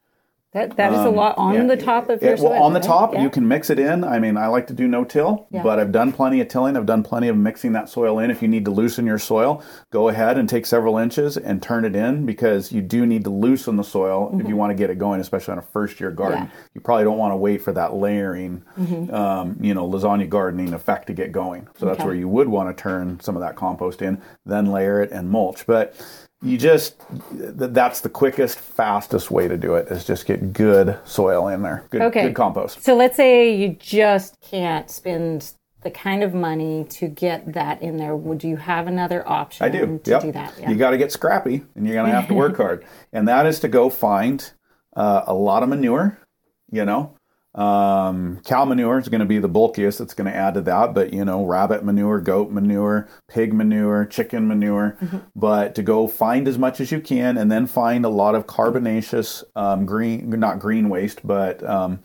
That 0.55 0.77
that 0.77 0.93
is 0.93 1.01
um, 1.01 1.07
a 1.09 1.11
lot 1.11 1.37
on 1.37 1.55
yeah, 1.55 1.67
the 1.67 1.77
top 1.77 2.09
of 2.09 2.23
your 2.23 2.35
it, 2.35 2.39
well, 2.39 2.53
on 2.63 2.75
the 2.75 2.79
top, 2.79 3.13
yeah. 3.13 3.23
you 3.25 3.29
can 3.29 3.49
mix 3.49 3.71
it 3.71 3.79
in. 3.81 4.05
I 4.05 4.21
mean, 4.21 4.37
I 4.37 4.47
like 4.47 4.69
to 4.69 4.73
do 4.73 4.87
no 4.87 5.03
till, 5.03 5.49
yeah. 5.51 5.65
but 5.65 5.81
I've 5.81 5.91
done 5.91 6.13
plenty 6.13 6.41
of 6.41 6.47
tilling. 6.47 6.77
I've 6.77 6.87
done 6.87 7.03
plenty 7.03 7.27
of 7.27 7.37
mixing 7.37 7.73
that 7.73 7.89
soil 7.89 8.21
in. 8.21 8.31
If 8.31 8.41
you 8.41 8.47
need 8.47 8.65
to 8.67 8.71
loosen 8.71 9.05
your 9.05 9.19
soil, 9.19 9.65
go 9.91 10.09
ahead 10.09 10.39
and 10.39 10.49
take 10.49 10.65
several 10.65 10.97
inches 10.97 11.37
and 11.37 11.61
turn 11.61 11.85
it 11.85 11.97
in 11.97 12.25
because 12.25 12.71
you 12.71 12.83
do 12.83 13.05
need 13.05 13.25
to 13.25 13.31
loosen 13.31 13.75
the 13.75 13.83
soil 13.83 14.29
mm-hmm. 14.29 14.43
if 14.43 14.49
you 14.49 14.55
want 14.55 14.71
to 14.71 14.77
get 14.77 14.91
it 14.91 14.99
going, 14.99 15.21
especially 15.21 15.51
on 15.51 15.59
a 15.59 15.63
first 15.63 15.99
year 15.99 16.13
garden. 16.13 16.49
You 16.73 16.81
probably 16.81 17.03
don't 17.03 17.19
want 17.19 17.33
to 17.33 17.37
wait 17.37 17.61
for 17.61 17.73
that 17.73 17.95
layering, 17.95 18.63
mm-hmm. 18.79 19.13
um, 19.13 19.57
you 19.61 19.75
know, 19.75 19.91
lasagna 19.91 20.29
gardening 20.29 20.73
effect 20.73 21.09
to 21.09 21.15
get 21.15 21.33
going. 21.33 21.67
So 21.77 21.87
that's 21.87 21.99
okay. 21.99 22.07
where 22.07 22.15
you 22.15 22.29
would 22.29 22.47
want 22.47 22.75
to 22.75 22.81
turn 22.81 23.19
some 23.19 23.35
of 23.35 23.41
that 23.43 23.57
compost 23.57 24.03
in, 24.03 24.23
then 24.47 24.67
layer 24.67 25.03
it 25.03 25.11
and 25.11 25.29
mulch. 25.29 25.67
But 25.67 25.97
you 26.45 26.59
just 26.59 26.97
that's 27.33 28.01
the 28.01 28.09
quickest 28.09 28.59
fastest 28.59 29.31
way 29.31 29.49
to 29.49 29.57
do 29.57 29.75
it 29.75 29.89
is 29.89 30.05
just 30.05 30.27
get 30.27 30.53
good 30.53 30.99
soil 31.05 31.49
in 31.49 31.63
there. 31.63 31.85
Good, 31.91 32.03
okay. 32.03 32.23
good 32.25 32.35
compost. 32.35 32.83
So 32.83 32.95
let's 32.95 33.17
say 33.17 33.55
you 33.57 33.71
just 33.81 34.41
can't 34.41 34.91
spend 34.91 35.55
the 35.83 35.91
kind 35.91 36.23
of 36.23 36.35
money 36.35 36.85
to 36.91 37.09
get 37.09 37.53
that 37.55 37.83
in 37.83 37.97
there. 37.97 38.15
Would 38.15 38.45
you 38.45 38.57
have 38.57 38.87
another 38.87 39.27
option 39.29 39.67
i 39.67 39.69
do. 39.69 39.99
to 40.05 40.11
yep. 40.11 40.23
do 40.23 40.33
that? 40.33 40.55
Yeah. 40.59 40.71
you 40.71 40.77
got 40.77 40.91
to 40.91 40.99
get 40.99 41.13
scrappy 41.13 41.65
and 41.75 41.87
you're 41.87 41.95
going 41.95 42.11
to 42.11 42.17
have 42.17 42.29
to 42.29 42.35
work 42.35 42.57
hard. 42.59 42.85
And 43.13 43.27
that 43.29 43.47
is 43.47 43.61
to 43.61 43.69
go 43.69 43.91
find 43.91 44.53
uh, 44.97 45.25
a 45.27 45.35
lot 45.35 45.63
of 45.63 45.69
manure 45.69 46.19
you 46.75 46.85
know 46.85 47.15
um, 47.55 48.41
cow 48.45 48.65
manure 48.65 48.99
is 48.99 49.09
going 49.09 49.21
to 49.21 49.27
be 49.27 49.39
the 49.39 49.49
bulkiest. 49.49 50.01
It's 50.01 50.15
going 50.15 50.31
to 50.31 50.37
add 50.37 50.55
to 50.55 50.61
that, 50.63 50.93
but 50.93 51.13
you 51.13 51.25
know, 51.25 51.45
rabbit 51.45 51.85
manure, 51.85 52.21
goat 52.21 52.51
manure, 52.51 53.09
pig 53.29 53.55
manure, 53.55 54.05
chicken 54.07 54.49
manure. 54.49 54.97
Mm-hmm. 55.01 55.19
But 55.37 55.75
to 55.77 55.83
go 55.83 56.09
find 56.09 56.49
as 56.49 56.59
much 56.59 56.81
as 56.81 56.91
you 56.91 57.01
can, 57.01 57.37
and 57.39 57.53
then 57.53 57.67
find 57.67 58.05
a 58.05 58.09
lot 58.09 58.35
of 58.35 58.47
carbonaceous 58.47 59.45
um, 59.55 59.87
green, 59.87 60.31
not 60.31 60.59
green 60.59 60.89
waste, 60.89 61.25
but 61.25 61.63
um, 61.63 62.01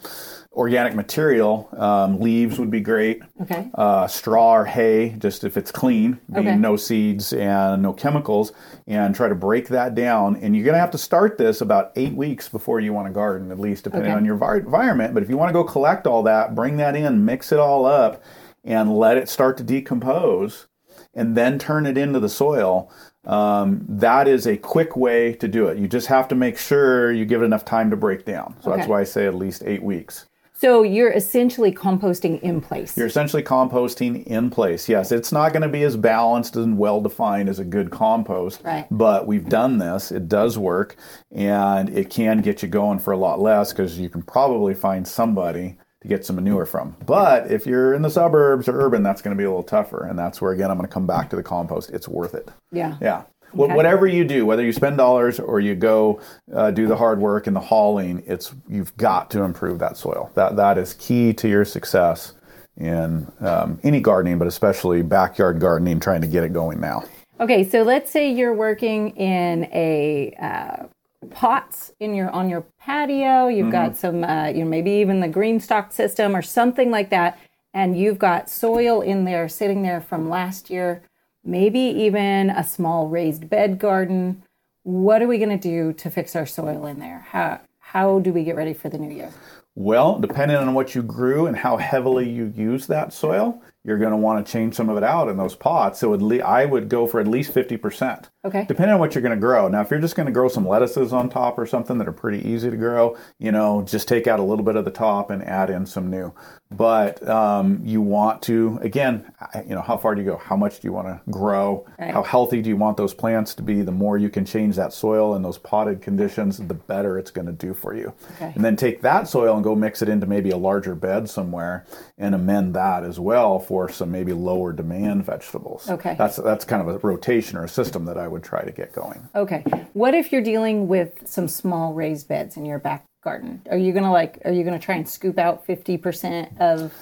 organic 0.51 0.95
material. 0.95 1.69
Um, 1.77 2.19
leaves 2.19 2.59
would 2.59 2.71
be 2.71 2.81
great. 2.81 3.21
Okay. 3.41 3.69
Uh, 3.73 4.07
straw 4.07 4.55
or 4.55 4.65
hay, 4.65 5.15
just 5.19 5.43
if 5.43 5.57
it's 5.57 5.71
clean, 5.71 6.19
okay. 6.35 6.55
no 6.55 6.75
seeds 6.75 7.33
and 7.33 7.81
no 7.81 7.93
chemicals, 7.93 8.51
and 8.87 9.15
try 9.15 9.29
to 9.29 9.35
break 9.35 9.67
that 9.69 9.95
down. 9.95 10.35
And 10.37 10.55
you're 10.55 10.65
going 10.65 10.73
to 10.75 10.79
have 10.79 10.91
to 10.91 10.97
start 10.97 11.37
this 11.37 11.61
about 11.61 11.91
eight 11.95 12.13
weeks 12.13 12.49
before 12.49 12.79
you 12.79 12.93
want 12.93 13.07
to 13.07 13.13
garden, 13.13 13.51
at 13.51 13.59
least 13.59 13.83
depending 13.83 14.11
okay. 14.11 14.17
on 14.17 14.25
your 14.25 14.35
environment. 14.57 15.13
But 15.13 15.23
if 15.23 15.29
you 15.29 15.37
want 15.37 15.49
to 15.49 15.53
go 15.53 15.63
collect 15.63 16.07
all 16.07 16.23
that, 16.23 16.55
bring 16.55 16.77
that 16.77 16.95
in, 16.95 17.25
mix 17.25 17.51
it 17.51 17.59
all 17.59 17.85
up, 17.85 18.23
and 18.63 18.97
let 18.97 19.17
it 19.17 19.29
start 19.29 19.57
to 19.57 19.63
decompose, 19.63 20.67
and 21.13 21.37
then 21.37 21.59
turn 21.59 21.85
it 21.85 21.97
into 21.97 22.19
the 22.19 22.29
soil. 22.29 22.91
Um, 23.25 23.85
that 23.87 24.27
is 24.27 24.47
a 24.47 24.57
quick 24.57 24.95
way 24.95 25.33
to 25.33 25.47
do 25.47 25.67
it. 25.67 25.77
You 25.77 25.87
just 25.87 26.07
have 26.07 26.27
to 26.29 26.35
make 26.35 26.57
sure 26.57 27.11
you 27.11 27.25
give 27.25 27.41
it 27.41 27.45
enough 27.45 27.65
time 27.65 27.91
to 27.91 27.97
break 27.97 28.25
down. 28.25 28.55
So 28.61 28.71
okay. 28.71 28.77
that's 28.77 28.89
why 28.89 29.01
I 29.01 29.03
say 29.03 29.27
at 29.27 29.35
least 29.35 29.61
eight 29.65 29.83
weeks. 29.83 30.25
So 30.59 30.83
you're 30.83 31.11
essentially 31.11 31.71
composting 31.71 32.41
in 32.41 32.59
place. 32.59 32.97
You're 32.97 33.07
essentially 33.07 33.43
composting 33.43 34.25
in 34.25 34.49
place. 34.49 34.89
Yes, 34.89 35.13
it's 35.13 35.31
not 35.31 35.53
going 35.53 35.61
to 35.61 35.69
be 35.69 35.83
as 35.83 35.95
balanced 35.95 36.57
and 36.57 36.77
well 36.77 36.99
defined 36.99 37.47
as 37.47 37.59
a 37.59 37.63
good 37.63 37.91
compost. 37.91 38.61
Right. 38.65 38.85
But 38.91 39.25
we've 39.25 39.47
done 39.47 39.77
this. 39.77 40.11
It 40.11 40.27
does 40.27 40.57
work, 40.57 40.97
and 41.31 41.87
it 41.97 42.09
can 42.09 42.41
get 42.41 42.61
you 42.61 42.67
going 42.67 42.99
for 42.99 43.13
a 43.13 43.17
lot 43.17 43.39
less 43.39 43.71
because 43.71 43.97
you 43.97 44.09
can 44.09 44.21
probably 44.21 44.73
find 44.73 45.07
somebody 45.07 45.77
to 46.01 46.07
get 46.09 46.25
some 46.25 46.35
manure 46.35 46.65
from. 46.65 46.97
But 47.05 47.49
if 47.49 47.65
you're 47.65 47.93
in 47.93 48.01
the 48.01 48.09
suburbs 48.09 48.67
or 48.67 48.81
urban, 48.81 49.01
that's 49.01 49.21
going 49.21 49.35
to 49.35 49.39
be 49.39 49.45
a 49.45 49.49
little 49.49 49.63
tougher, 49.63 50.05
and 50.05 50.19
that's 50.19 50.41
where 50.41 50.51
again 50.51 50.69
I'm 50.69 50.77
going 50.77 50.89
to 50.89 50.93
come 50.93 51.07
back 51.07 51.29
to 51.29 51.37
the 51.37 51.43
compost. 51.43 51.89
It's 51.91 52.09
worth 52.09 52.33
it. 52.33 52.49
Yeah. 52.73 52.97
Yeah. 52.99 53.23
Okay. 53.57 53.73
Whatever 53.73 54.05
you 54.07 54.23
do, 54.23 54.45
whether 54.45 54.63
you 54.63 54.71
spend 54.71 54.97
dollars 54.97 55.39
or 55.39 55.59
you 55.59 55.75
go 55.75 56.21
uh, 56.53 56.71
do 56.71 56.87
the 56.87 56.95
hard 56.95 57.19
work 57.19 57.47
and 57.47 57.55
the 57.55 57.61
hauling, 57.61 58.23
it's 58.27 58.53
you've 58.67 58.95
got 58.97 59.31
to 59.31 59.41
improve 59.41 59.79
that 59.79 59.97
soil. 59.97 60.31
That 60.35 60.55
that 60.57 60.77
is 60.77 60.93
key 60.93 61.33
to 61.33 61.47
your 61.47 61.65
success 61.65 62.33
in 62.77 63.31
um, 63.41 63.79
any 63.83 63.99
gardening, 63.99 64.37
but 64.37 64.47
especially 64.47 65.01
backyard 65.01 65.59
gardening, 65.59 65.99
trying 65.99 66.21
to 66.21 66.27
get 66.27 66.43
it 66.43 66.53
going 66.53 66.79
now. 66.79 67.03
Okay, 67.39 67.67
so 67.67 67.83
let's 67.83 68.11
say 68.11 68.31
you're 68.31 68.53
working 68.53 69.15
in 69.15 69.65
a 69.73 70.33
uh, 70.39 70.85
pots 71.31 71.91
in 71.99 72.13
your 72.13 72.29
on 72.29 72.49
your 72.49 72.65
patio. 72.79 73.47
You've 73.47 73.65
mm-hmm. 73.65 73.71
got 73.71 73.97
some, 73.97 74.23
uh, 74.23 74.47
you 74.47 74.63
know, 74.63 74.69
maybe 74.69 74.91
even 74.91 75.19
the 75.19 75.29
GreenStalk 75.29 75.91
system 75.91 76.35
or 76.35 76.41
something 76.41 76.91
like 76.91 77.09
that, 77.09 77.39
and 77.73 77.97
you've 77.97 78.19
got 78.19 78.49
soil 78.49 79.01
in 79.01 79.25
there 79.25 79.49
sitting 79.49 79.81
there 79.81 80.01
from 80.01 80.29
last 80.29 80.69
year 80.69 81.01
maybe 81.43 81.79
even 81.79 82.49
a 82.49 82.63
small 82.63 83.07
raised 83.07 83.49
bed 83.49 83.79
garden. 83.79 84.43
What 84.83 85.21
are 85.21 85.27
we 85.27 85.37
going 85.37 85.57
to 85.57 85.57
do 85.57 85.93
to 85.93 86.09
fix 86.09 86.35
our 86.35 86.45
soil 86.45 86.85
in 86.85 86.99
there? 86.99 87.25
How, 87.29 87.61
how 87.79 88.19
do 88.19 88.31
we 88.31 88.43
get 88.43 88.55
ready 88.55 88.73
for 88.73 88.89
the 88.89 88.97
new 88.97 89.13
year? 89.13 89.31
Well, 89.75 90.19
depending 90.19 90.57
on 90.57 90.73
what 90.73 90.93
you 90.93 91.01
grew 91.01 91.45
and 91.45 91.55
how 91.55 91.77
heavily 91.77 92.29
you 92.29 92.51
use 92.53 92.87
that 92.87 93.13
soil, 93.13 93.61
you're 93.85 93.97
going 93.97 94.11
to 94.11 94.17
want 94.17 94.45
to 94.45 94.51
change 94.51 94.75
some 94.75 94.89
of 94.89 94.97
it 94.97 95.03
out 95.03 95.29
in 95.29 95.37
those 95.37 95.55
pots. 95.55 95.99
So 95.99 96.09
le- 96.09 96.39
I 96.39 96.65
would 96.65 96.89
go 96.89 97.07
for 97.07 97.21
at 97.21 97.27
least 97.27 97.53
50%. 97.53 98.25
Okay. 98.43 98.65
Depending 98.67 98.95
on 98.95 98.99
what 98.99 99.15
you're 99.15 99.21
going 99.21 99.33
to 99.33 99.39
grow. 99.39 99.69
Now, 99.69 99.79
if 99.79 99.89
you're 99.89 100.01
just 100.01 100.15
going 100.15 100.25
to 100.25 100.33
grow 100.33 100.49
some 100.49 100.67
lettuces 100.67 101.13
on 101.13 101.29
top 101.29 101.57
or 101.57 101.65
something 101.65 101.97
that 101.99 102.09
are 102.09 102.13
pretty 102.13 102.45
easy 102.45 102.69
to 102.69 102.75
grow, 102.75 103.15
you 103.39 103.53
know, 103.53 103.81
just 103.83 104.09
take 104.09 104.27
out 104.27 104.39
a 104.39 104.43
little 104.43 104.65
bit 104.65 104.75
of 104.75 104.83
the 104.83 104.91
top 104.91 105.29
and 105.29 105.41
add 105.43 105.69
in 105.69 105.85
some 105.85 106.09
new. 106.09 106.33
But 106.71 107.27
um, 107.27 107.81
you 107.83 107.99
want 107.99 108.43
to, 108.43 108.77
again, 108.83 109.31
you 109.65 109.73
know, 109.73 109.81
how 109.81 109.97
far 109.97 110.13
do 110.13 110.21
you 110.21 110.27
go? 110.27 110.37
How 110.37 110.55
much 110.55 110.79
do 110.79 110.87
you 110.87 110.93
want 110.93 111.07
to 111.07 111.19
grow? 111.31 111.87
Right. 111.97 112.13
How 112.13 112.21
healthy 112.21 112.61
do 112.61 112.69
you 112.69 112.77
want 112.77 112.95
those 112.95 113.13
plants 113.13 113.55
to 113.55 113.63
be? 113.63 113.81
The 113.81 113.91
more 113.91 114.19
you 114.19 114.29
can 114.29 114.45
change 114.45 114.75
that 114.75 114.93
soil 114.93 115.35
in 115.35 115.41
those 115.41 115.57
potted 115.57 115.99
conditions, 116.01 116.59
the 116.59 116.75
better 116.75 117.17
it's 117.17 117.31
going 117.31 117.47
to 117.47 117.53
do 117.53 117.73
for 117.73 117.95
you. 117.95 118.13
Okay. 118.35 118.51
And 118.53 118.63
then 118.63 118.75
take 118.75 119.01
that 119.01 119.27
soil 119.27 119.55
and 119.55 119.63
go 119.63 119.75
mix 119.75 120.03
it 120.03 120.09
into 120.09 120.27
maybe 120.27 120.51
a 120.51 120.57
larger 120.57 120.93
bed 120.93 121.27
somewhere 121.27 121.87
and 122.19 122.35
amend 122.35 122.75
that 122.75 123.03
as 123.03 123.19
well 123.19 123.59
for 123.59 123.89
some 123.89 124.11
maybe 124.11 124.33
lower 124.33 124.71
demand 124.71 125.25
vegetables. 125.25 125.89
Okay. 125.89 126.15
That's 126.19 126.35
that's 126.35 126.65
kind 126.65 126.87
of 126.87 126.95
a 126.95 126.99
rotation 126.99 127.57
or 127.57 127.63
a 127.63 127.69
system 127.69 128.05
that 128.05 128.17
I 128.19 128.27
would 128.27 128.43
try 128.43 128.63
to 128.63 128.71
get 128.71 128.93
going. 128.93 129.27
Okay. 129.33 129.61
What 129.93 130.13
if 130.13 130.31
you're 130.31 130.43
dealing 130.43 130.87
with 130.87 131.27
some 131.27 131.47
small 131.47 131.93
raised 131.93 132.27
beds 132.27 132.57
in 132.57 132.65
your 132.65 132.77
back 132.77 133.08
garden? 133.21 133.61
Are 133.69 133.77
you 133.77 133.91
to 134.05 134.11
like 134.11 134.39
are 134.45 134.51
you 134.51 134.63
to 134.79 134.83
try 134.83 134.95
and 134.95 135.07
scoop 135.07 135.37
out 135.37 135.65
50% 135.67 136.59
of 136.59 136.93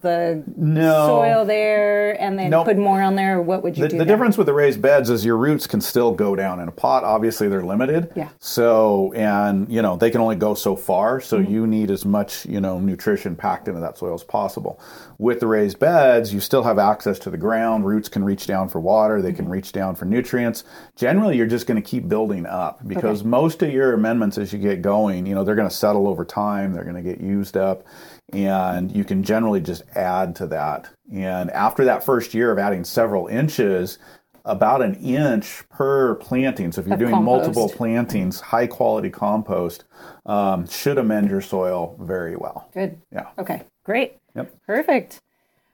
the 0.00 0.42
no. 0.56 1.06
soil 1.06 1.44
there 1.44 2.20
and 2.20 2.38
then 2.38 2.50
nope. 2.50 2.66
put 2.66 2.76
more 2.76 3.02
on 3.02 3.16
there? 3.16 3.40
what 3.50 3.62
would 3.62 3.76
you 3.76 3.82
the, 3.82 3.88
do? 3.88 3.98
The 3.98 4.04
there? 4.04 4.14
difference 4.14 4.38
with 4.38 4.46
the 4.46 4.54
raised 4.54 4.80
beds 4.80 5.10
is 5.10 5.24
your 5.24 5.36
roots 5.36 5.66
can 5.66 5.80
still 5.80 6.12
go 6.12 6.36
down 6.36 6.60
in 6.60 6.68
a 6.68 6.72
pot. 6.72 7.04
Obviously, 7.04 7.48
they're 7.48 7.64
limited. 7.64 8.12
Yeah. 8.14 8.28
So, 8.38 9.12
and 9.14 9.70
you 9.70 9.82
know, 9.82 9.96
they 9.96 10.10
can 10.10 10.20
only 10.20 10.36
go 10.36 10.54
so 10.54 10.76
far. 10.76 11.20
So 11.20 11.38
mm-hmm. 11.38 11.52
you 11.52 11.66
need 11.66 11.90
as 11.90 12.04
much, 12.04 12.46
you 12.46 12.60
know, 12.60 12.78
nutrition 12.78 13.36
packed 13.36 13.68
into 13.68 13.80
that 13.80 13.98
soil 13.98 14.14
as 14.14 14.24
possible. 14.24 14.80
With 15.18 15.40
the 15.40 15.46
raised 15.46 15.78
beds, 15.78 16.32
you 16.32 16.40
still 16.40 16.62
have 16.62 16.78
access 16.78 17.18
to 17.20 17.30
the 17.30 17.36
ground. 17.36 17.86
Roots 17.86 18.08
can 18.08 18.24
reach 18.24 18.46
down 18.46 18.68
for 18.68 18.80
water. 18.80 19.20
They 19.20 19.30
mm-hmm. 19.30 19.36
can 19.36 19.48
reach 19.48 19.72
down 19.72 19.96
for 19.96 20.04
nutrients. 20.04 20.64
Generally, 20.96 21.36
you're 21.36 21.46
just 21.46 21.66
going 21.66 21.82
to 21.82 21.88
keep 21.88 22.08
building 22.08 22.46
up 22.46 22.86
because 22.86 23.20
okay. 23.20 23.28
most 23.28 23.62
of 23.62 23.72
your 23.72 23.94
amendments 23.94 24.38
as 24.38 24.52
you 24.52 24.58
get 24.58 24.82
going, 24.82 25.26
you 25.26 25.34
know, 25.34 25.44
they're 25.44 25.54
going 25.54 25.68
to 25.68 25.74
settle 25.74 26.08
over 26.08 26.24
time. 26.24 26.72
They're 26.72 26.84
going 26.84 26.96
to 26.96 27.02
get 27.02 27.20
used 27.20 27.56
up 27.56 27.84
and 28.32 28.94
you 28.94 29.04
can 29.04 29.22
generally 29.22 29.60
just 29.60 29.82
add 29.94 30.36
to 30.36 30.46
that. 30.48 30.88
And 31.12 31.50
after 31.50 31.84
that 31.84 32.04
first 32.04 32.34
year 32.34 32.50
of 32.52 32.58
adding 32.58 32.84
several 32.84 33.26
inches, 33.26 33.98
about 34.44 34.82
an 34.82 34.94
inch 34.96 35.62
per 35.68 36.14
planting. 36.16 36.72
So 36.72 36.80
if 36.80 36.86
you're 36.86 36.96
doing 36.96 37.12
compost. 37.12 37.46
multiple 37.46 37.68
plantings, 37.68 38.40
high 38.40 38.66
quality 38.66 39.10
compost 39.10 39.84
um, 40.26 40.66
should 40.66 40.98
amend 40.98 41.30
your 41.30 41.40
soil 41.40 41.96
very 42.00 42.36
well. 42.36 42.68
Good. 42.72 43.00
Yeah. 43.12 43.28
Okay. 43.38 43.62
Great. 43.84 44.16
Yep. 44.34 44.54
Perfect. 44.66 45.20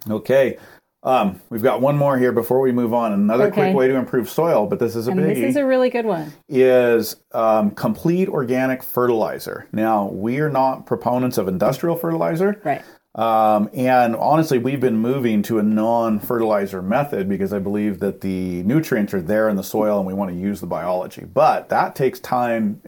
Okay. 0.08 0.58
Um, 1.06 1.40
we've 1.50 1.62
got 1.62 1.80
one 1.80 1.96
more 1.96 2.18
here 2.18 2.32
before 2.32 2.60
we 2.60 2.72
move 2.72 2.92
on. 2.92 3.12
Another 3.12 3.44
okay. 3.44 3.54
quick 3.54 3.76
way 3.76 3.86
to 3.86 3.94
improve 3.94 4.28
soil, 4.28 4.66
but 4.66 4.80
this 4.80 4.96
is 4.96 5.06
a 5.06 5.12
and 5.12 5.20
biggie. 5.20 5.36
This 5.36 5.50
is 5.50 5.56
a 5.56 5.64
really 5.64 5.88
good 5.88 6.04
one. 6.04 6.32
Is 6.48 7.14
um, 7.30 7.70
complete 7.70 8.28
organic 8.28 8.82
fertilizer. 8.82 9.68
Now 9.70 10.08
we 10.08 10.40
are 10.40 10.50
not 10.50 10.84
proponents 10.84 11.38
of 11.38 11.46
industrial 11.46 11.94
fertilizer, 11.94 12.60
right? 12.64 12.82
Um, 13.14 13.70
and 13.72 14.16
honestly, 14.16 14.58
we've 14.58 14.80
been 14.80 14.98
moving 14.98 15.42
to 15.44 15.58
a 15.58 15.62
non-fertilizer 15.62 16.82
method 16.82 17.28
because 17.28 17.52
I 17.52 17.60
believe 17.60 18.00
that 18.00 18.20
the 18.20 18.62
nutrients 18.64 19.14
are 19.14 19.22
there 19.22 19.48
in 19.48 19.56
the 19.56 19.62
soil, 19.62 19.98
and 19.98 20.06
we 20.06 20.12
want 20.12 20.32
to 20.32 20.36
use 20.36 20.60
the 20.60 20.66
biology. 20.66 21.24
But 21.24 21.68
that 21.70 21.94
takes 21.94 22.18
time 22.18 22.82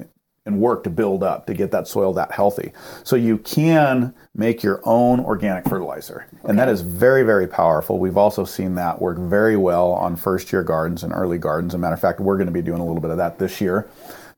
and 0.49 0.61
work 0.61 0.83
to 0.83 0.91
build 0.91 1.23
up 1.23 1.47
to 1.47 1.55
get 1.55 1.71
that 1.71 1.87
soil 1.87 2.13
that 2.15 2.33
healthy. 2.33 2.73
So 3.05 3.15
you 3.15 3.39
can 3.39 4.15
make 4.35 4.63
your 4.63 4.81
own 4.85 5.21
organic 5.21 5.69
fertilizer. 5.69 6.27
Okay. 6.33 6.49
And 6.49 6.59
that 6.59 6.69
is 6.69 6.81
very, 6.81 7.23
very 7.23 7.47
powerful. 7.47 7.99
We've 7.99 8.17
also 8.17 8.45
seen 8.45 8.75
that 8.75 9.01
work 9.01 9.19
very 9.19 9.57
well 9.57 9.93
on 9.93 10.17
first 10.17 10.51
year 10.53 10.65
gardens 10.65 11.05
and 11.05 11.13
early 11.13 11.39
gardens. 11.39 11.73
As 11.73 11.75
a 11.77 11.79
matter 11.79 11.95
of 11.95 12.01
fact, 12.01 12.19
we're 12.19 12.37
going 12.37 12.47
to 12.47 12.53
be 12.53 12.63
doing 12.63 12.81
a 12.81 12.85
little 12.85 13.03
bit 13.03 13.11
of 13.11 13.19
that 13.19 13.39
this 13.39 13.61
year 13.61 13.89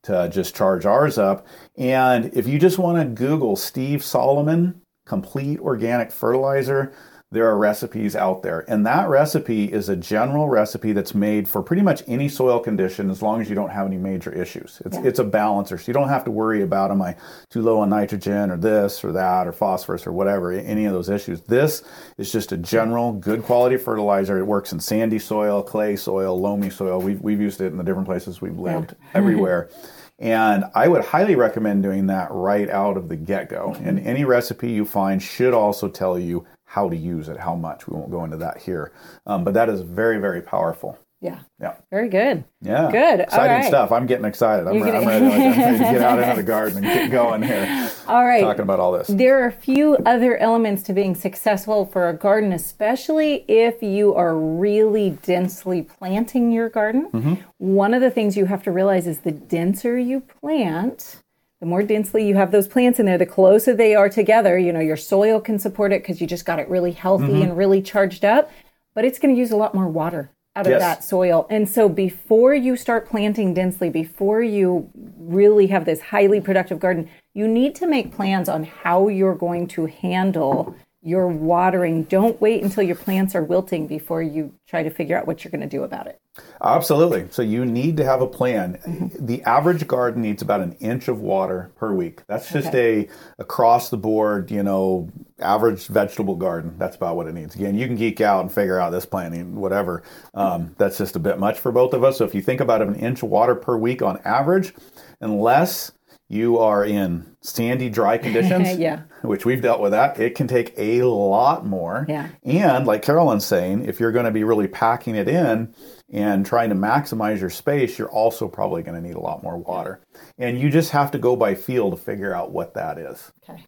to 0.02 0.28
just 0.30 0.54
charge 0.54 0.84
ours 0.84 1.16
up. 1.16 1.46
And 1.78 2.32
if 2.34 2.46
you 2.46 2.58
just 2.58 2.78
want 2.78 2.98
to 2.98 3.04
Google 3.04 3.56
Steve 3.56 4.04
Solomon 4.04 4.82
complete 5.06 5.58
organic 5.60 6.10
fertilizer, 6.12 6.92
there 7.32 7.46
are 7.46 7.56
recipes 7.56 8.16
out 8.16 8.42
there. 8.42 8.64
And 8.66 8.84
that 8.86 9.08
recipe 9.08 9.72
is 9.72 9.88
a 9.88 9.94
general 9.94 10.48
recipe 10.48 10.92
that's 10.92 11.14
made 11.14 11.48
for 11.48 11.62
pretty 11.62 11.82
much 11.82 12.02
any 12.08 12.28
soil 12.28 12.58
condition 12.58 13.08
as 13.08 13.22
long 13.22 13.40
as 13.40 13.48
you 13.48 13.54
don't 13.54 13.70
have 13.70 13.86
any 13.86 13.98
major 13.98 14.32
issues. 14.32 14.82
It's, 14.84 14.96
yeah. 14.96 15.04
it's 15.04 15.20
a 15.20 15.24
balancer. 15.24 15.78
So 15.78 15.84
you 15.86 15.94
don't 15.94 16.08
have 16.08 16.24
to 16.24 16.32
worry 16.32 16.62
about 16.62 16.90
am 16.90 17.00
I 17.02 17.14
too 17.48 17.62
low 17.62 17.78
on 17.80 17.90
nitrogen 17.90 18.50
or 18.50 18.56
this 18.56 19.04
or 19.04 19.12
that 19.12 19.46
or 19.46 19.52
phosphorus 19.52 20.08
or 20.08 20.12
whatever, 20.12 20.50
any 20.50 20.86
of 20.86 20.92
those 20.92 21.08
issues. 21.08 21.40
This 21.42 21.84
is 22.18 22.32
just 22.32 22.50
a 22.50 22.56
general 22.56 23.12
good 23.12 23.44
quality 23.44 23.76
fertilizer. 23.76 24.36
It 24.36 24.46
works 24.46 24.72
in 24.72 24.80
sandy 24.80 25.20
soil, 25.20 25.62
clay 25.62 25.94
soil, 25.94 26.40
loamy 26.40 26.70
soil. 26.70 27.00
We've, 27.00 27.20
we've 27.20 27.40
used 27.40 27.60
it 27.60 27.66
in 27.66 27.76
the 27.76 27.84
different 27.84 28.08
places 28.08 28.40
we've 28.40 28.58
lived, 28.58 28.96
yeah. 28.98 29.06
everywhere. 29.14 29.70
And 30.20 30.66
I 30.74 30.86
would 30.86 31.02
highly 31.02 31.34
recommend 31.34 31.82
doing 31.82 32.08
that 32.08 32.28
right 32.30 32.68
out 32.68 32.98
of 32.98 33.08
the 33.08 33.16
get 33.16 33.48
go. 33.48 33.74
And 33.82 33.98
any 34.00 34.26
recipe 34.26 34.70
you 34.70 34.84
find 34.84 35.22
should 35.22 35.54
also 35.54 35.88
tell 35.88 36.18
you 36.18 36.46
how 36.70 36.88
to 36.88 36.96
use 36.96 37.28
it, 37.28 37.36
how 37.36 37.56
much. 37.56 37.88
We 37.88 37.96
won't 37.96 38.12
go 38.12 38.22
into 38.22 38.36
that 38.36 38.58
here. 38.58 38.92
Um, 39.26 39.42
but 39.42 39.54
that 39.54 39.68
is 39.68 39.80
very, 39.80 40.18
very 40.18 40.40
powerful. 40.40 40.96
Yeah. 41.20 41.40
Yeah. 41.60 41.74
Very 41.90 42.08
good. 42.08 42.44
Yeah. 42.62 42.92
Good. 42.92 43.20
Exciting 43.20 43.66
stuff. 43.66 43.90
I'm 43.90 44.06
getting 44.06 44.24
excited. 44.24 44.68
I'm, 44.68 44.80
ready, 44.80 44.96
I'm 44.96 45.06
ready 45.06 45.78
to 45.78 45.78
get 45.78 46.00
out 46.00 46.20
into 46.20 46.36
the 46.36 46.42
garden 46.46 46.78
and 46.78 46.86
get 46.86 47.10
going 47.10 47.42
here. 47.42 47.90
All 48.06 48.24
right. 48.24 48.40
Talking 48.40 48.62
about 48.62 48.78
all 48.78 48.92
this. 48.92 49.08
There 49.08 49.42
are 49.42 49.48
a 49.48 49.52
few 49.52 49.96
other 50.06 50.38
elements 50.38 50.84
to 50.84 50.92
being 50.92 51.16
successful 51.16 51.86
for 51.86 52.08
a 52.08 52.14
garden, 52.14 52.52
especially 52.52 53.44
if 53.48 53.82
you 53.82 54.14
are 54.14 54.38
really 54.38 55.10
densely 55.10 55.82
planting 55.82 56.52
your 56.52 56.68
garden. 56.68 57.10
Mm-hmm. 57.10 57.34
One 57.58 57.94
of 57.94 58.00
the 58.00 58.10
things 58.12 58.36
you 58.36 58.46
have 58.46 58.62
to 58.62 58.70
realize 58.70 59.08
is 59.08 59.18
the 59.18 59.32
denser 59.32 59.98
you 59.98 60.20
plant, 60.20 61.16
the 61.60 61.66
more 61.66 61.82
densely 61.82 62.26
you 62.26 62.34
have 62.36 62.50
those 62.50 62.66
plants 62.66 62.98
in 62.98 63.06
there, 63.06 63.18
the 63.18 63.26
closer 63.26 63.74
they 63.74 63.94
are 63.94 64.08
together. 64.08 64.58
You 64.58 64.72
know, 64.72 64.80
your 64.80 64.96
soil 64.96 65.40
can 65.40 65.58
support 65.58 65.92
it 65.92 66.02
because 66.02 66.20
you 66.20 66.26
just 66.26 66.46
got 66.46 66.58
it 66.58 66.68
really 66.68 66.92
healthy 66.92 67.24
mm-hmm. 67.24 67.42
and 67.42 67.56
really 67.56 67.82
charged 67.82 68.24
up, 68.24 68.50
but 68.94 69.04
it's 69.04 69.18
going 69.18 69.34
to 69.34 69.38
use 69.38 69.50
a 69.50 69.56
lot 69.56 69.74
more 69.74 69.88
water 69.88 70.30
out 70.56 70.66
of 70.66 70.72
yes. 70.72 70.80
that 70.80 71.04
soil. 71.04 71.46
And 71.48 71.68
so 71.68 71.88
before 71.88 72.54
you 72.54 72.76
start 72.76 73.08
planting 73.08 73.54
densely, 73.54 73.90
before 73.90 74.42
you 74.42 74.90
really 75.18 75.68
have 75.68 75.84
this 75.84 76.00
highly 76.00 76.40
productive 76.40 76.80
garden, 76.80 77.08
you 77.34 77.46
need 77.46 77.74
to 77.76 77.86
make 77.86 78.12
plans 78.12 78.48
on 78.48 78.64
how 78.64 79.08
you're 79.08 79.36
going 79.36 79.68
to 79.68 79.86
handle 79.86 80.74
your 81.02 81.28
watering. 81.28 82.04
Don't 82.04 82.40
wait 82.40 82.62
until 82.62 82.82
your 82.82 82.96
plants 82.96 83.34
are 83.34 83.42
wilting 83.42 83.86
before 83.86 84.22
you 84.22 84.54
try 84.66 84.82
to 84.82 84.90
figure 84.90 85.16
out 85.16 85.26
what 85.26 85.42
you're 85.42 85.50
going 85.50 85.62
to 85.62 85.66
do 85.66 85.82
about 85.82 86.06
it. 86.06 86.20
Absolutely. 86.62 87.26
So 87.30 87.42
you 87.42 87.64
need 87.64 87.96
to 87.96 88.04
have 88.04 88.20
a 88.20 88.26
plan. 88.26 88.78
Mm-hmm. 88.86 89.26
The 89.26 89.42
average 89.42 89.86
garden 89.86 90.22
needs 90.22 90.42
about 90.42 90.60
an 90.60 90.72
inch 90.74 91.08
of 91.08 91.20
water 91.20 91.72
per 91.76 91.92
week. 91.92 92.22
That's 92.26 92.52
just 92.52 92.68
okay. 92.68 93.08
a 93.38 93.42
across 93.42 93.88
the 93.88 93.96
board, 93.96 94.50
you 94.50 94.62
know, 94.62 95.08
average 95.40 95.86
vegetable 95.86 96.36
garden. 96.36 96.74
That's 96.78 96.96
about 96.96 97.16
what 97.16 97.26
it 97.26 97.34
needs. 97.34 97.54
Again, 97.54 97.76
you 97.76 97.86
can 97.86 97.96
geek 97.96 98.20
out 98.20 98.42
and 98.42 98.52
figure 98.52 98.78
out 98.78 98.90
this 98.90 99.06
planting, 99.06 99.56
whatever. 99.56 100.02
Um, 100.34 100.74
that's 100.78 100.98
just 100.98 101.16
a 101.16 101.20
bit 101.20 101.38
much 101.38 101.58
for 101.58 101.72
both 101.72 101.94
of 101.94 102.04
us. 102.04 102.18
So 102.18 102.24
if 102.24 102.34
you 102.34 102.42
think 102.42 102.60
about 102.60 102.82
an 102.82 102.94
inch 102.94 103.22
of 103.22 103.30
water 103.30 103.54
per 103.54 103.76
week 103.76 104.02
on 104.02 104.20
average, 104.24 104.74
unless 105.20 105.92
you 106.30 106.58
are 106.58 106.84
in 106.84 107.36
sandy, 107.42 107.90
dry 107.90 108.16
conditions, 108.26 108.78
yeah. 108.78 109.02
which 109.22 109.44
we've 109.44 109.60
dealt 109.60 109.80
with 109.80 109.90
that, 109.90 110.18
it 110.20 110.36
can 110.36 110.46
take 110.46 110.72
a 110.78 111.02
lot 111.02 111.66
more. 111.66 112.06
Yeah. 112.08 112.28
And 112.44 112.86
like 112.86 113.02
Carolyn's 113.02 113.44
saying, 113.44 113.84
if 113.84 113.98
you're 113.98 114.12
going 114.12 114.26
to 114.26 114.30
be 114.30 114.44
really 114.44 114.68
packing 114.68 115.16
it 115.16 115.28
in 115.28 115.74
and 116.12 116.46
trying 116.46 116.68
to 116.70 116.76
maximize 116.76 117.40
your 117.40 117.50
space, 117.50 117.98
you're 117.98 118.10
also 118.10 118.46
probably 118.46 118.84
going 118.84 118.94
to 118.94 119.06
need 119.06 119.16
a 119.16 119.20
lot 119.20 119.42
more 119.42 119.58
water. 119.58 120.00
And 120.38 120.58
you 120.58 120.70
just 120.70 120.92
have 120.92 121.10
to 121.10 121.18
go 121.18 121.34
by 121.34 121.56
feel 121.56 121.90
to 121.90 121.96
figure 121.96 122.32
out 122.32 122.52
what 122.52 122.74
that 122.74 122.96
is. 122.96 123.32
Okay. 123.48 123.64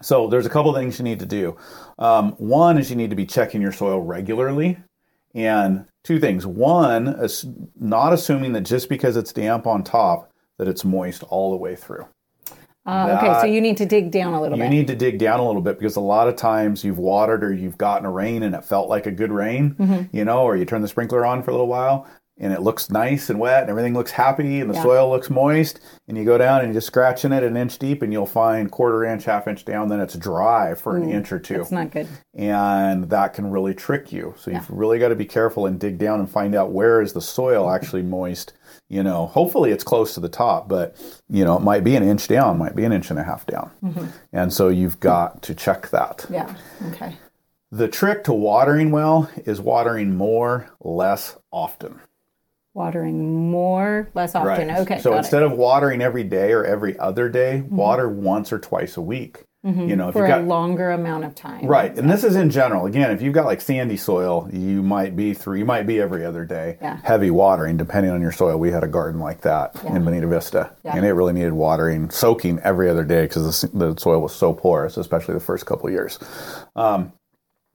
So 0.00 0.26
there's 0.28 0.46
a 0.46 0.50
couple 0.50 0.72
things 0.72 0.98
you 0.98 1.04
need 1.04 1.20
to 1.20 1.26
do. 1.26 1.58
Um, 1.98 2.32
one 2.32 2.78
is 2.78 2.88
you 2.88 2.96
need 2.96 3.10
to 3.10 3.16
be 3.16 3.26
checking 3.26 3.60
your 3.60 3.72
soil 3.72 4.00
regularly. 4.00 4.78
And 5.34 5.84
two 6.02 6.18
things. 6.18 6.46
One 6.46 7.08
is 7.08 7.44
not 7.78 8.14
assuming 8.14 8.54
that 8.54 8.62
just 8.62 8.88
because 8.88 9.18
it's 9.18 9.34
damp 9.34 9.66
on 9.66 9.84
top, 9.84 10.30
that 10.58 10.68
it's 10.68 10.84
moist 10.84 11.22
all 11.24 11.50
the 11.50 11.56
way 11.56 11.76
through. 11.76 12.06
Uh, 12.86 13.18
okay, 13.18 13.40
so 13.40 13.46
you 13.46 13.60
need 13.60 13.76
to 13.76 13.84
dig 13.84 14.12
down 14.12 14.32
a 14.32 14.40
little 14.40 14.56
you 14.56 14.62
bit. 14.62 14.72
You 14.72 14.78
need 14.78 14.86
to 14.86 14.94
dig 14.94 15.18
down 15.18 15.40
a 15.40 15.46
little 15.46 15.60
bit 15.60 15.76
because 15.76 15.96
a 15.96 16.00
lot 16.00 16.28
of 16.28 16.36
times 16.36 16.84
you've 16.84 16.98
watered 16.98 17.42
or 17.42 17.52
you've 17.52 17.76
gotten 17.76 18.06
a 18.06 18.10
rain 18.10 18.44
and 18.44 18.54
it 18.54 18.64
felt 18.64 18.88
like 18.88 19.06
a 19.06 19.10
good 19.10 19.32
rain, 19.32 19.74
mm-hmm. 19.74 20.16
you 20.16 20.24
know, 20.24 20.42
or 20.42 20.56
you 20.56 20.64
turn 20.64 20.82
the 20.82 20.88
sprinkler 20.88 21.26
on 21.26 21.42
for 21.42 21.50
a 21.50 21.54
little 21.54 21.66
while 21.66 22.06
and 22.38 22.52
it 22.52 22.60
looks 22.60 22.90
nice 22.90 23.30
and 23.30 23.38
wet 23.38 23.62
and 23.62 23.70
everything 23.70 23.94
looks 23.94 24.10
happy 24.10 24.60
and 24.60 24.68
the 24.68 24.74
yeah. 24.74 24.82
soil 24.82 25.10
looks 25.10 25.30
moist 25.30 25.80
and 26.06 26.18
you 26.18 26.24
go 26.24 26.36
down 26.36 26.60
and 26.60 26.68
you're 26.68 26.74
just 26.74 26.86
scratching 26.86 27.32
it 27.32 27.42
an 27.42 27.56
inch 27.56 27.78
deep 27.78 28.02
and 28.02 28.12
you'll 28.12 28.26
find 28.26 28.70
quarter 28.70 29.04
inch 29.04 29.24
half 29.24 29.48
inch 29.48 29.64
down 29.64 29.88
then 29.88 30.00
it's 30.00 30.16
dry 30.16 30.74
for 30.74 30.96
Ooh, 30.96 31.02
an 31.02 31.10
inch 31.10 31.32
or 31.32 31.38
two 31.38 31.60
it's 31.60 31.70
not 31.70 31.90
good 31.90 32.06
and 32.34 33.08
that 33.08 33.32
can 33.32 33.50
really 33.50 33.74
trick 33.74 34.12
you 34.12 34.34
so 34.36 34.50
yeah. 34.50 34.58
you've 34.58 34.70
really 34.70 34.98
got 34.98 35.08
to 35.08 35.14
be 35.14 35.24
careful 35.24 35.66
and 35.66 35.80
dig 35.80 35.98
down 35.98 36.20
and 36.20 36.30
find 36.30 36.54
out 36.54 36.72
where 36.72 37.00
is 37.00 37.12
the 37.14 37.22
soil 37.22 37.70
actually 37.70 38.02
moist 38.02 38.52
you 38.88 39.02
know 39.02 39.26
hopefully 39.26 39.70
it's 39.70 39.84
close 39.84 40.14
to 40.14 40.20
the 40.20 40.28
top 40.28 40.68
but 40.68 40.96
you 41.28 41.44
know 41.44 41.56
it 41.56 41.62
might 41.62 41.84
be 41.84 41.96
an 41.96 42.02
inch 42.02 42.28
down 42.28 42.58
might 42.58 42.76
be 42.76 42.84
an 42.84 42.92
inch 42.92 43.10
and 43.10 43.18
a 43.18 43.24
half 43.24 43.46
down 43.46 43.70
mm-hmm. 43.82 44.06
and 44.32 44.52
so 44.52 44.68
you've 44.68 45.00
got 45.00 45.42
to 45.42 45.54
check 45.54 45.88
that 45.90 46.24
yeah 46.30 46.54
okay 46.88 47.16
the 47.72 47.88
trick 47.88 48.24
to 48.24 48.32
watering 48.32 48.90
well 48.90 49.28
is 49.44 49.60
watering 49.60 50.14
more 50.14 50.70
less 50.80 51.36
often 51.52 52.00
watering 52.74 53.50
more 53.50 54.08
less 54.14 54.34
often 54.34 54.68
right. 54.68 54.78
okay 54.78 55.00
so 55.00 55.16
instead 55.16 55.42
it. 55.42 55.46
of 55.46 55.52
watering 55.52 56.00
every 56.00 56.24
day 56.24 56.52
or 56.52 56.64
every 56.64 56.98
other 56.98 57.28
day 57.28 57.62
mm-hmm. 57.64 57.76
water 57.76 58.08
once 58.08 58.52
or 58.52 58.58
twice 58.58 58.96
a 58.96 59.02
week 59.02 59.45
mm-hmm. 59.66 59.88
you 59.88 59.96
know 59.96 60.12
for 60.12 60.26
got, 60.26 60.40
a 60.40 60.44
longer 60.44 60.90
amount 60.90 61.24
of 61.24 61.34
time 61.34 61.66
right 61.66 61.96
and 61.98 62.08
this 62.08 62.24
is 62.24 62.36
in 62.36 62.48
general 62.48 62.86
again 62.86 63.10
if 63.10 63.20
you've 63.20 63.34
got 63.34 63.44
like 63.44 63.60
sandy 63.60 63.96
soil 63.96 64.48
you 64.52 64.82
might 64.82 65.16
be 65.16 65.34
through. 65.34 65.58
you 65.58 65.64
might 65.64 65.86
be 65.86 66.00
every 66.00 66.24
other 66.24 66.44
day 66.44 66.78
yeah. 66.80 67.00
heavy 67.02 67.30
watering 67.30 67.76
depending 67.76 68.12
on 68.12 68.22
your 68.22 68.32
soil 68.32 68.56
we 68.56 68.70
had 68.70 68.84
a 68.84 68.88
garden 68.88 69.20
like 69.20 69.40
that 69.40 69.72
yeah. 69.82 69.96
in 69.96 70.04
bonita 70.04 70.26
vista 70.26 70.72
yeah. 70.84 70.96
and 70.96 71.04
it 71.04 71.12
really 71.12 71.32
needed 71.32 71.52
watering 71.52 72.08
soaking 72.10 72.58
every 72.60 72.88
other 72.88 73.04
day 73.04 73.24
because 73.24 73.60
the, 73.62 73.78
the, 73.78 73.96
soil 74.00 74.20
was 74.20 74.34
so 74.34 74.52
porous 74.52 74.96
especially 74.96 75.34
the 75.34 75.40
first 75.40 75.66
couple 75.66 75.90
years 75.90 76.18
um, 76.76 77.12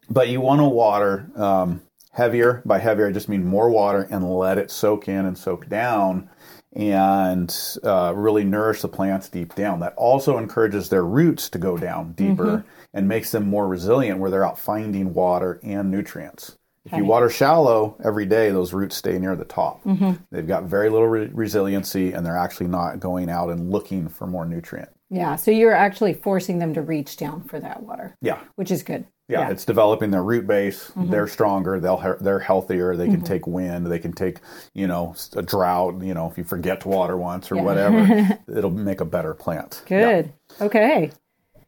but 0.10 0.30
you 0.30 0.42
want 0.42 0.60
to 0.60 0.66
water 0.66 1.30
um, 1.36 1.82
heavier. 2.12 2.62
By 2.66 2.80
heavier, 2.80 3.08
I 3.08 3.12
just 3.12 3.30
mean 3.30 3.46
more 3.46 3.70
water 3.70 4.08
and 4.10 4.30
let 4.30 4.58
it 4.58 4.72
soak 4.72 5.08
in 5.08 5.26
and 5.26 5.38
soak 5.38 5.68
down 5.70 6.30
and 6.74 7.78
uh, 7.84 8.14
really 8.16 8.44
nourish 8.44 8.82
the 8.82 8.88
plants 8.88 9.30
deep 9.30 9.56
down. 9.56 9.80
That 9.80 9.94
also 9.96 10.38
encourages 10.38 10.90
their 10.90 11.06
roots 11.06 11.50
to 11.50 11.60
go 11.60 11.78
down 11.78 12.14
deeper 12.14 12.46
mm-hmm. 12.46 12.68
and 12.94 13.08
makes 13.08 13.32
them 13.32 13.48
more 13.50 13.68
resilient 13.68 14.20
where 14.20 14.32
they're 14.32 14.46
out 14.46 14.60
finding 14.60 15.14
water 15.14 15.60
and 15.64 15.92
nutrients. 15.92 16.58
If 16.84 16.94
you 16.94 17.06
water 17.06 17.30
shallow 17.30 17.96
every 18.04 18.26
day, 18.26 18.50
those 18.50 18.74
roots 18.74 18.96
stay 18.96 19.20
near 19.20 19.36
the 19.36 19.46
top. 19.46 19.84
Mm-hmm. 19.84 20.14
They've 20.32 20.48
got 20.48 20.64
very 20.64 20.90
little 20.90 21.08
re- 21.08 21.30
resiliency 21.32 22.14
and 22.14 22.26
they're 22.26 22.38
actually 22.38 22.68
not 22.68 23.00
going 23.00 23.30
out 23.30 23.50
and 23.50 23.70
looking 23.70 24.08
for 24.08 24.26
more 24.26 24.48
nutrient. 24.48 24.90
Yeah, 25.12 25.36
so 25.36 25.52
you're 25.52 25.76
actually 25.76 26.14
forcing 26.14 26.58
them 26.58 26.74
to 26.74 26.82
reach 26.82 27.18
down 27.18 27.44
for 27.44 27.60
that 27.60 27.84
water. 27.84 28.16
Yeah. 28.22 28.40
Which 28.56 28.72
is 28.72 28.82
good. 28.82 29.06
Yeah, 29.32 29.42
yeah. 29.42 29.50
it's 29.50 29.64
developing 29.64 30.12
their 30.12 30.24
root 30.24 30.46
base. 30.46 30.90
Mm-hmm. 30.90 31.10
They're 31.10 31.28
stronger. 31.28 31.80
They'll 31.80 32.18
they're 32.20 32.40
healthier. 32.40 32.96
They 32.96 33.06
can 33.06 33.18
mm-hmm. 33.18 33.24
take 33.24 33.48
wind. 33.48 33.88
They 33.88 34.00
can 34.00 34.12
take 34.12 34.40
you 34.74 34.88
know 34.88 35.16
a 35.36 35.42
drought. 35.42 36.02
You 36.02 36.14
know 36.14 36.30
if 36.30 36.38
you 36.38 36.44
forget 36.44 36.82
to 36.82 36.90
water 36.90 37.16
once 37.18 37.52
or 37.52 37.56
yeah. 37.56 37.62
whatever, 37.62 38.40
it'll 38.56 38.72
make 38.72 39.00
a 39.00 39.06
better 39.06 39.34
plant. 39.34 39.84
Good. 39.86 40.32
Yeah. 40.60 40.66
Okay. 40.66 41.12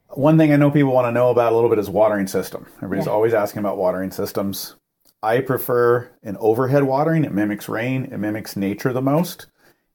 One 0.10 0.38
thing 0.38 0.52
I 0.52 0.58
know 0.58 0.70
people 0.70 0.92
want 0.92 1.08
to 1.08 1.12
know 1.12 1.30
about 1.30 1.54
a 1.54 1.56
little 1.56 1.70
bit 1.70 1.80
is 1.80 1.90
watering 1.90 2.28
system. 2.28 2.68
Everybody's 2.78 3.08
always 3.08 3.34
asking 3.34 3.62
about 3.62 3.78
watering 3.78 4.12
systems. 4.12 4.76
I 5.24 5.40
prefer 5.40 6.12
an 6.22 6.36
overhead 6.40 6.84
watering. 6.84 7.24
It 7.24 7.32
mimics 7.32 7.70
rain. 7.70 8.06
It 8.06 8.18
mimics 8.18 8.56
nature 8.56 8.94
the 8.94 9.02
most 9.02 9.48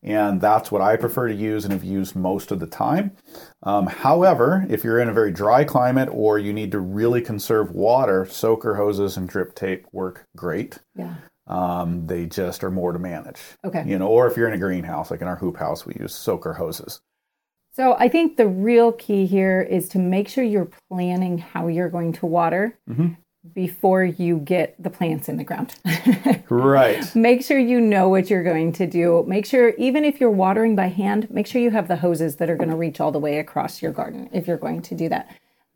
and 0.02 0.40
that's 0.40 0.70
what 0.70 0.80
I 0.80 0.96
prefer 0.96 1.28
to 1.28 1.34
use 1.34 1.64
and 1.64 1.72
have 1.72 1.84
used 1.84 2.14
most 2.14 2.50
of 2.52 2.60
the 2.60 2.66
time. 2.66 3.12
Um, 3.62 3.86
however, 3.86 4.64
if 4.68 4.84
you're 4.84 5.00
in 5.00 5.08
a 5.08 5.12
very 5.12 5.32
dry 5.32 5.64
climate 5.64 6.08
or 6.12 6.38
you 6.38 6.52
need 6.52 6.70
to 6.72 6.80
really 6.80 7.20
conserve 7.20 7.72
water, 7.72 8.24
soaker 8.26 8.76
hoses 8.76 9.16
and 9.16 9.28
drip 9.28 9.54
tape 9.54 9.86
work 9.92 10.24
great. 10.36 10.78
Yeah. 10.94 11.16
Um, 11.46 12.06
they 12.06 12.26
just 12.26 12.62
are 12.62 12.70
more 12.70 12.92
to 12.92 12.98
manage. 12.98 13.40
Okay. 13.64 13.82
You 13.86 13.98
know, 13.98 14.08
or 14.08 14.28
if 14.28 14.36
you're 14.36 14.48
in 14.48 14.54
a 14.54 14.58
greenhouse, 14.58 15.10
like 15.10 15.22
in 15.22 15.28
our 15.28 15.36
hoop 15.36 15.56
house, 15.56 15.86
we 15.86 15.94
use 15.98 16.14
soaker 16.14 16.52
hoses. 16.52 17.00
So 17.72 17.94
I 17.98 18.08
think 18.08 18.36
the 18.36 18.48
real 18.48 18.92
key 18.92 19.26
here 19.26 19.60
is 19.62 19.88
to 19.90 19.98
make 19.98 20.28
sure 20.28 20.44
you're 20.44 20.70
planning 20.90 21.38
how 21.38 21.68
you're 21.68 21.88
going 21.88 22.12
to 22.14 22.26
water. 22.26 22.78
Mm-hmm 22.88 23.14
before 23.54 24.04
you 24.04 24.38
get 24.38 24.74
the 24.82 24.90
plants 24.90 25.28
in 25.28 25.36
the 25.36 25.44
ground. 25.44 25.74
right. 26.48 27.14
Make 27.14 27.42
sure 27.42 27.58
you 27.58 27.80
know 27.80 28.08
what 28.08 28.30
you're 28.30 28.42
going 28.42 28.72
to 28.74 28.86
do. 28.86 29.24
Make 29.26 29.46
sure, 29.46 29.70
even 29.70 30.04
if 30.04 30.20
you're 30.20 30.30
watering 30.30 30.76
by 30.76 30.88
hand, 30.88 31.30
make 31.30 31.46
sure 31.46 31.60
you 31.60 31.70
have 31.70 31.88
the 31.88 31.96
hoses 31.96 32.36
that 32.36 32.50
are 32.50 32.56
going 32.56 32.70
to 32.70 32.76
reach 32.76 33.00
all 33.00 33.12
the 33.12 33.18
way 33.18 33.38
across 33.38 33.82
your 33.82 33.92
garden 33.92 34.28
if 34.32 34.46
you're 34.46 34.56
going 34.56 34.82
to 34.82 34.94
do 34.94 35.08
that. 35.08 35.28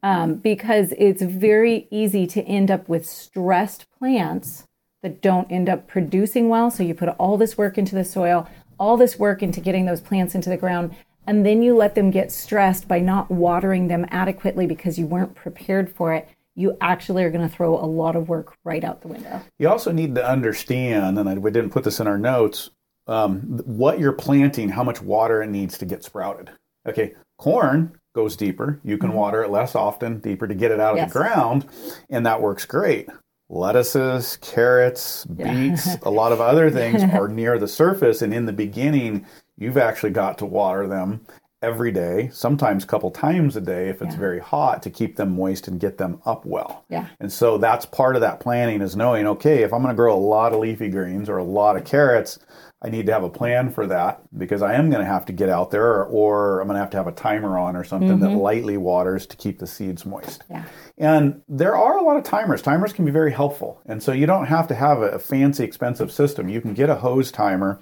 Um, 0.02 0.34
because 0.34 0.92
it's 0.98 1.22
very 1.22 1.86
easy 1.90 2.26
to 2.28 2.42
end 2.42 2.70
up 2.70 2.88
with 2.88 3.06
stressed 3.06 3.86
plants 3.98 4.66
that 5.02 5.22
don't 5.22 5.50
end 5.50 5.68
up 5.68 5.86
producing 5.86 6.48
well. 6.48 6.70
So 6.70 6.82
you 6.82 6.94
put 6.94 7.08
all 7.10 7.36
this 7.36 7.56
work 7.56 7.78
into 7.78 7.94
the 7.94 8.04
soil, 8.04 8.48
all 8.78 8.96
this 8.96 9.18
work 9.18 9.42
into 9.42 9.60
getting 9.60 9.86
those 9.86 10.00
plants 10.00 10.34
into 10.34 10.50
the 10.50 10.56
ground, 10.56 10.94
and 11.26 11.46
then 11.46 11.62
you 11.62 11.76
let 11.76 11.94
them 11.94 12.10
get 12.10 12.32
stressed 12.32 12.88
by 12.88 12.98
not 12.98 13.30
watering 13.30 13.88
them 13.88 14.06
adequately 14.10 14.66
because 14.66 14.98
you 14.98 15.06
weren't 15.06 15.34
prepared 15.34 15.94
for 15.94 16.12
it 16.14 16.28
you 16.54 16.76
actually 16.80 17.24
are 17.24 17.30
going 17.30 17.48
to 17.48 17.54
throw 17.54 17.74
a 17.74 17.86
lot 17.86 18.16
of 18.16 18.28
work 18.28 18.56
right 18.64 18.84
out 18.84 19.00
the 19.00 19.08
window. 19.08 19.40
You 19.58 19.68
also 19.68 19.92
need 19.92 20.14
to 20.16 20.26
understand, 20.26 21.18
and 21.18 21.28
I, 21.28 21.34
we 21.34 21.50
didn't 21.50 21.70
put 21.70 21.84
this 21.84 22.00
in 22.00 22.06
our 22.06 22.18
notes, 22.18 22.70
um, 23.06 23.40
what 23.64 23.98
you're 23.98 24.12
planting, 24.12 24.68
how 24.68 24.84
much 24.84 25.00
water 25.00 25.42
it 25.42 25.50
needs 25.50 25.78
to 25.78 25.86
get 25.86 26.04
sprouted. 26.04 26.50
Okay, 26.86 27.14
corn 27.38 27.98
goes 28.14 28.36
deeper. 28.36 28.80
You 28.84 28.98
can 28.98 29.10
mm-hmm. 29.10 29.18
water 29.18 29.42
it 29.42 29.50
less 29.50 29.74
often, 29.74 30.18
deeper 30.18 30.46
to 30.46 30.54
get 30.54 30.70
it 30.70 30.80
out 30.80 30.96
yes. 30.96 31.06
of 31.06 31.12
the 31.12 31.18
ground, 31.18 31.66
and 32.10 32.26
that 32.26 32.40
works 32.40 32.66
great. 32.66 33.08
Lettuces, 33.48 34.38
carrots, 34.38 35.24
beets, 35.24 35.86
yeah. 35.86 35.96
a 36.02 36.10
lot 36.10 36.32
of 36.32 36.40
other 36.40 36.70
things 36.70 37.02
are 37.14 37.28
near 37.28 37.58
the 37.58 37.68
surface, 37.68 38.22
and 38.22 38.34
in 38.34 38.46
the 38.46 38.52
beginning, 38.52 39.26
you've 39.56 39.78
actually 39.78 40.10
got 40.10 40.38
to 40.38 40.46
water 40.46 40.86
them 40.86 41.26
every 41.62 41.92
day, 41.92 42.28
sometimes 42.32 42.84
a 42.84 42.86
couple 42.86 43.10
times 43.10 43.56
a 43.56 43.60
day 43.60 43.88
if 43.88 44.02
it's 44.02 44.14
yeah. 44.14 44.20
very 44.20 44.40
hot 44.40 44.82
to 44.82 44.90
keep 44.90 45.16
them 45.16 45.36
moist 45.36 45.68
and 45.68 45.80
get 45.80 45.96
them 45.98 46.20
up 46.26 46.44
well. 46.44 46.84
Yeah. 46.88 47.06
And 47.20 47.32
so 47.32 47.56
that's 47.56 47.86
part 47.86 48.16
of 48.16 48.20
that 48.22 48.40
planning 48.40 48.82
is 48.82 48.96
knowing, 48.96 49.26
okay, 49.26 49.62
if 49.62 49.72
I'm 49.72 49.82
going 49.82 49.94
to 49.94 49.96
grow 49.96 50.14
a 50.14 50.18
lot 50.18 50.52
of 50.52 50.60
leafy 50.60 50.88
greens 50.88 51.28
or 51.28 51.38
a 51.38 51.44
lot 51.44 51.76
of 51.76 51.84
carrots, 51.84 52.38
I 52.84 52.90
need 52.90 53.06
to 53.06 53.12
have 53.12 53.22
a 53.22 53.30
plan 53.30 53.70
for 53.70 53.86
that 53.86 54.22
because 54.36 54.60
I 54.60 54.74
am 54.74 54.90
going 54.90 55.04
to 55.04 55.10
have 55.10 55.24
to 55.26 55.32
get 55.32 55.48
out 55.48 55.70
there 55.70 55.86
or, 55.86 56.04
or 56.06 56.60
I'm 56.60 56.66
going 56.66 56.74
to 56.74 56.80
have 56.80 56.90
to 56.90 56.96
have 56.96 57.06
a 57.06 57.12
timer 57.12 57.56
on 57.56 57.76
or 57.76 57.84
something 57.84 58.18
mm-hmm. 58.18 58.20
that 58.20 58.36
lightly 58.36 58.76
waters 58.76 59.24
to 59.26 59.36
keep 59.36 59.60
the 59.60 59.68
seeds 59.68 60.04
moist. 60.04 60.42
Yeah. 60.50 60.64
And 60.98 61.42
there 61.48 61.76
are 61.76 61.98
a 61.98 62.02
lot 62.02 62.16
of 62.16 62.24
timers. 62.24 62.60
Timers 62.60 62.92
can 62.92 63.04
be 63.04 63.12
very 63.12 63.32
helpful. 63.32 63.80
And 63.86 64.02
so 64.02 64.10
you 64.10 64.26
don't 64.26 64.46
have 64.46 64.66
to 64.66 64.74
have 64.74 64.98
a, 64.98 65.10
a 65.10 65.18
fancy, 65.20 65.62
expensive 65.62 66.10
system. 66.10 66.48
You 66.48 66.60
can 66.60 66.74
get 66.74 66.90
a 66.90 66.96
hose 66.96 67.30
timer 67.30 67.78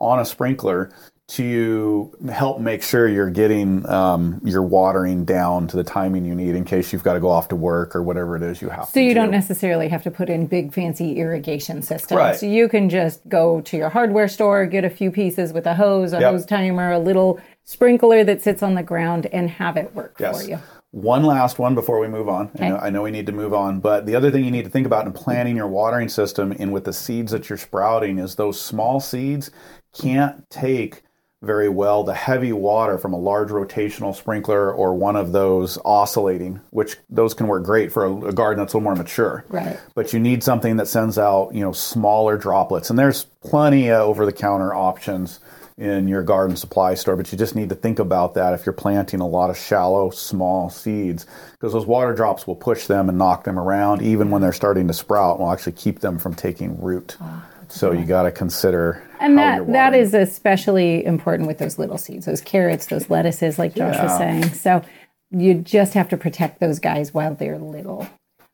on 0.00 0.18
a 0.18 0.24
sprinkler 0.24 0.90
to 1.30 2.12
help 2.32 2.58
make 2.58 2.82
sure 2.82 3.06
you're 3.06 3.30
getting 3.30 3.88
um, 3.88 4.40
your 4.44 4.64
watering 4.64 5.24
down 5.24 5.68
to 5.68 5.76
the 5.76 5.84
timing 5.84 6.24
you 6.24 6.34
need 6.34 6.56
in 6.56 6.64
case 6.64 6.92
you've 6.92 7.04
got 7.04 7.14
to 7.14 7.20
go 7.20 7.28
off 7.28 7.46
to 7.46 7.54
work 7.54 7.94
or 7.94 8.02
whatever 8.02 8.34
it 8.34 8.42
is 8.42 8.60
you 8.60 8.68
have 8.68 8.88
so 8.88 8.98
you 8.98 9.10
do. 9.10 9.14
don't 9.14 9.30
necessarily 9.30 9.88
have 9.88 10.02
to 10.02 10.10
put 10.10 10.28
in 10.28 10.48
big 10.48 10.72
fancy 10.72 11.18
irrigation 11.18 11.82
systems 11.82 12.18
right. 12.18 12.36
so 12.36 12.46
you 12.46 12.68
can 12.68 12.90
just 12.90 13.26
go 13.28 13.60
to 13.60 13.76
your 13.76 13.88
hardware 13.88 14.26
store 14.26 14.66
get 14.66 14.84
a 14.84 14.90
few 14.90 15.12
pieces 15.12 15.52
with 15.52 15.66
a 15.66 15.74
hose 15.74 16.12
a 16.12 16.18
yep. 16.18 16.32
hose 16.32 16.44
timer 16.44 16.90
a 16.90 16.98
little 16.98 17.40
sprinkler 17.62 18.24
that 18.24 18.42
sits 18.42 18.60
on 18.60 18.74
the 18.74 18.82
ground 18.82 19.26
and 19.26 19.50
have 19.50 19.76
it 19.76 19.94
work 19.94 20.16
yes. 20.18 20.42
for 20.42 20.50
you 20.50 20.58
one 20.92 21.22
last 21.22 21.60
one 21.60 21.76
before 21.76 22.00
we 22.00 22.08
move 22.08 22.28
on. 22.28 22.50
Okay. 22.56 22.66
I, 22.66 22.68
know, 22.68 22.76
I 22.78 22.90
know 22.90 23.02
we 23.02 23.12
need 23.12 23.26
to 23.26 23.32
move 23.32 23.54
on, 23.54 23.78
but 23.78 24.06
the 24.06 24.16
other 24.16 24.32
thing 24.32 24.44
you 24.44 24.50
need 24.50 24.64
to 24.64 24.70
think 24.70 24.88
about 24.88 25.06
in 25.06 25.12
planning 25.12 25.54
your 25.54 25.68
watering 25.68 26.08
system 26.08 26.52
and 26.58 26.72
with 26.72 26.82
the 26.82 26.92
seeds 26.92 27.30
that 27.30 27.48
you're 27.48 27.58
sprouting 27.58 28.18
is 28.18 28.34
those 28.34 28.60
small 28.60 28.98
seeds 28.98 29.52
can't 29.92 30.50
take 30.50 31.02
very 31.42 31.68
well 31.68 32.04
the 32.04 32.14
heavy 32.14 32.52
water 32.52 32.98
from 32.98 33.14
a 33.14 33.18
large 33.18 33.48
rotational 33.48 34.14
sprinkler 34.14 34.72
or 34.72 34.94
one 34.94 35.16
of 35.16 35.32
those 35.32 35.78
oscillating, 35.84 36.60
which 36.70 36.96
those 37.08 37.32
can 37.32 37.46
work 37.46 37.64
great 37.64 37.90
for 37.90 38.04
a, 38.04 38.26
a 38.26 38.32
garden 38.32 38.62
that's 38.62 38.74
a 38.74 38.76
little 38.76 38.84
more 38.84 38.94
mature. 38.94 39.44
Right. 39.48 39.78
But 39.94 40.12
you 40.12 40.20
need 40.20 40.42
something 40.42 40.76
that 40.76 40.86
sends 40.86 41.16
out, 41.18 41.54
you 41.54 41.60
know, 41.60 41.72
smaller 41.72 42.36
droplets. 42.36 42.90
And 42.90 42.98
there's 42.98 43.24
plenty 43.42 43.90
of 43.90 44.00
over 44.00 44.26
the 44.26 44.32
counter 44.32 44.74
options 44.74 45.40
in 45.78 46.08
your 46.08 46.22
garden 46.22 46.56
supply 46.56 46.92
store, 46.92 47.16
but 47.16 47.32
you 47.32 47.38
just 47.38 47.56
need 47.56 47.70
to 47.70 47.74
think 47.74 47.98
about 47.98 48.34
that 48.34 48.52
if 48.52 48.66
you're 48.66 48.72
planting 48.74 49.20
a 49.20 49.26
lot 49.26 49.48
of 49.48 49.56
shallow, 49.56 50.10
small 50.10 50.68
seeds, 50.68 51.24
because 51.52 51.72
those 51.72 51.86
water 51.86 52.12
drops 52.12 52.46
will 52.46 52.54
push 52.54 52.86
them 52.86 53.08
and 53.08 53.16
knock 53.16 53.44
them 53.44 53.58
around, 53.58 54.02
even 54.02 54.30
when 54.30 54.42
they're 54.42 54.52
starting 54.52 54.86
to 54.88 54.92
sprout, 54.92 55.40
will 55.40 55.50
actually 55.50 55.72
keep 55.72 56.00
them 56.00 56.18
from 56.18 56.34
taking 56.34 56.78
root. 56.82 57.16
Oh. 57.22 57.42
So 57.68 57.92
you 57.92 58.04
got 58.04 58.24
to 58.24 58.32
consider. 58.32 59.02
And 59.20 59.36
that 59.38 59.66
that 59.68 59.94
is 59.94 60.14
especially 60.14 61.04
important 61.04 61.46
with 61.46 61.58
those 61.58 61.78
little 61.78 61.98
seeds, 61.98 62.26
those 62.26 62.40
carrots, 62.40 62.86
those 62.86 63.10
lettuces, 63.10 63.58
like 63.58 63.74
Josh 63.74 63.94
yeah. 63.94 64.02
was 64.02 64.16
saying. 64.16 64.54
So 64.54 64.82
you 65.30 65.54
just 65.54 65.94
have 65.94 66.08
to 66.08 66.16
protect 66.16 66.58
those 66.58 66.78
guys 66.78 67.12
while 67.12 67.34
they're 67.34 67.58
little. 67.58 68.08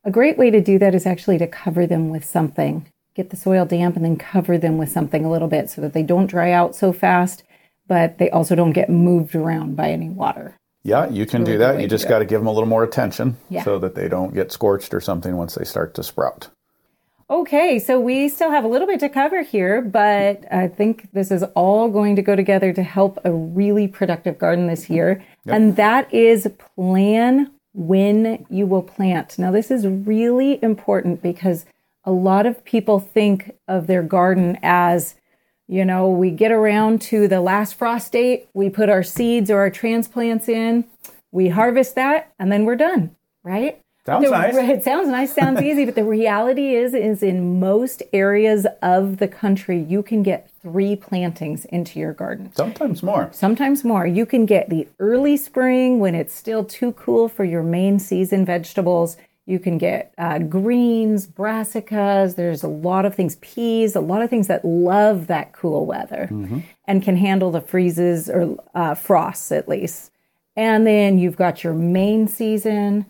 A 0.04 0.10
great 0.10 0.38
way 0.38 0.50
to 0.50 0.60
do 0.60 0.78
that 0.78 0.94
is 0.94 1.06
actually 1.06 1.38
to 1.38 1.46
cover 1.46 1.86
them 1.86 2.10
with 2.10 2.24
something. 2.24 2.86
Get 3.14 3.30
the 3.30 3.36
soil 3.36 3.64
damp 3.64 3.96
and 3.96 4.04
then 4.04 4.16
cover 4.16 4.58
them 4.58 4.76
with 4.76 4.90
something 4.90 5.24
a 5.24 5.30
little 5.30 5.48
bit 5.48 5.70
so 5.70 5.80
that 5.80 5.94
they 5.94 6.02
don't 6.02 6.26
dry 6.26 6.52
out 6.52 6.76
so 6.76 6.92
fast, 6.92 7.44
but 7.86 8.18
they 8.18 8.28
also 8.30 8.54
don't 8.54 8.72
get 8.72 8.90
moved 8.90 9.34
around 9.34 9.76
by 9.76 9.90
any 9.90 10.10
water. 10.10 10.54
Yeah, 10.82 11.08
you 11.08 11.26
can 11.26 11.40
really 11.40 11.54
do 11.54 11.58
that. 11.58 11.80
You 11.80 11.88
just 11.88 12.08
got 12.08 12.20
to 12.20 12.24
give 12.24 12.40
them 12.40 12.46
a 12.46 12.52
little 12.52 12.68
more 12.68 12.84
attention 12.84 13.36
yeah. 13.48 13.64
so 13.64 13.78
that 13.78 13.96
they 13.96 14.08
don't 14.08 14.34
get 14.34 14.52
scorched 14.52 14.94
or 14.94 15.00
something 15.00 15.36
once 15.36 15.54
they 15.54 15.64
start 15.64 15.94
to 15.94 16.02
sprout. 16.02 16.48
Okay, 17.28 17.80
so 17.80 17.98
we 17.98 18.28
still 18.28 18.52
have 18.52 18.64
a 18.64 18.68
little 18.68 18.86
bit 18.86 19.00
to 19.00 19.08
cover 19.08 19.42
here, 19.42 19.82
but 19.82 20.44
I 20.52 20.68
think 20.68 21.10
this 21.12 21.32
is 21.32 21.42
all 21.54 21.88
going 21.88 22.14
to 22.14 22.22
go 22.22 22.36
together 22.36 22.72
to 22.72 22.84
help 22.84 23.18
a 23.24 23.32
really 23.32 23.88
productive 23.88 24.38
garden 24.38 24.68
this 24.68 24.88
year. 24.88 25.24
Yep. 25.44 25.56
And 25.56 25.76
that 25.76 26.14
is 26.14 26.48
plan 26.76 27.50
when 27.74 28.46
you 28.48 28.66
will 28.66 28.82
plant. 28.82 29.40
Now, 29.40 29.50
this 29.50 29.72
is 29.72 29.88
really 29.88 30.62
important 30.62 31.20
because 31.20 31.66
a 32.04 32.12
lot 32.12 32.46
of 32.46 32.64
people 32.64 33.00
think 33.00 33.56
of 33.66 33.88
their 33.88 34.04
garden 34.04 34.56
as, 34.62 35.16
you 35.66 35.84
know, 35.84 36.08
we 36.08 36.30
get 36.30 36.52
around 36.52 37.02
to 37.02 37.26
the 37.26 37.40
last 37.40 37.74
frost 37.74 38.12
date, 38.12 38.48
we 38.54 38.70
put 38.70 38.88
our 38.88 39.02
seeds 39.02 39.50
or 39.50 39.58
our 39.58 39.70
transplants 39.70 40.48
in, 40.48 40.84
we 41.32 41.48
harvest 41.48 41.96
that, 41.96 42.32
and 42.38 42.52
then 42.52 42.64
we're 42.64 42.76
done, 42.76 43.16
right? 43.42 43.82
Sounds 44.06 44.24
the, 44.24 44.30
nice. 44.30 44.54
It 44.54 44.84
sounds 44.84 45.08
nice, 45.08 45.34
sounds 45.34 45.60
easy, 45.60 45.84
but 45.84 45.96
the 45.96 46.04
reality 46.04 46.76
is, 46.76 46.94
is 46.94 47.24
in 47.24 47.58
most 47.58 48.04
areas 48.12 48.64
of 48.80 49.16
the 49.16 49.26
country, 49.26 49.80
you 49.80 50.00
can 50.00 50.22
get 50.22 50.48
three 50.62 50.94
plantings 50.94 51.64
into 51.64 51.98
your 51.98 52.12
garden. 52.12 52.52
Sometimes 52.54 53.02
more. 53.02 53.30
Sometimes 53.32 53.82
more. 53.82 54.06
You 54.06 54.24
can 54.24 54.46
get 54.46 54.70
the 54.70 54.86
early 55.00 55.36
spring 55.36 55.98
when 55.98 56.14
it's 56.14 56.32
still 56.32 56.64
too 56.64 56.92
cool 56.92 57.28
for 57.28 57.44
your 57.44 57.64
main 57.64 57.98
season 57.98 58.44
vegetables. 58.44 59.16
You 59.44 59.58
can 59.58 59.76
get 59.76 60.14
uh, 60.18 60.38
greens, 60.38 61.26
brassicas. 61.26 62.36
There's 62.36 62.62
a 62.62 62.68
lot 62.68 63.06
of 63.06 63.14
things, 63.16 63.34
peas, 63.36 63.96
a 63.96 64.00
lot 64.00 64.22
of 64.22 64.30
things 64.30 64.46
that 64.46 64.64
love 64.64 65.26
that 65.26 65.52
cool 65.52 65.84
weather 65.84 66.28
mm-hmm. 66.30 66.60
and 66.84 67.02
can 67.02 67.16
handle 67.16 67.50
the 67.50 67.60
freezes 67.60 68.30
or 68.30 68.56
uh, 68.72 68.94
frosts 68.94 69.50
at 69.50 69.68
least. 69.68 70.12
And 70.54 70.86
then 70.86 71.18
you've 71.18 71.36
got 71.36 71.64
your 71.64 71.74
main 71.74 72.28
season 72.28 73.06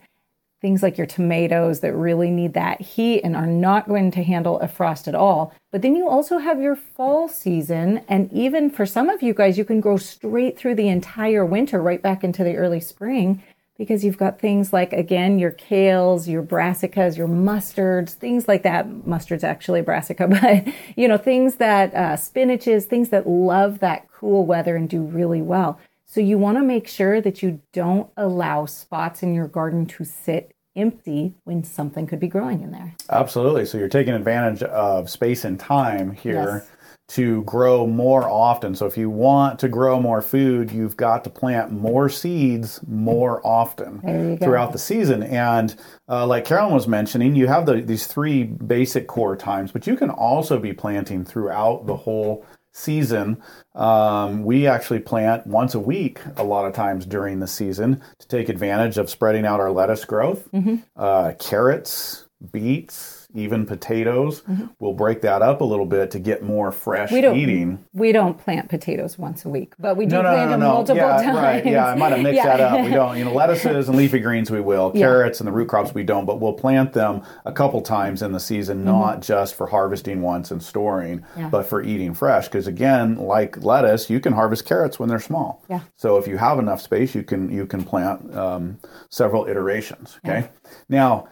things 0.60 0.82
like 0.82 0.96
your 0.96 1.06
tomatoes 1.06 1.80
that 1.80 1.94
really 1.94 2.30
need 2.30 2.54
that 2.54 2.80
heat 2.80 3.20
and 3.22 3.36
are 3.36 3.46
not 3.46 3.88
going 3.88 4.10
to 4.10 4.22
handle 4.22 4.58
a 4.60 4.68
frost 4.68 5.06
at 5.06 5.14
all. 5.14 5.52
But 5.70 5.82
then 5.82 5.94
you 5.94 6.08
also 6.08 6.38
have 6.38 6.60
your 6.60 6.76
fall 6.76 7.28
season. 7.28 8.02
And 8.08 8.32
even 8.32 8.70
for 8.70 8.86
some 8.86 9.10
of 9.10 9.22
you 9.22 9.34
guys, 9.34 9.58
you 9.58 9.64
can 9.64 9.80
grow 9.80 9.98
straight 9.98 10.58
through 10.58 10.76
the 10.76 10.88
entire 10.88 11.44
winter, 11.44 11.82
right 11.82 12.00
back 12.00 12.24
into 12.24 12.42
the 12.42 12.56
early 12.56 12.80
spring, 12.80 13.42
because 13.76 14.02
you've 14.02 14.16
got 14.16 14.40
things 14.40 14.72
like, 14.72 14.94
again, 14.94 15.38
your 15.38 15.52
kales, 15.52 16.26
your 16.26 16.42
brassicas, 16.42 17.18
your 17.18 17.28
mustards, 17.28 18.14
things 18.14 18.48
like 18.48 18.62
that. 18.62 19.06
Mustard's 19.06 19.44
actually 19.44 19.82
brassica, 19.82 20.26
but, 20.40 20.66
you 20.96 21.06
know, 21.06 21.18
things 21.18 21.56
that, 21.56 21.94
uh, 21.94 22.16
spinaches, 22.16 22.84
things 22.84 23.10
that 23.10 23.28
love 23.28 23.80
that 23.80 24.10
cool 24.10 24.46
weather 24.46 24.76
and 24.76 24.88
do 24.88 25.02
really 25.02 25.42
well. 25.42 25.78
So 26.06 26.20
you 26.20 26.38
want 26.38 26.56
to 26.56 26.62
make 26.62 26.86
sure 26.86 27.20
that 27.20 27.42
you 27.42 27.60
don't 27.72 28.08
allow 28.16 28.64
spots 28.66 29.22
in 29.22 29.34
your 29.34 29.48
garden 29.48 29.86
to 29.86 30.04
sit 30.04 30.52
empty 30.76 31.34
when 31.44 31.64
something 31.64 32.06
could 32.06 32.20
be 32.20 32.28
growing 32.28 32.62
in 32.62 32.70
there. 32.70 32.94
Absolutely. 33.10 33.66
So 33.66 33.76
you're 33.78 33.88
taking 33.88 34.14
advantage 34.14 34.62
of 34.62 35.10
space 35.10 35.44
and 35.44 35.58
time 35.58 36.12
here. 36.12 36.62
Yes. 36.64 36.70
To 37.10 37.44
grow 37.44 37.86
more 37.86 38.28
often. 38.28 38.74
So, 38.74 38.84
if 38.86 38.98
you 38.98 39.08
want 39.08 39.60
to 39.60 39.68
grow 39.68 40.00
more 40.00 40.20
food, 40.20 40.72
you've 40.72 40.96
got 40.96 41.22
to 41.22 41.30
plant 41.30 41.70
more 41.70 42.08
seeds 42.08 42.80
more 42.88 43.40
often 43.46 44.38
throughout 44.38 44.72
the 44.72 44.80
season. 44.80 45.22
And, 45.22 45.76
uh, 46.08 46.26
like 46.26 46.44
Carolyn 46.44 46.74
was 46.74 46.88
mentioning, 46.88 47.36
you 47.36 47.46
have 47.46 47.64
the, 47.64 47.80
these 47.80 48.08
three 48.08 48.42
basic 48.42 49.06
core 49.06 49.36
times, 49.36 49.70
but 49.70 49.86
you 49.86 49.96
can 49.96 50.10
also 50.10 50.58
be 50.58 50.72
planting 50.72 51.24
throughout 51.24 51.86
the 51.86 51.94
whole 51.94 52.44
season, 52.76 53.42
um, 53.74 54.44
we 54.44 54.66
actually 54.66 55.00
plant 55.00 55.46
once 55.46 55.74
a 55.74 55.80
week 55.80 56.20
a 56.36 56.44
lot 56.44 56.66
of 56.66 56.74
times 56.74 57.06
during 57.06 57.40
the 57.40 57.46
season 57.46 58.02
to 58.18 58.28
take 58.28 58.48
advantage 58.48 58.98
of 58.98 59.08
spreading 59.08 59.46
out 59.46 59.60
our 59.60 59.70
lettuce 59.70 60.04
growth, 60.04 60.50
mm-hmm. 60.52 60.76
uh, 60.94 61.32
carrots, 61.38 62.28
beets, 62.52 63.15
even 63.36 63.66
potatoes. 63.66 64.42
Mm-hmm. 64.42 64.66
We'll 64.78 64.94
break 64.94 65.20
that 65.22 65.42
up 65.42 65.60
a 65.60 65.64
little 65.64 65.86
bit 65.86 66.10
to 66.12 66.18
get 66.18 66.42
more 66.42 66.72
fresh 66.72 67.12
we 67.12 67.20
don't, 67.20 67.36
eating. 67.36 67.84
We 67.92 68.12
don't 68.12 68.38
plant 68.38 68.68
potatoes 68.68 69.18
once 69.18 69.44
a 69.44 69.48
week, 69.48 69.74
but 69.78 69.96
we 69.96 70.06
do 70.06 70.16
no, 70.16 70.22
no, 70.22 70.28
plant 70.30 70.46
no, 70.46 70.50
them 70.52 70.60
multiple 70.60 70.96
yeah, 70.96 71.22
times. 71.22 71.36
Right. 71.36 71.66
Yeah, 71.66 71.86
I 71.86 71.94
might 71.94 72.12
have 72.12 72.20
mixed 72.20 72.36
yeah. 72.36 72.56
that 72.56 72.60
up. 72.60 72.84
We 72.84 72.90
don't, 72.90 73.18
you 73.18 73.24
know, 73.24 73.32
lettuces 73.34 73.88
and 73.88 73.96
leafy 73.96 74.18
greens 74.18 74.50
we 74.50 74.60
will. 74.60 74.90
Carrots 74.90 75.38
yeah. 75.38 75.42
and 75.42 75.48
the 75.48 75.52
root 75.52 75.68
crops 75.68 75.94
we 75.94 76.02
don't, 76.02 76.24
but 76.24 76.40
we'll 76.40 76.52
plant 76.52 76.92
them 76.92 77.22
a 77.44 77.52
couple 77.52 77.80
times 77.82 78.22
in 78.22 78.32
the 78.32 78.40
season, 78.40 78.78
mm-hmm. 78.78 78.86
not 78.86 79.22
just 79.22 79.54
for 79.54 79.66
harvesting 79.66 80.22
once 80.22 80.50
and 80.50 80.62
storing, 80.62 81.24
but 81.50 81.64
for 81.64 81.82
eating 81.82 82.14
fresh. 82.14 82.46
Because 82.46 82.66
again, 82.66 83.16
like 83.16 83.62
lettuce, 83.62 84.10
you 84.10 84.20
can 84.20 84.32
harvest 84.32 84.64
carrots 84.64 84.98
when 84.98 85.08
they're 85.08 85.20
small. 85.20 85.62
Yeah. 85.68 85.80
So 85.96 86.16
if 86.16 86.26
you 86.26 86.36
have 86.38 86.58
enough 86.58 86.80
space, 86.80 87.14
you 87.14 87.22
can 87.22 87.50
you 87.50 87.66
can 87.66 87.82
plant 87.82 88.34
um, 88.36 88.78
several 89.10 89.46
iterations. 89.46 90.18
Okay. 90.24 90.48
Now 90.88 91.28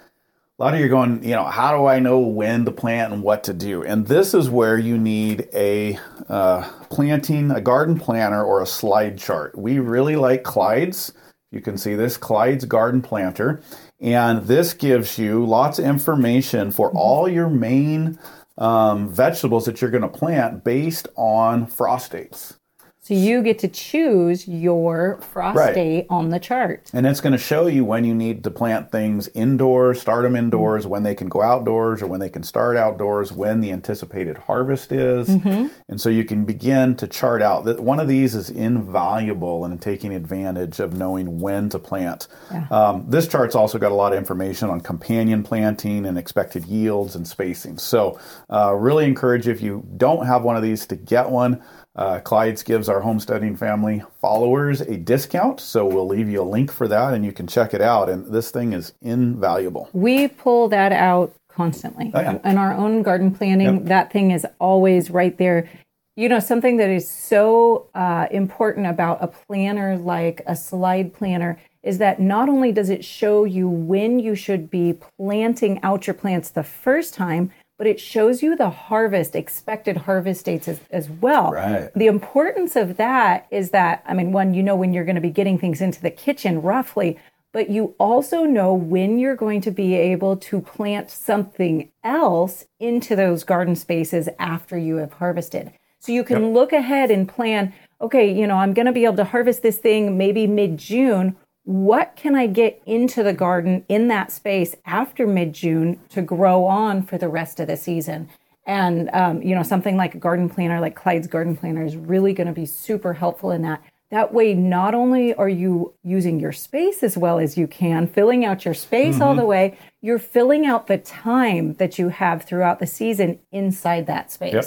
a 0.56 0.62
lot 0.62 0.74
of 0.74 0.78
you 0.78 0.86
are 0.86 0.88
going, 0.88 1.24
you 1.24 1.34
know, 1.34 1.44
how 1.44 1.76
do 1.76 1.86
I 1.86 1.98
know 1.98 2.20
when 2.20 2.64
to 2.64 2.70
plant 2.70 3.12
and 3.12 3.22
what 3.24 3.42
to 3.44 3.52
do? 3.52 3.82
And 3.82 4.06
this 4.06 4.34
is 4.34 4.48
where 4.48 4.78
you 4.78 4.96
need 4.96 5.48
a 5.52 5.98
uh, 6.28 6.70
planting, 6.90 7.50
a 7.50 7.60
garden 7.60 7.98
planner 7.98 8.44
or 8.44 8.62
a 8.62 8.66
slide 8.66 9.18
chart. 9.18 9.58
We 9.58 9.80
really 9.80 10.14
like 10.14 10.44
Clyde's. 10.44 11.12
You 11.50 11.60
can 11.60 11.76
see 11.76 11.96
this 11.96 12.16
Clyde's 12.16 12.66
Garden 12.66 13.02
Planner. 13.02 13.62
And 14.00 14.46
this 14.46 14.74
gives 14.74 15.18
you 15.18 15.44
lots 15.44 15.80
of 15.80 15.86
information 15.86 16.70
for 16.70 16.88
mm-hmm. 16.88 16.98
all 16.98 17.28
your 17.28 17.48
main 17.48 18.18
um, 18.56 19.08
vegetables 19.08 19.64
that 19.64 19.80
you're 19.80 19.90
going 19.90 20.02
to 20.02 20.08
plant 20.08 20.62
based 20.62 21.08
on 21.16 21.66
frost 21.66 22.12
dates. 22.12 22.60
So 23.04 23.12
you 23.12 23.42
get 23.42 23.58
to 23.58 23.68
choose 23.68 24.48
your 24.48 25.18
frost 25.20 25.58
right. 25.58 25.74
date 25.74 26.06
on 26.08 26.30
the 26.30 26.40
chart. 26.40 26.90
And 26.94 27.06
it's 27.06 27.20
going 27.20 27.34
to 27.34 27.38
show 27.38 27.66
you 27.66 27.84
when 27.84 28.06
you 28.06 28.14
need 28.14 28.42
to 28.44 28.50
plant 28.50 28.90
things 28.90 29.28
indoors, 29.34 30.00
start 30.00 30.22
them 30.22 30.34
indoors, 30.34 30.84
mm-hmm. 30.84 30.90
when 30.90 31.02
they 31.02 31.14
can 31.14 31.28
go 31.28 31.42
outdoors 31.42 32.00
or 32.00 32.06
when 32.06 32.20
they 32.20 32.30
can 32.30 32.42
start 32.42 32.78
outdoors, 32.78 33.30
when 33.30 33.60
the 33.60 33.72
anticipated 33.72 34.38
harvest 34.38 34.90
is. 34.90 35.28
Mm-hmm. 35.28 35.66
And 35.86 36.00
so 36.00 36.08
you 36.08 36.24
can 36.24 36.46
begin 36.46 36.96
to 36.96 37.06
chart 37.06 37.42
out 37.42 37.66
that 37.66 37.78
one 37.80 38.00
of 38.00 38.08
these 38.08 38.34
is 38.34 38.48
invaluable 38.48 39.66
in 39.66 39.76
taking 39.76 40.14
advantage 40.14 40.80
of 40.80 40.94
knowing 40.94 41.40
when 41.40 41.68
to 41.68 41.78
plant. 41.78 42.26
Yeah. 42.50 42.66
Um, 42.70 43.04
this 43.06 43.28
chart's 43.28 43.54
also 43.54 43.78
got 43.78 43.92
a 43.92 43.94
lot 43.94 44.14
of 44.14 44.18
information 44.18 44.70
on 44.70 44.80
companion 44.80 45.42
planting 45.42 46.06
and 46.06 46.16
expected 46.16 46.64
yields 46.64 47.16
and 47.16 47.28
spacing. 47.28 47.76
So 47.76 48.18
uh, 48.48 48.72
really 48.72 49.04
encourage 49.04 49.46
if 49.46 49.60
you 49.60 49.86
don't 49.98 50.24
have 50.24 50.42
one 50.42 50.56
of 50.56 50.62
these 50.62 50.86
to 50.86 50.96
get 50.96 51.28
one. 51.28 51.62
Uh, 51.96 52.18
Clyde's 52.20 52.64
gives 52.64 52.88
our 52.88 53.00
homesteading 53.00 53.56
family 53.56 54.02
followers 54.20 54.80
a 54.80 54.96
discount, 54.96 55.60
so 55.60 55.86
we'll 55.86 56.08
leave 56.08 56.28
you 56.28 56.42
a 56.42 56.44
link 56.44 56.72
for 56.72 56.88
that 56.88 57.14
and 57.14 57.24
you 57.24 57.32
can 57.32 57.46
check 57.46 57.72
it 57.72 57.80
out. 57.80 58.08
And 58.08 58.26
this 58.32 58.50
thing 58.50 58.72
is 58.72 58.92
invaluable. 59.00 59.88
We 59.92 60.26
pull 60.28 60.68
that 60.70 60.90
out 60.90 61.34
constantly 61.48 62.10
oh, 62.12 62.20
yeah. 62.20 62.38
in 62.44 62.58
our 62.58 62.74
own 62.74 63.02
garden 63.02 63.32
planning. 63.32 63.76
Yep. 63.76 63.84
That 63.84 64.12
thing 64.12 64.32
is 64.32 64.44
always 64.58 65.08
right 65.10 65.36
there. 65.38 65.70
You 66.16 66.28
know, 66.28 66.40
something 66.40 66.76
that 66.78 66.90
is 66.90 67.08
so 67.08 67.88
uh, 67.94 68.26
important 68.30 68.86
about 68.86 69.22
a 69.22 69.28
planner 69.28 69.96
like 69.96 70.42
a 70.46 70.56
slide 70.56 71.14
planner 71.14 71.60
is 71.84 71.98
that 71.98 72.20
not 72.20 72.48
only 72.48 72.72
does 72.72 72.88
it 72.88 73.04
show 73.04 73.44
you 73.44 73.68
when 73.68 74.18
you 74.18 74.34
should 74.34 74.70
be 74.70 74.98
planting 75.18 75.80
out 75.82 76.06
your 76.06 76.14
plants 76.14 76.50
the 76.50 76.62
first 76.62 77.14
time, 77.14 77.52
but 77.76 77.86
it 77.86 77.98
shows 77.98 78.42
you 78.42 78.56
the 78.56 78.70
harvest, 78.70 79.34
expected 79.34 79.98
harvest 79.98 80.44
dates 80.44 80.68
as, 80.68 80.80
as 80.90 81.10
well. 81.10 81.52
Right. 81.52 81.90
The 81.94 82.06
importance 82.06 82.76
of 82.76 82.96
that 82.96 83.46
is 83.50 83.70
that, 83.70 84.02
I 84.06 84.14
mean, 84.14 84.32
one, 84.32 84.54
you 84.54 84.62
know 84.62 84.76
when 84.76 84.92
you're 84.92 85.04
going 85.04 85.16
to 85.16 85.20
be 85.20 85.30
getting 85.30 85.58
things 85.58 85.80
into 85.80 86.00
the 86.00 86.10
kitchen 86.10 86.62
roughly, 86.62 87.18
but 87.52 87.70
you 87.70 87.94
also 87.98 88.44
know 88.44 88.74
when 88.74 89.18
you're 89.18 89.36
going 89.36 89.60
to 89.62 89.70
be 89.70 89.94
able 89.94 90.36
to 90.36 90.60
plant 90.60 91.10
something 91.10 91.90
else 92.02 92.64
into 92.78 93.16
those 93.16 93.44
garden 93.44 93.76
spaces 93.76 94.28
after 94.38 94.76
you 94.76 94.96
have 94.96 95.14
harvested. 95.14 95.72
So 96.00 96.12
you 96.12 96.22
can 96.22 96.42
yep. 96.42 96.54
look 96.54 96.72
ahead 96.72 97.10
and 97.10 97.28
plan, 97.28 97.72
okay, 98.00 98.30
you 98.30 98.46
know, 98.46 98.56
I'm 98.56 98.74
going 98.74 98.86
to 98.86 98.92
be 98.92 99.04
able 99.04 99.16
to 99.16 99.24
harvest 99.24 99.62
this 99.62 99.78
thing 99.78 100.18
maybe 100.18 100.46
mid 100.46 100.78
June 100.78 101.36
what 101.64 102.14
can 102.14 102.34
I 102.34 102.46
get 102.46 102.80
into 102.86 103.22
the 103.22 103.32
garden 103.32 103.84
in 103.88 104.08
that 104.08 104.30
space 104.30 104.76
after 104.84 105.26
mid 105.26 105.54
June 105.54 105.98
to 106.10 106.22
grow 106.22 106.64
on 106.66 107.02
for 107.02 107.18
the 107.18 107.28
rest 107.28 107.58
of 107.58 107.66
the 107.66 107.76
season? 107.76 108.28
And, 108.66 109.10
um, 109.12 109.42
you 109.42 109.54
know, 109.54 109.62
something 109.62 109.96
like 109.96 110.14
a 110.14 110.18
garden 110.18 110.48
planner, 110.48 110.80
like 110.80 110.94
Clyde's 110.94 111.26
garden 111.26 111.56
planner, 111.56 111.84
is 111.84 111.96
really 111.96 112.32
going 112.32 112.46
to 112.46 112.52
be 112.52 112.66
super 112.66 113.14
helpful 113.14 113.50
in 113.50 113.62
that. 113.62 113.82
That 114.10 114.32
way, 114.32 114.54
not 114.54 114.94
only 114.94 115.34
are 115.34 115.48
you 115.48 115.92
using 116.02 116.38
your 116.38 116.52
space 116.52 117.02
as 117.02 117.16
well 117.18 117.38
as 117.38 117.58
you 117.58 117.66
can, 117.66 118.06
filling 118.06 118.44
out 118.44 118.64
your 118.64 118.74
space 118.74 119.14
mm-hmm. 119.14 119.22
all 119.22 119.34
the 119.34 119.44
way, 119.44 119.76
you're 120.02 120.18
filling 120.18 120.66
out 120.66 120.86
the 120.86 120.98
time 120.98 121.74
that 121.74 121.98
you 121.98 122.10
have 122.10 122.44
throughout 122.44 122.78
the 122.78 122.86
season 122.86 123.38
inside 123.50 124.06
that 124.06 124.30
space. 124.30 124.52
Yep. 124.52 124.64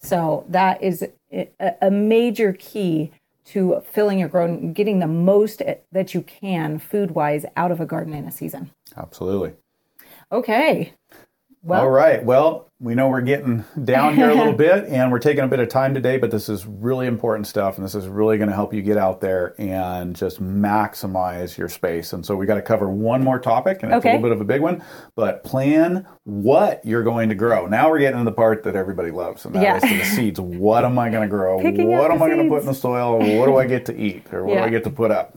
So 0.00 0.44
that 0.48 0.82
is 0.82 1.06
a 1.80 1.90
major 1.90 2.54
key 2.54 3.12
to 3.48 3.82
filling 3.90 4.18
your 4.18 4.28
garden, 4.28 4.72
getting 4.72 4.98
the 4.98 5.06
most 5.06 5.62
that 5.92 6.14
you 6.14 6.22
can 6.22 6.78
food 6.78 7.12
wise 7.12 7.46
out 7.56 7.70
of 7.70 7.80
a 7.80 7.86
garden 7.86 8.12
in 8.14 8.24
a 8.24 8.32
season. 8.32 8.70
Absolutely. 8.96 9.54
Okay. 10.30 10.92
Well, 11.68 11.82
All 11.82 11.90
right. 11.90 12.24
Well, 12.24 12.70
we 12.80 12.94
know 12.94 13.10
we're 13.10 13.20
getting 13.20 13.62
down 13.84 14.14
here 14.14 14.30
a 14.30 14.34
little 14.34 14.52
bit 14.56 14.86
and 14.86 15.12
we're 15.12 15.18
taking 15.18 15.44
a 15.44 15.48
bit 15.48 15.60
of 15.60 15.68
time 15.68 15.92
today, 15.92 16.16
but 16.16 16.30
this 16.30 16.48
is 16.48 16.64
really 16.64 17.06
important 17.06 17.46
stuff 17.46 17.76
and 17.76 17.84
this 17.84 17.94
is 17.94 18.08
really 18.08 18.38
going 18.38 18.48
to 18.48 18.54
help 18.54 18.72
you 18.72 18.80
get 18.80 18.96
out 18.96 19.20
there 19.20 19.54
and 19.58 20.16
just 20.16 20.42
maximize 20.42 21.58
your 21.58 21.68
space. 21.68 22.14
And 22.14 22.24
so 22.24 22.36
we 22.36 22.46
got 22.46 22.54
to 22.54 22.62
cover 22.62 22.88
one 22.88 23.22
more 23.22 23.38
topic 23.38 23.82
and 23.82 23.92
it's 23.92 23.98
okay. 23.98 24.12
a 24.12 24.12
little 24.14 24.30
bit 24.30 24.32
of 24.32 24.40
a 24.40 24.46
big 24.46 24.62
one, 24.62 24.82
but 25.14 25.44
plan 25.44 26.06
what 26.24 26.82
you're 26.86 27.02
going 27.02 27.28
to 27.28 27.34
grow. 27.34 27.66
Now 27.66 27.90
we're 27.90 27.98
getting 27.98 28.20
to 28.20 28.24
the 28.24 28.32
part 28.32 28.62
that 28.62 28.74
everybody 28.74 29.10
loves 29.10 29.44
and 29.44 29.54
that 29.54 29.62
yeah. 29.62 29.76
is 29.76 29.82
the 29.82 30.04
seeds. 30.04 30.40
What 30.40 30.86
am 30.86 30.98
I 30.98 31.10
going 31.10 31.28
to 31.28 31.28
grow? 31.28 31.60
Picking 31.62 31.88
what 31.88 32.10
am 32.10 32.22
I 32.22 32.28
going 32.28 32.44
to 32.44 32.48
put 32.48 32.60
in 32.60 32.66
the 32.66 32.72
soil? 32.72 33.18
What 33.18 33.44
do 33.44 33.58
I 33.58 33.66
get 33.66 33.84
to 33.86 33.94
eat 33.94 34.32
or 34.32 34.42
what 34.42 34.54
yeah. 34.54 34.60
do 34.60 34.66
I 34.68 34.70
get 34.70 34.84
to 34.84 34.90
put 34.90 35.10
up? 35.10 35.36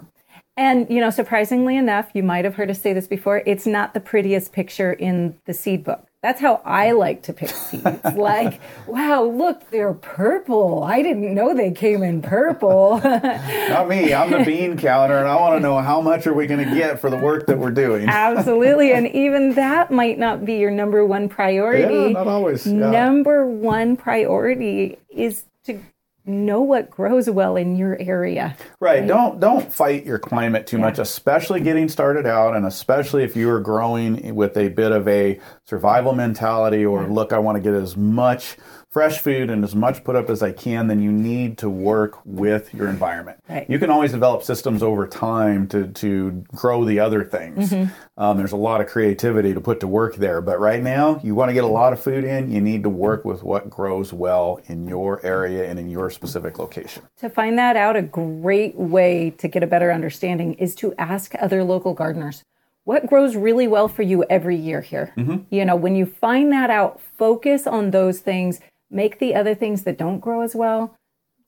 And, 0.55 0.89
you 0.89 1.01
know, 1.01 1.09
surprisingly 1.09 1.75
enough, 1.75 2.11
you 2.13 2.23
might 2.23 2.45
have 2.45 2.55
heard 2.55 2.69
us 2.69 2.79
say 2.79 2.93
this 2.93 3.07
before, 3.07 3.43
it's 3.45 3.65
not 3.65 3.93
the 3.93 3.99
prettiest 3.99 4.53
picture 4.53 4.93
in 4.93 5.37
the 5.45 5.53
seed 5.53 5.83
book. 5.83 6.07
That's 6.21 6.39
how 6.39 6.61
I 6.63 6.91
like 6.91 7.23
to 7.23 7.33
pick 7.33 7.49
seeds. 7.49 7.83
like, 8.15 8.61
wow, 8.85 9.23
look, 9.23 9.71
they're 9.71 9.95
purple. 9.95 10.83
I 10.83 11.01
didn't 11.01 11.33
know 11.33 11.55
they 11.55 11.71
came 11.71 12.03
in 12.03 12.21
purple. 12.21 13.01
Not 13.03 13.87
me. 13.89 14.13
I'm 14.13 14.29
the 14.29 14.43
bean 14.45 14.77
counter, 14.77 15.17
and 15.17 15.27
I 15.27 15.35
want 15.35 15.55
to 15.55 15.59
know 15.59 15.79
how 15.79 15.99
much 15.99 16.27
are 16.27 16.33
we 16.33 16.45
going 16.45 16.63
to 16.63 16.75
get 16.75 17.01
for 17.01 17.09
the 17.09 17.17
work 17.17 17.47
that 17.47 17.57
we're 17.57 17.71
doing. 17.71 18.07
Absolutely, 18.09 18.93
and 18.93 19.07
even 19.07 19.55
that 19.55 19.89
might 19.89 20.19
not 20.19 20.45
be 20.45 20.55
your 20.55 20.69
number 20.69 21.03
one 21.03 21.27
priority. 21.27 21.95
Yeah, 21.95 22.09
not 22.09 22.27
always. 22.27 22.67
Yeah. 22.67 22.91
Number 22.91 23.47
one 23.47 23.97
priority 23.97 24.99
is 25.09 25.45
to 25.63 25.79
know 26.25 26.61
what 26.61 26.89
grows 26.89 27.29
well 27.29 27.55
in 27.55 27.75
your 27.75 27.97
area. 27.99 28.55
Right. 28.79 28.99
right. 28.99 29.07
Don't 29.07 29.39
don't 29.39 29.71
fight 29.71 30.05
your 30.05 30.19
climate 30.19 30.67
too 30.67 30.77
yeah. 30.77 30.85
much, 30.85 30.99
especially 30.99 31.61
getting 31.61 31.89
started 31.89 32.25
out 32.25 32.55
and 32.55 32.65
especially 32.65 33.23
if 33.23 33.35
you 33.35 33.49
are 33.49 33.59
growing 33.59 34.35
with 34.35 34.55
a 34.57 34.69
bit 34.69 34.91
of 34.91 35.07
a 35.07 35.39
survival 35.65 36.13
mentality 36.13 36.85
or 36.85 37.03
yeah. 37.03 37.09
look, 37.09 37.33
I 37.33 37.39
want 37.39 37.55
to 37.57 37.61
get 37.61 37.73
as 37.73 37.97
much 37.97 38.57
fresh 38.91 39.19
food 39.19 39.49
and 39.49 39.63
as 39.63 39.73
much 39.73 40.03
put 40.03 40.17
up 40.17 40.29
as 40.29 40.43
I 40.43 40.51
can, 40.51 40.87
then 40.87 41.01
you 41.01 41.11
need 41.13 41.57
to 41.59 41.69
work 41.69 42.19
with 42.25 42.73
your 42.73 42.89
environment. 42.89 43.39
Right. 43.47 43.67
You 43.69 43.79
can 43.79 43.89
always 43.89 44.11
develop 44.11 44.43
systems 44.43 44.83
over 44.83 45.07
time 45.07 45.67
to, 45.69 45.87
to 45.87 46.43
grow 46.53 46.83
the 46.83 46.99
other 46.99 47.23
things. 47.23 47.71
Mm-hmm. 47.71 47.93
Um, 48.21 48.37
there's 48.37 48.51
a 48.51 48.57
lot 48.57 48.81
of 48.81 48.87
creativity 48.87 49.53
to 49.53 49.61
put 49.61 49.79
to 49.79 49.87
work 49.87 50.17
there, 50.17 50.41
but 50.41 50.59
right 50.59 50.83
now 50.83 51.21
you 51.23 51.33
want 51.35 51.49
to 51.49 51.53
get 51.53 51.63
a 51.63 51.67
lot 51.67 51.93
of 51.93 52.01
food 52.01 52.25
in, 52.25 52.51
you 52.51 52.59
need 52.59 52.83
to 52.83 52.89
work 52.89 53.23
with 53.23 53.43
what 53.43 53.69
grows 53.69 54.11
well 54.11 54.59
in 54.67 54.85
your 54.85 55.25
area 55.25 55.69
and 55.69 55.79
in 55.79 55.89
your 55.89 56.09
specific 56.09 56.59
location. 56.59 57.03
To 57.19 57.29
find 57.29 57.57
that 57.57 57.77
out, 57.77 57.95
a 57.95 58.01
great 58.01 58.75
way 58.75 59.29
to 59.37 59.47
get 59.47 59.63
a 59.63 59.67
better 59.67 59.91
understanding 59.91 60.55
is 60.55 60.75
to 60.75 60.93
ask 60.97 61.33
other 61.39 61.63
local 61.63 61.93
gardeners 61.93 62.43
what 62.83 63.05
grows 63.05 63.35
really 63.35 63.67
well 63.67 63.87
for 63.87 64.01
you 64.01 64.23
every 64.23 64.57
year 64.57 64.81
here. 64.81 65.13
Mm-hmm. 65.15 65.37
You 65.49 65.65
know, 65.65 65.75
when 65.75 65.95
you 65.95 66.05
find 66.05 66.51
that 66.51 66.69
out, 66.69 66.99
focus 67.17 67.67
on 67.67 67.91
those 67.91 68.19
things 68.19 68.59
make 68.91 69.19
the 69.19 69.33
other 69.33 69.55
things 69.55 69.83
that 69.83 69.97
don't 69.97 70.19
grow 70.19 70.41
as 70.41 70.55
well 70.55 70.95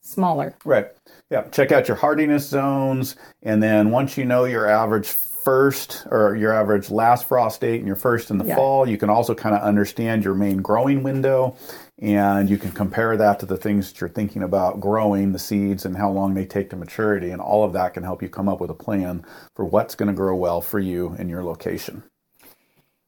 smaller. 0.04 0.54
Right. 0.64 0.88
Yeah. 1.30 1.42
Check 1.44 1.72
out 1.72 1.88
your 1.88 1.96
hardiness 1.96 2.46
zones. 2.46 3.16
And 3.42 3.62
then 3.62 3.90
once 3.90 4.16
you 4.16 4.24
know 4.24 4.44
your 4.44 4.68
average 4.68 5.08
first 5.08 6.06
or 6.10 6.36
your 6.36 6.52
average 6.52 6.90
last 6.90 7.28
frost 7.28 7.60
date 7.60 7.78
and 7.78 7.86
your 7.86 7.96
first 7.96 8.30
in 8.30 8.38
the 8.38 8.44
yeah. 8.44 8.54
fall, 8.54 8.88
you 8.88 8.96
can 8.96 9.10
also 9.10 9.34
kind 9.34 9.54
of 9.54 9.62
understand 9.62 10.24
your 10.24 10.34
main 10.34 10.58
growing 10.58 11.02
window 11.02 11.56
and 11.98 12.48
you 12.48 12.58
can 12.58 12.70
compare 12.72 13.16
that 13.16 13.40
to 13.40 13.46
the 13.46 13.56
things 13.56 13.88
that 13.88 14.00
you're 14.00 14.10
thinking 14.10 14.42
about 14.42 14.80
growing, 14.80 15.32
the 15.32 15.38
seeds 15.38 15.84
and 15.84 15.96
how 15.96 16.10
long 16.10 16.34
they 16.34 16.46
take 16.46 16.70
to 16.70 16.76
maturity. 16.76 17.30
And 17.30 17.40
all 17.40 17.64
of 17.64 17.72
that 17.74 17.94
can 17.94 18.02
help 18.02 18.22
you 18.22 18.28
come 18.28 18.48
up 18.48 18.60
with 18.60 18.70
a 18.70 18.74
plan 18.74 19.24
for 19.54 19.64
what's 19.64 19.94
going 19.94 20.08
to 20.08 20.14
grow 20.14 20.34
well 20.36 20.60
for 20.60 20.78
you 20.78 21.14
in 21.18 21.28
your 21.28 21.44
location. 21.44 22.02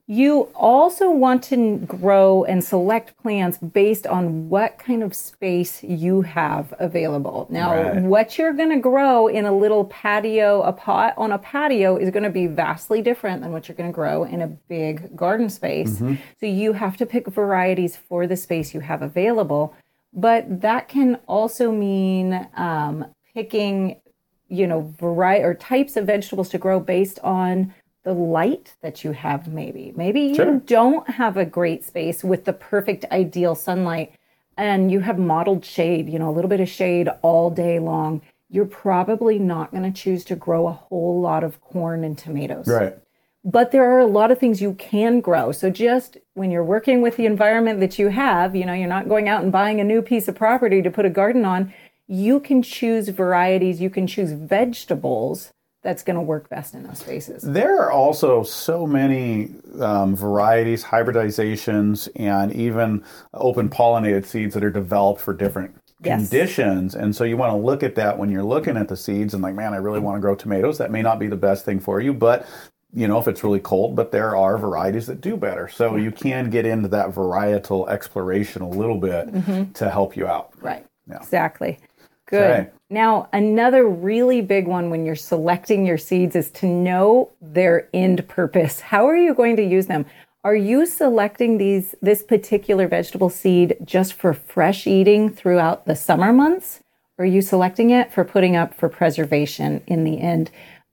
You 0.09 0.49
also 0.55 1.11
want 1.11 1.43
to 1.45 1.79
grow 1.79 2.45
and 2.45 2.63
select 2.63 3.17
plants 3.21 3.59
based 3.59 4.07
on 4.07 4.49
what 4.49 4.79
kind 4.79 5.03
of 5.03 5.17
space 5.17 5.83
you 5.83 6.23
have 6.23 6.73
available. 6.79 7.49
Now, 7.51 7.75
right. 7.75 8.03
what 8.03 8.39
you're 8.39 8.53
going 8.53 8.71
to 8.71 8.79
grow 8.79 9.27
in 9.27 9.47
a 9.47 9.53
little 9.53 9.87
patio, 9.87 10.63
a 10.63 10.73
pot 10.73 11.15
on 11.17 11.33
a 11.33 11.39
patio 11.39 11.97
is 11.97 12.11
going 12.11 12.23
to 12.23 12.31
be 12.31 12.47
vastly 12.47 13.03
different 13.03 13.43
than 13.43 13.51
what 13.51 13.67
you're 13.67 13.75
going 13.75 13.91
to 13.91 13.95
grow 13.95 14.23
in 14.23 14.43
a 14.43 14.47
big 14.47 15.17
garden 15.17 15.51
space. 15.51 15.97
Mm-hmm. 15.97 16.15
So 16.39 16.47
you 16.47 16.75
have 16.75 16.97
to 16.99 17.07
pick 17.07 17.27
varieties 17.27 17.97
for 17.97 18.29
the 18.29 18.37
space 18.37 18.75
you 18.75 18.81
have 18.81 19.03
available. 19.03 19.75
But 20.13 20.61
that 20.61 20.87
can 20.89 21.17
also 21.27 21.73
mean 21.73 22.49
um, 22.55 23.07
picking, 23.35 24.01
you 24.49 24.69
know, 24.69 24.95
variety 25.01 25.45
or 25.45 25.55
types 25.55 25.97
of 25.97 26.07
vegetables 26.07 26.49
to 26.51 26.59
grow 26.59 26.79
based 26.79 27.19
on 27.25 27.75
the 28.07 28.15
light 28.15 28.77
that 28.83 29.03
you 29.03 29.11
have 29.11 29.49
maybe. 29.49 29.93
Maybe 29.97 30.33
sure. 30.33 30.47
you 30.47 30.63
don't 30.65 31.11
have 31.11 31.37
a 31.37 31.45
great 31.45 31.85
space 31.85 32.23
with 32.23 32.45
the 32.45 32.53
perfect 32.53 33.05
ideal 33.11 33.57
sunlight 33.57 34.13
and 34.57 34.93
you 34.93 35.01
have 35.01 35.19
mottled 35.19 35.65
shade 35.65 36.09
you 36.09 36.19
know 36.19 36.31
a 36.31 36.35
little 36.37 36.49
bit 36.49 36.61
of 36.61 36.69
shade 36.69 37.09
all 37.21 37.51
day 37.51 37.81
long. 37.81 38.23
You're 38.49 38.65
probably 38.65 39.41
not 39.41 39.73
going 39.73 39.83
to 39.83 39.91
choose 39.91 40.25
to 40.27 40.37
grow 40.37 40.69
a 40.69 40.73
whole 40.73 41.21
lot 41.21 41.43
of 41.43 41.61
corn 41.61 42.05
and 42.05 42.17
tomatoes. 42.17 42.69
Right. 42.69 42.97
But 43.45 43.73
there 43.73 43.91
are 43.91 43.99
a 43.99 44.07
lot 44.07 44.31
of 44.31 44.39
things 44.39 44.63
you 44.63 44.75
can 44.75 45.21
grow. 45.21 45.51
So 45.51 45.69
just 45.69 46.17
when 46.35 46.53
you're 46.53 46.63
working 46.63 47.03
with 47.03 47.17
the 47.17 47.27
environment 47.27 47.81
that 47.81 47.99
you 47.99 48.11
have 48.11 48.55
you 48.55 48.65
know 48.65 48.73
you're 48.73 48.89
not 48.89 49.09
going 49.09 49.29
out 49.29 49.43
and 49.43 49.51
buying 49.51 49.81
a 49.81 49.85
new 49.85 50.01
piece 50.01 50.29
of 50.29 50.37
property 50.37 50.81
to 50.81 50.93
put 50.93 51.05
a 51.05 51.11
garden 51.11 51.45
on 51.45 51.75
you 52.07 52.39
can 52.39 52.63
choose 52.63 53.09
varieties 53.09 53.81
you 53.81 53.91
can 53.91 54.07
choose 54.07 54.31
vegetables 54.31 55.53
that's 55.87 56.03
going 56.03 56.16
to 56.16 56.22
work 56.22 56.49
best 56.49 56.74
in 56.74 56.82
those 56.82 56.99
spaces. 56.99 57.43
There 57.43 57.80
are 57.80 57.93
also 57.93 58.43
so 58.43 58.89
many 58.89 59.55
um, 59.78 60.16
varieties, 60.16 60.82
hybridizations, 60.82 62.09
and 62.16 62.53
even 62.53 63.05
open 63.32 63.68
pollinated 63.68 64.26
seeds 64.26 64.55
that 64.55 64.64
are 64.64 64.70
developed 64.70 65.20
for 65.20 65.32
different 65.32 65.76
yes. 66.03 66.28
conditions. 66.28 66.97
And 66.97 67.14
so 67.14 67.22
you 67.22 67.37
want 67.37 67.53
to 67.53 67.57
look 67.57 67.84
at 67.84 67.95
that 67.95 68.18
when 68.18 68.30
you're 68.30 68.43
looking 68.43 68.76
at 68.76 68.89
the 68.89 68.97
seeds 68.97 69.32
and 69.32 69.45
like, 69.45 69.55
man, 69.55 69.74
I 69.74 69.76
really 69.76 70.01
want 70.01 70.16
to 70.16 70.20
grow 70.20 70.34
tomatoes. 70.34 70.78
That 70.78 70.91
may 70.91 71.03
not 71.03 71.20
be 71.20 71.28
the 71.28 71.37
best 71.37 71.64
thing 71.64 71.78
for 71.78 72.01
you, 72.01 72.12
but 72.12 72.49
you 72.93 73.07
know, 73.07 73.20
if 73.20 73.28
it's 73.28 73.45
really 73.45 73.61
cold, 73.61 73.95
but 73.95 74.11
there 74.11 74.34
are 74.34 74.59
varieties 74.59 75.07
that 75.07 75.20
do 75.20 75.37
better. 75.37 75.68
So 75.68 75.95
you 75.95 76.11
can 76.11 76.51
get 76.51 76.66
into 76.66 76.89
that 76.89 77.11
varietal 77.11 77.89
exploration 77.89 78.62
a 78.62 78.68
little 78.68 78.99
bit 78.99 79.32
mm-hmm. 79.32 79.70
to 79.72 79.89
help 79.89 80.16
you 80.16 80.26
out. 80.26 80.51
Right. 80.61 80.84
Yeah. 81.09 81.18
Exactly. 81.18 81.78
Good. 82.27 82.51
Okay. 82.51 82.70
Now, 82.89 83.29
another 83.33 83.89
really 83.89 84.41
big 84.41 84.66
one 84.68 84.91
when 84.91 85.05
you're 85.05 85.16
selecting 85.16 85.87
your 85.87 85.99
seeds 85.99 86.37
is 86.37 86.51
to 86.53 86.66
know 86.66 87.31
their 87.41 87.89
end 87.93 88.29
purpose. 88.29 88.81
How 88.81 89.07
are 89.07 89.16
you 89.16 89.35
going 89.35 89.57
to 89.57 89.64
use 89.64 89.87
them? 89.87 90.07
Are 90.45 90.55
you 90.55 90.87
selecting 90.87 91.59
these 91.59 91.97
this 92.01 92.22
particular 92.22 92.87
vegetable 92.87 93.31
seed 93.31 93.77
just 93.85 94.12
for 94.12 94.33
fresh 94.33 94.87
eating 94.87 95.29
throughout 95.29 95.87
the 95.87 95.97
summer 95.97 96.33
months? 96.33 96.81
Or 97.18 97.24
are 97.24 97.29
you 97.29 97.43
selecting 97.43 97.91
it 97.91 98.12
for 98.12 98.24
putting 98.24 98.55
up 98.55 98.74
for 98.74 98.89
preservation 98.89 99.83
in 99.89 100.05
the 100.05 100.20
end? 100.20 100.51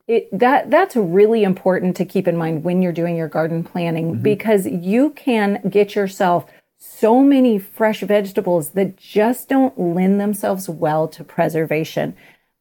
It, 0.07 0.27
that 0.37 0.71
that's 0.71 0.95
really 0.95 1.43
important 1.43 1.95
to 1.97 2.05
keep 2.05 2.27
in 2.27 2.35
mind 2.35 2.63
when 2.63 2.81
you're 2.81 2.91
doing 2.91 3.15
your 3.15 3.27
garden 3.27 3.63
planning 3.63 4.13
mm-hmm. 4.13 4.23
because 4.23 4.65
you 4.65 5.11
can 5.11 5.61
get 5.69 5.95
yourself 5.95 6.45
so 6.85 7.23
many 7.23 7.57
fresh 7.57 8.01
vegetables 8.01 8.71
that 8.71 8.97
just 8.97 9.47
don't 9.47 9.79
lend 9.79 10.19
themselves 10.19 10.67
well 10.67 11.07
to 11.07 11.23
preservation. 11.23 12.13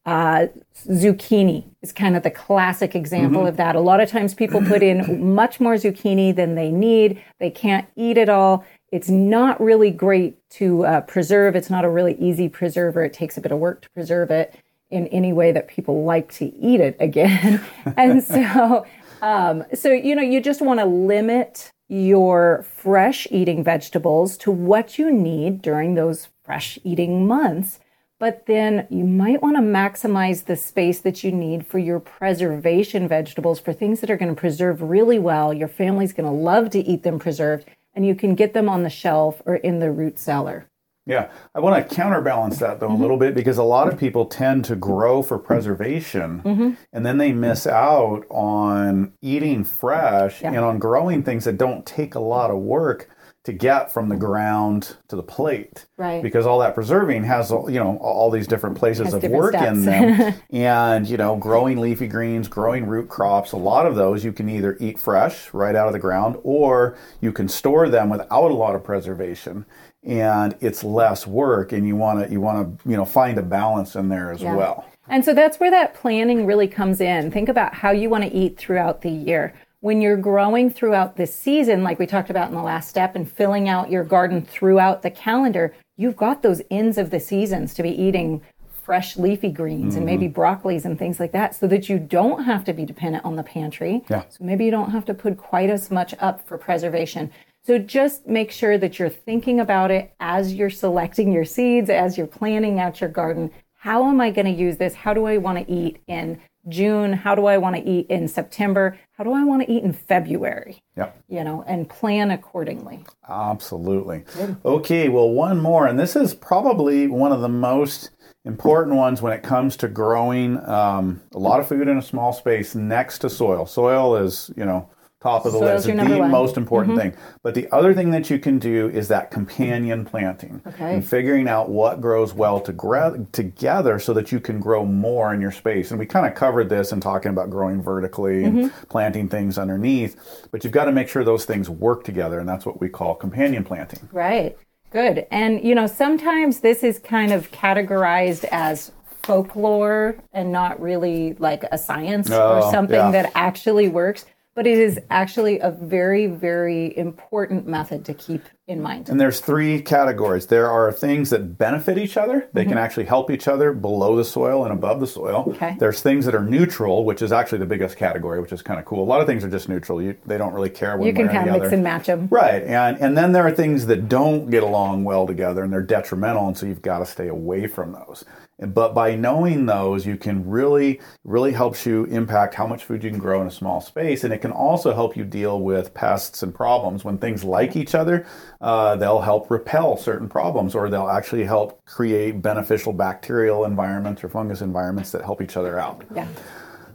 Uh, 0.05 0.47
zucchini 0.87 1.65
is 1.81 1.91
kind 1.91 2.15
of 2.15 2.23
the 2.23 2.31
classic 2.31 2.95
example 2.95 3.39
mm-hmm. 3.39 3.49
of 3.49 3.57
that. 3.57 3.75
A 3.75 3.81
lot 3.81 3.99
of 3.99 4.09
times 4.09 4.33
people 4.33 4.61
put 4.61 4.81
in 4.81 5.33
much 5.35 5.59
more 5.59 5.75
zucchini 5.75 6.33
than 6.33 6.55
they 6.55 6.71
need. 6.71 7.21
They 7.39 7.49
can't 7.49 7.87
eat 7.97 8.17
it 8.17 8.29
all. 8.29 8.65
It's 8.91 9.09
not 9.09 9.59
really 9.59 9.91
great 9.91 10.37
to 10.51 10.85
uh, 10.85 11.01
preserve. 11.01 11.55
It's 11.55 11.69
not 11.69 11.83
a 11.83 11.89
really 11.89 12.15
easy 12.15 12.47
preserver. 12.47 13.03
It 13.03 13.13
takes 13.13 13.37
a 13.37 13.41
bit 13.41 13.51
of 13.51 13.59
work 13.59 13.81
to 13.81 13.89
preserve 13.89 14.31
it 14.31 14.55
in 14.89 15.07
any 15.07 15.33
way 15.33 15.51
that 15.51 15.67
people 15.67 16.05
like 16.05 16.31
to 16.33 16.45
eat 16.55 16.79
it 16.79 16.95
again. 16.99 17.61
and 17.97 18.23
so, 18.23 18.85
um, 19.21 19.65
so 19.73 19.91
you 19.91 20.15
know, 20.15 20.21
you 20.21 20.39
just 20.39 20.61
want 20.61 20.79
to 20.79 20.85
limit 20.85 21.73
your 21.87 22.65
fresh 22.67 23.27
eating 23.29 23.63
vegetables 23.63 24.37
to 24.37 24.51
what 24.51 24.97
you 24.97 25.11
need 25.11 25.61
during 25.61 25.93
those 25.93 26.29
fresh 26.43 26.79
eating 26.83 27.27
months. 27.27 27.79
But 28.19 28.45
then 28.45 28.87
you 28.89 29.03
might 29.03 29.41
want 29.41 29.57
to 29.57 29.61
maximize 29.61 30.45
the 30.45 30.55
space 30.55 31.01
that 31.01 31.23
you 31.23 31.31
need 31.31 31.67
for 31.67 31.79
your 31.79 31.99
preservation 31.99 33.07
vegetables 33.07 33.59
for 33.59 33.73
things 33.73 33.99
that 33.99 34.09
are 34.09 34.17
going 34.17 34.33
to 34.33 34.39
preserve 34.39 34.81
really 34.81 35.19
well. 35.19 35.53
Your 35.53 35.67
family's 35.67 36.13
going 36.13 36.29
to 36.29 36.31
love 36.31 36.69
to 36.69 36.79
eat 36.79 37.03
them 37.03 37.19
preserved, 37.19 37.67
and 37.93 38.05
you 38.05 38.15
can 38.15 38.35
get 38.35 38.53
them 38.53 38.69
on 38.69 38.83
the 38.83 38.89
shelf 38.89 39.41
or 39.45 39.55
in 39.55 39.79
the 39.79 39.91
root 39.91 40.17
cellar. 40.17 40.69
Yeah, 41.05 41.31
I 41.53 41.59
want 41.59 41.89
to 41.89 41.95
counterbalance 41.95 42.59
that 42.59 42.79
though 42.79 42.87
mm-hmm. 42.87 42.95
a 42.95 43.01
little 43.01 43.17
bit 43.17 43.35
because 43.35 43.57
a 43.57 43.63
lot 43.63 43.91
of 43.91 43.99
people 43.99 44.25
tend 44.25 44.63
to 44.65 44.75
grow 44.75 45.21
for 45.21 45.37
preservation 45.37 46.41
mm-hmm. 46.41 46.71
and 46.93 47.05
then 47.05 47.17
they 47.17 47.33
miss 47.33 47.67
out 47.67 48.25
on 48.29 49.11
eating 49.21 49.65
fresh 49.65 50.41
yeah. 50.41 50.49
and 50.49 50.59
on 50.59 50.79
growing 50.79 51.21
things 51.21 51.43
that 51.43 51.57
don't 51.57 51.85
take 51.85 52.15
a 52.15 52.19
lot 52.19 52.51
of 52.51 52.57
work 52.57 53.09
to 53.43 53.51
get 53.51 53.91
from 53.91 54.07
the 54.07 54.15
ground 54.15 54.95
to 55.09 55.17
the 55.17 55.23
plate. 55.23 55.85
Right. 55.97 56.23
Because 56.23 56.45
all 56.45 56.59
that 56.59 56.73
preserving 56.75 57.25
has 57.25 57.51
you 57.51 57.71
know 57.71 57.97
all 57.97 58.31
these 58.31 58.47
different 58.47 58.77
places 58.77 59.05
has 59.05 59.15
of 59.15 59.21
different 59.21 59.43
work 59.43 59.53
steps. 59.53 59.77
in 59.77 59.83
them. 59.83 60.33
and 60.51 61.07
you 61.07 61.17
know, 61.17 61.35
growing 61.35 61.79
leafy 61.79 62.07
greens, 62.07 62.47
growing 62.47 62.85
root 62.85 63.09
crops, 63.09 63.51
a 63.51 63.57
lot 63.57 63.85
of 63.85 63.95
those 63.95 64.23
you 64.23 64.31
can 64.31 64.49
either 64.49 64.77
eat 64.79 64.99
fresh 64.99 65.53
right 65.53 65.75
out 65.75 65.87
of 65.87 65.93
the 65.93 65.99
ground 65.99 66.37
or 66.43 66.97
you 67.19 67.33
can 67.33 67.49
store 67.49 67.89
them 67.89 68.09
without 68.09 68.49
a 68.49 68.55
lot 68.55 68.75
of 68.75 68.83
preservation 68.83 69.65
and 70.05 70.55
it's 70.59 70.83
less 70.83 71.25
work 71.25 71.71
and 71.71 71.87
you 71.87 71.95
want 71.95 72.25
to 72.25 72.31
you 72.31 72.41
want 72.41 72.79
to 72.79 72.89
you 72.89 72.95
know 72.95 73.05
find 73.05 73.37
a 73.37 73.41
balance 73.41 73.95
in 73.95 74.09
there 74.09 74.31
as 74.31 74.41
yeah. 74.41 74.55
well 74.55 74.85
and 75.07 75.23
so 75.23 75.33
that's 75.33 75.59
where 75.59 75.71
that 75.71 75.93
planning 75.93 76.45
really 76.45 76.67
comes 76.67 76.99
in 76.99 77.31
think 77.31 77.47
about 77.49 77.73
how 77.73 77.91
you 77.91 78.09
want 78.09 78.23
to 78.23 78.31
eat 78.31 78.57
throughout 78.57 79.01
the 79.01 79.09
year 79.09 79.53
when 79.79 80.01
you're 80.01 80.17
growing 80.17 80.69
throughout 80.69 81.15
the 81.15 81.25
season 81.25 81.83
like 81.83 81.99
we 81.99 82.05
talked 82.05 82.29
about 82.29 82.49
in 82.49 82.55
the 82.55 82.61
last 82.61 82.89
step 82.89 83.15
and 83.15 83.31
filling 83.31 83.69
out 83.69 83.89
your 83.89 84.03
garden 84.03 84.41
throughout 84.41 85.01
the 85.01 85.11
calendar 85.11 85.73
you've 85.95 86.17
got 86.17 86.41
those 86.41 86.61
ends 86.69 86.97
of 86.97 87.09
the 87.09 87.19
seasons 87.19 87.73
to 87.73 87.81
be 87.81 87.89
eating 87.89 88.41
fresh 88.83 89.15
leafy 89.15 89.49
greens 89.49 89.91
mm-hmm. 89.91 89.97
and 89.97 90.05
maybe 90.05 90.27
mm-hmm. 90.27 90.41
broccolis 90.41 90.83
and 90.83 90.99
things 90.99 91.17
like 91.17 91.31
that 91.31 91.55
so 91.55 91.65
that 91.65 91.87
you 91.87 91.97
don't 91.97 92.43
have 92.43 92.65
to 92.65 92.73
be 92.73 92.83
dependent 92.83 93.23
on 93.23 93.37
the 93.37 93.43
pantry 93.43 94.03
yeah. 94.09 94.23
so 94.27 94.43
maybe 94.43 94.65
you 94.65 94.71
don't 94.71 94.91
have 94.91 95.05
to 95.05 95.13
put 95.13 95.37
quite 95.37 95.69
as 95.69 95.89
much 95.89 96.13
up 96.19 96.45
for 96.45 96.57
preservation 96.57 97.31
so 97.65 97.79
just 97.79 98.27
make 98.27 98.51
sure 98.51 98.77
that 98.77 98.99
you're 98.99 99.09
thinking 99.09 99.59
about 99.59 99.89
it 99.89 100.13
as 100.19 100.53
you're 100.53 100.69
selecting 100.69 101.31
your 101.31 101.45
seeds, 101.45 101.89
as 101.89 102.17
you're 102.17 102.27
planning 102.27 102.79
out 102.79 102.99
your 102.99 103.09
garden. 103.09 103.51
How 103.73 104.07
am 104.09 104.19
I 104.19 104.31
going 104.31 104.45
to 104.45 104.51
use 104.51 104.77
this? 104.77 104.93
How 104.93 105.13
do 105.13 105.25
I 105.25 105.37
want 105.37 105.65
to 105.65 105.73
eat 105.73 106.01
in 106.07 106.39
June? 106.67 107.13
How 107.13 107.35
do 107.35 107.45
I 107.45 107.57
want 107.57 107.75
to 107.75 107.81
eat 107.81 108.07
in 108.07 108.27
September? 108.27 108.97
How 109.17 109.23
do 109.23 109.33
I 109.33 109.43
want 109.43 109.61
to 109.61 109.71
eat 109.71 109.83
in 109.83 109.93
February? 109.93 110.81
Yeah. 110.95 111.11
You 111.27 111.43
know, 111.43 111.63
and 111.67 111.89
plan 111.89 112.31
accordingly. 112.31 113.05
Absolutely. 113.27 114.25
Good. 114.35 114.57
Okay, 114.65 115.09
well, 115.09 115.29
one 115.29 115.61
more, 115.61 115.87
and 115.87 115.99
this 115.99 116.15
is 116.15 116.33
probably 116.33 117.07
one 117.07 117.31
of 117.31 117.41
the 117.41 117.49
most 117.49 118.11
important 118.45 118.97
ones 118.97 119.21
when 119.21 119.31
it 119.31 119.41
comes 119.41 119.77
to 119.77 119.87
growing 119.87 120.57
um, 120.67 121.21
a 121.33 121.39
lot 121.39 121.61
of 121.61 121.67
food 121.67 121.87
in 121.87 121.97
a 121.97 122.01
small 122.01 122.33
space 122.33 122.75
next 122.75 123.19
to 123.19 123.29
soil. 123.29 123.65
Soil 123.65 124.17
is, 124.17 124.51
you 124.57 124.65
know, 124.65 124.89
top 125.23 125.45
of 125.45 125.53
the 125.53 125.57
list. 125.57 125.87
Is 125.87 125.95
the 125.95 126.17
one. 126.19 126.29
most 126.29 126.57
important 126.57 126.97
mm-hmm. 126.97 127.11
thing. 127.11 127.19
But 127.41 127.55
the 127.55 127.71
other 127.71 127.93
thing 127.93 128.11
that 128.11 128.29
you 128.29 128.37
can 128.37 128.59
do 128.59 128.89
is 128.89 129.07
that 129.07 129.31
companion 129.31 130.03
planting. 130.03 130.61
Okay. 130.67 130.95
And 130.95 131.07
figuring 131.07 131.47
out 131.47 131.69
what 131.69 132.01
grows 132.01 132.33
well 132.33 132.59
to 132.59 132.73
gra- 132.73 133.25
together 133.31 133.99
so 133.99 134.13
that 134.13 134.31
you 134.31 134.41
can 134.41 134.59
grow 134.59 134.85
more 134.85 135.33
in 135.33 135.39
your 135.39 135.51
space. 135.51 135.91
And 135.91 135.99
we 135.99 136.05
kind 136.05 136.27
of 136.27 136.35
covered 136.35 136.67
this 136.69 136.91
in 136.91 136.99
talking 136.99 137.31
about 137.31 137.49
growing 137.49 137.81
vertically 137.81 138.43
and 138.43 138.65
mm-hmm. 138.65 138.87
planting 138.89 139.29
things 139.29 139.57
underneath. 139.57 140.17
But 140.51 140.63
you've 140.63 140.73
got 140.73 140.85
to 140.85 140.91
make 140.91 141.07
sure 141.07 141.23
those 141.23 141.45
things 141.45 141.69
work 141.69 142.03
together. 142.03 142.39
And 142.39 142.47
that's 142.47 142.65
what 142.65 142.81
we 142.81 142.89
call 142.89 143.15
companion 143.15 143.63
planting. 143.63 144.09
Right. 144.11 144.57
Good. 144.91 145.25
And, 145.31 145.63
you 145.63 145.73
know, 145.73 145.87
sometimes 145.87 146.59
this 146.59 146.83
is 146.83 146.99
kind 146.99 147.31
of 147.31 147.49
categorized 147.51 148.45
as 148.51 148.91
folklore 149.23 150.17
and 150.33 150.51
not 150.51 150.79
really 150.81 151.33
like 151.39 151.63
a 151.71 151.77
science 151.77 152.29
oh, 152.29 152.57
or 152.57 152.71
something 152.71 152.95
yeah. 152.95 153.11
that 153.11 153.31
actually 153.35 153.87
works 153.87 154.25
but 154.55 154.67
it 154.67 154.77
is 154.77 154.99
actually 155.09 155.59
a 155.59 155.71
very, 155.71 156.27
very 156.27 156.95
important 156.97 157.67
method 157.67 158.05
to 158.05 158.13
keep 158.13 158.43
in 158.67 158.81
mind. 158.81 159.09
And 159.09 159.19
there's 159.19 159.41
three 159.41 159.81
categories. 159.81 160.45
There 160.47 160.69
are 160.69 160.91
things 160.91 161.31
that 161.31 161.57
benefit 161.57 161.97
each 161.97 162.15
other. 162.15 162.47
They 162.53 162.61
mm-hmm. 162.61 162.69
can 162.69 162.77
actually 162.77 163.05
help 163.05 163.29
each 163.29 163.47
other 163.47 163.73
below 163.73 164.15
the 164.15 164.23
soil 164.23 164.63
and 164.63 164.71
above 164.71 164.99
the 164.99 165.07
soil. 165.07 165.45
Okay. 165.49 165.75
There's 165.79 166.01
things 166.01 166.25
that 166.25 166.35
are 166.35 166.43
neutral, 166.43 167.03
which 167.03 167.21
is 167.21 167.31
actually 167.31 167.57
the 167.57 167.65
biggest 167.65 167.97
category, 167.97 168.39
which 168.39 168.53
is 168.53 168.61
kind 168.61 168.79
of 168.79 168.85
cool. 168.85 169.03
A 169.03 169.05
lot 169.05 169.21
of 169.21 169.27
things 169.27 169.43
are 169.43 169.49
just 169.49 169.67
neutral. 169.67 170.01
You, 170.01 170.15
they 170.25 170.37
don't 170.37 170.53
really 170.53 170.69
care 170.69 170.97
one 170.97 171.07
you 171.07 171.13
can 171.13 171.27
kind 171.27 171.49
of 171.49 171.59
mix 171.59 171.73
and 171.73 171.83
match 171.83 172.05
them. 172.05 172.27
Right. 172.31 172.63
And 172.63 172.97
and 172.99 173.17
then 173.17 173.31
there 173.31 173.45
are 173.45 173.51
things 173.51 173.85
that 173.87 174.07
don't 174.07 174.49
get 174.49 174.63
along 174.63 175.03
well 175.03 175.27
together 175.27 175.63
and 175.63 175.73
they're 175.73 175.81
detrimental, 175.81 176.47
and 176.47 176.57
so 176.57 176.65
you've 176.65 176.81
got 176.81 176.99
to 176.99 177.05
stay 177.05 177.27
away 177.27 177.67
from 177.67 177.91
those. 177.91 178.23
But 178.67 178.93
by 178.93 179.15
knowing 179.15 179.65
those, 179.65 180.05
you 180.05 180.17
can 180.17 180.47
really, 180.47 181.01
really 181.23 181.51
helps 181.51 181.85
you 181.85 182.05
impact 182.05 182.53
how 182.55 182.67
much 182.67 182.83
food 182.83 183.03
you 183.03 183.09
can 183.09 183.19
grow 183.19 183.41
in 183.41 183.47
a 183.47 183.51
small 183.51 183.81
space. 183.81 184.23
And 184.23 184.33
it 184.33 184.39
can 184.39 184.51
also 184.51 184.93
help 184.93 185.17
you 185.17 185.23
deal 185.23 185.61
with 185.61 185.93
pests 185.93 186.43
and 186.43 186.53
problems. 186.53 187.03
When 187.03 187.17
things 187.17 187.43
like 187.43 187.75
each 187.75 187.95
other, 187.95 188.25
uh, 188.61 188.95
they'll 188.95 189.21
help 189.21 189.51
repel 189.51 189.97
certain 189.97 190.29
problems 190.29 190.75
or 190.75 190.89
they'll 190.89 191.09
actually 191.09 191.43
help 191.43 191.83
create 191.85 192.41
beneficial 192.41 192.93
bacterial 192.93 193.65
environments 193.65 194.23
or 194.23 194.29
fungus 194.29 194.61
environments 194.61 195.11
that 195.11 195.23
help 195.23 195.41
each 195.41 195.57
other 195.57 195.79
out. 195.79 196.03
Yeah. 196.15 196.27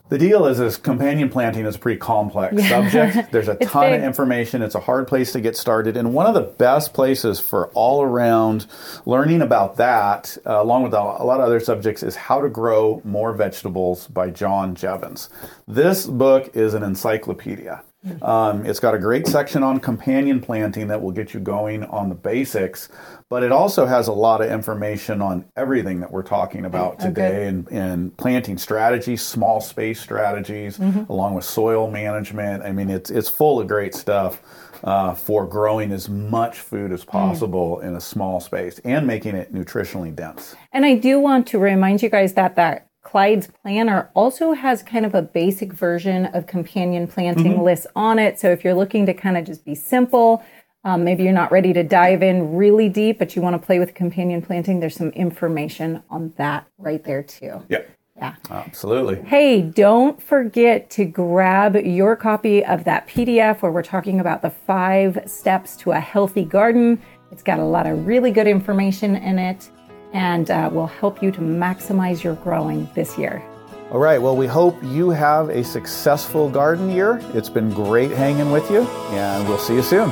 The 0.09 0.17
deal 0.17 0.47
is, 0.47 0.59
is 0.59 0.79
companion 0.79 1.29
planting 1.29 1.67
is 1.67 1.77
a 1.77 1.79
pretty 1.79 1.99
complex 1.99 2.67
subject. 2.69 3.31
There's 3.33 3.49
a 3.49 3.57
ton 3.57 3.91
big. 3.91 4.01
of 4.01 4.07
information. 4.07 4.63
It's 4.63 4.75
a 4.75 4.81
hard 4.81 5.07
place 5.07 5.33
to 5.33 5.41
get 5.41 5.57
started, 5.57 5.97
and 5.97 6.15
one 6.15 6.27
of 6.27 6.35
the 6.35 6.41
best 6.41 6.95
places 6.95 7.41
for 7.41 7.69
all 7.69 8.03
around 8.03 8.67
learning 9.05 9.43
about 9.43 9.77
that, 9.77 10.39
uh, 10.47 10.63
along 10.63 10.85
with 10.85 10.95
a 10.95 11.01
lot 11.01 11.41
of 11.41 11.47
other 11.47 11.61
subjects, 11.61 12.03
is 12.03 12.17
How 12.17 12.41
to 12.41 12.49
Grow 12.49 13.03
More 13.05 13.35
Vegetables 13.35 14.07
by 14.07 14.31
John 14.31 14.75
Jeavons. 14.75 15.29
This 15.67 16.07
book 16.07 16.57
is 16.57 16.73
an 16.73 16.83
encyclopedia. 16.83 17.83
Um, 18.23 18.65
it's 18.65 18.79
got 18.79 18.95
a 18.95 18.99
great 18.99 19.27
section 19.27 19.65
on 19.65 19.81
companion 19.81 20.41
planting 20.41 20.87
that 20.89 21.03
will 21.03 21.11
get 21.11 21.35
you 21.35 21.41
going 21.41 21.85
on 21.85 22.09
the 22.09 22.15
basics, 22.15 22.89
but 23.29 23.43
it 23.43 23.51
also 23.51 23.87
has 23.87 24.07
a 24.07 24.13
lot 24.13 24.41
of 24.41 24.51
information 24.51 25.21
on 25.21 25.45
everything 25.57 25.99
that 26.01 26.13
we're 26.13 26.23
talking 26.23 26.65
about 26.65 27.01
today 27.01 27.49
and, 27.49 27.67
and 27.69 28.17
planting 28.17 28.57
strategies, 28.57 29.21
small 29.23 29.61
space 29.61 30.01
strategies, 30.01 30.79
mm-hmm. 30.79 31.11
along 31.11 31.35
with 31.35 31.45
soil 31.45 31.91
management. 31.91 32.63
I 32.63 32.71
mean, 32.71 32.89
it's 32.89 33.11
it's 33.11 33.29
full 33.29 33.61
of 33.61 33.67
great 33.67 33.95
stuff. 33.95 34.41
Uh, 34.85 35.13
for 35.13 35.45
growing 35.45 35.91
as 35.91 36.09
much 36.09 36.61
food 36.61 36.93
as 36.93 37.05
mm. 37.05 37.09
possible 37.09 37.81
mm. 37.83 37.89
in 37.89 37.97
a 37.97 38.01
small 38.01 38.39
space 38.39 38.79
and 38.85 39.09
making 39.09 39.35
it 39.35 39.53
nutritionally 39.53 40.15
dense. 40.15 40.55
And 40.73 40.87
I 40.87 40.95
do 40.95 41.19
want 41.19 41.49
to 41.49 41.59
remind 41.59 42.01
you 42.01 42.09
guys 42.09 42.35
that 42.35 42.55
that 42.55 42.88
Clyde's 43.09 43.49
planner 43.63 44.11
also 44.13 44.53
has 44.53 44.83
kind 44.83 45.07
of 45.07 45.15
a 45.15 45.23
basic 45.23 45.73
version 45.73 46.27
of 46.27 46.47
companion 46.47 47.07
planting 47.07 47.55
mm-hmm. 47.55 47.63
lists 47.63 47.87
on 47.97 48.19
it. 48.19 48.39
So 48.39 48.51
if 48.51 48.63
you're 48.63 48.75
looking 48.75 49.07
to 49.07 49.15
kind 49.15 49.39
of 49.39 49.47
just 49.47 49.65
be 49.65 49.75
simple, 49.75 50.45
um, 50.85 51.05
maybe 51.05 51.23
you're 51.23 51.33
not 51.33 51.51
ready 51.51 51.73
to 51.73 51.83
dive 51.83 52.23
in 52.23 52.55
really 52.55 52.91
deep, 52.91 53.19
but 53.19 53.35
you 53.35 53.41
want 53.41 53.59
to 53.59 53.67
play 53.67 53.79
with 53.79 53.95
companion 53.95 54.43
planting, 54.43 54.81
there's 54.81 54.95
some 54.95 55.09
information 55.11 56.03
on 56.11 56.35
that 56.37 56.67
right 56.77 57.03
there 57.03 57.23
too. 57.23 57.65
Yeah. 57.71 57.81
Yeah. 58.15 58.35
Absolutely. 58.51 59.23
Hey, 59.23 59.63
don't 59.63 60.23
forget 60.23 60.91
to 60.91 61.07
grab 61.07 61.77
your 61.77 62.15
copy 62.15 62.63
of 62.63 62.85
that 62.85 63.09
PDF 63.09 63.63
where 63.63 63.73
we're 63.73 63.83
talking 63.83 64.21
about 64.21 64.43
the 64.43 64.51
five 64.51 65.19
steps 65.25 65.77
to 65.79 65.93
a 65.93 66.01
healthy 66.01 66.45
garden. 66.45 67.01
It's 67.33 67.43
got 67.43 67.59
a 67.59 67.65
lot 67.65 67.87
of 67.87 68.07
really 68.07 68.33
good 68.33 68.49
information 68.49 69.17
in 69.17 69.39
it 69.39 69.71
and 70.13 70.51
uh, 70.51 70.71
will 70.73 70.87
help 70.87 71.23
you 71.23 71.31
to 71.33 71.41
maximize 71.41 72.23
your 72.23 72.35
growing 72.37 72.89
this 72.95 73.19
year. 73.19 73.43
All 73.91 73.99
right. 73.99 74.21
Well, 74.21 74.37
we 74.37 74.47
hope 74.47 74.77
you 74.83 75.11
have 75.11 75.49
a 75.49 75.65
successful 75.65 76.51
garden 76.51 76.91
year. 76.91 77.21
It's 77.33 77.49
been 77.49 77.71
great 77.71 78.11
hanging 78.11 78.51
with 78.51 78.71
you, 78.71 78.83
and 78.83 79.49
we'll 79.49 79.59
see 79.59 79.75
you 79.75 79.83
soon. 79.83 80.11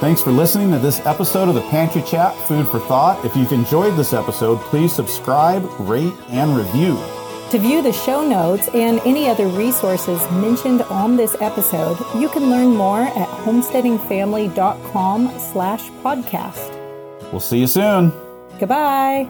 Thanks 0.00 0.22
for 0.22 0.32
listening 0.32 0.70
to 0.72 0.78
this 0.78 1.00
episode 1.06 1.48
of 1.48 1.54
the 1.54 1.62
Pantry 1.62 2.02
Chat 2.02 2.34
Food 2.46 2.68
for 2.68 2.80
Thought. 2.80 3.24
If 3.24 3.34
you've 3.36 3.52
enjoyed 3.52 3.96
this 3.96 4.12
episode, 4.12 4.58
please 4.60 4.92
subscribe, 4.92 5.64
rate, 5.80 6.12
and 6.30 6.56
review. 6.56 6.98
To 7.50 7.58
view 7.58 7.82
the 7.82 7.92
show 7.92 8.26
notes 8.26 8.68
and 8.74 9.00
any 9.04 9.28
other 9.28 9.46
resources 9.46 10.20
mentioned 10.32 10.82
on 10.82 11.16
this 11.16 11.36
episode, 11.40 11.96
you 12.18 12.28
can 12.28 12.50
learn 12.50 12.74
more 12.74 13.02
at 13.02 13.28
homesteadingfamily.com 13.28 15.38
slash 15.38 15.82
podcast. 16.02 16.73
We'll 17.34 17.40
see 17.40 17.58
you 17.58 17.66
soon. 17.66 18.12
Goodbye. 18.60 19.28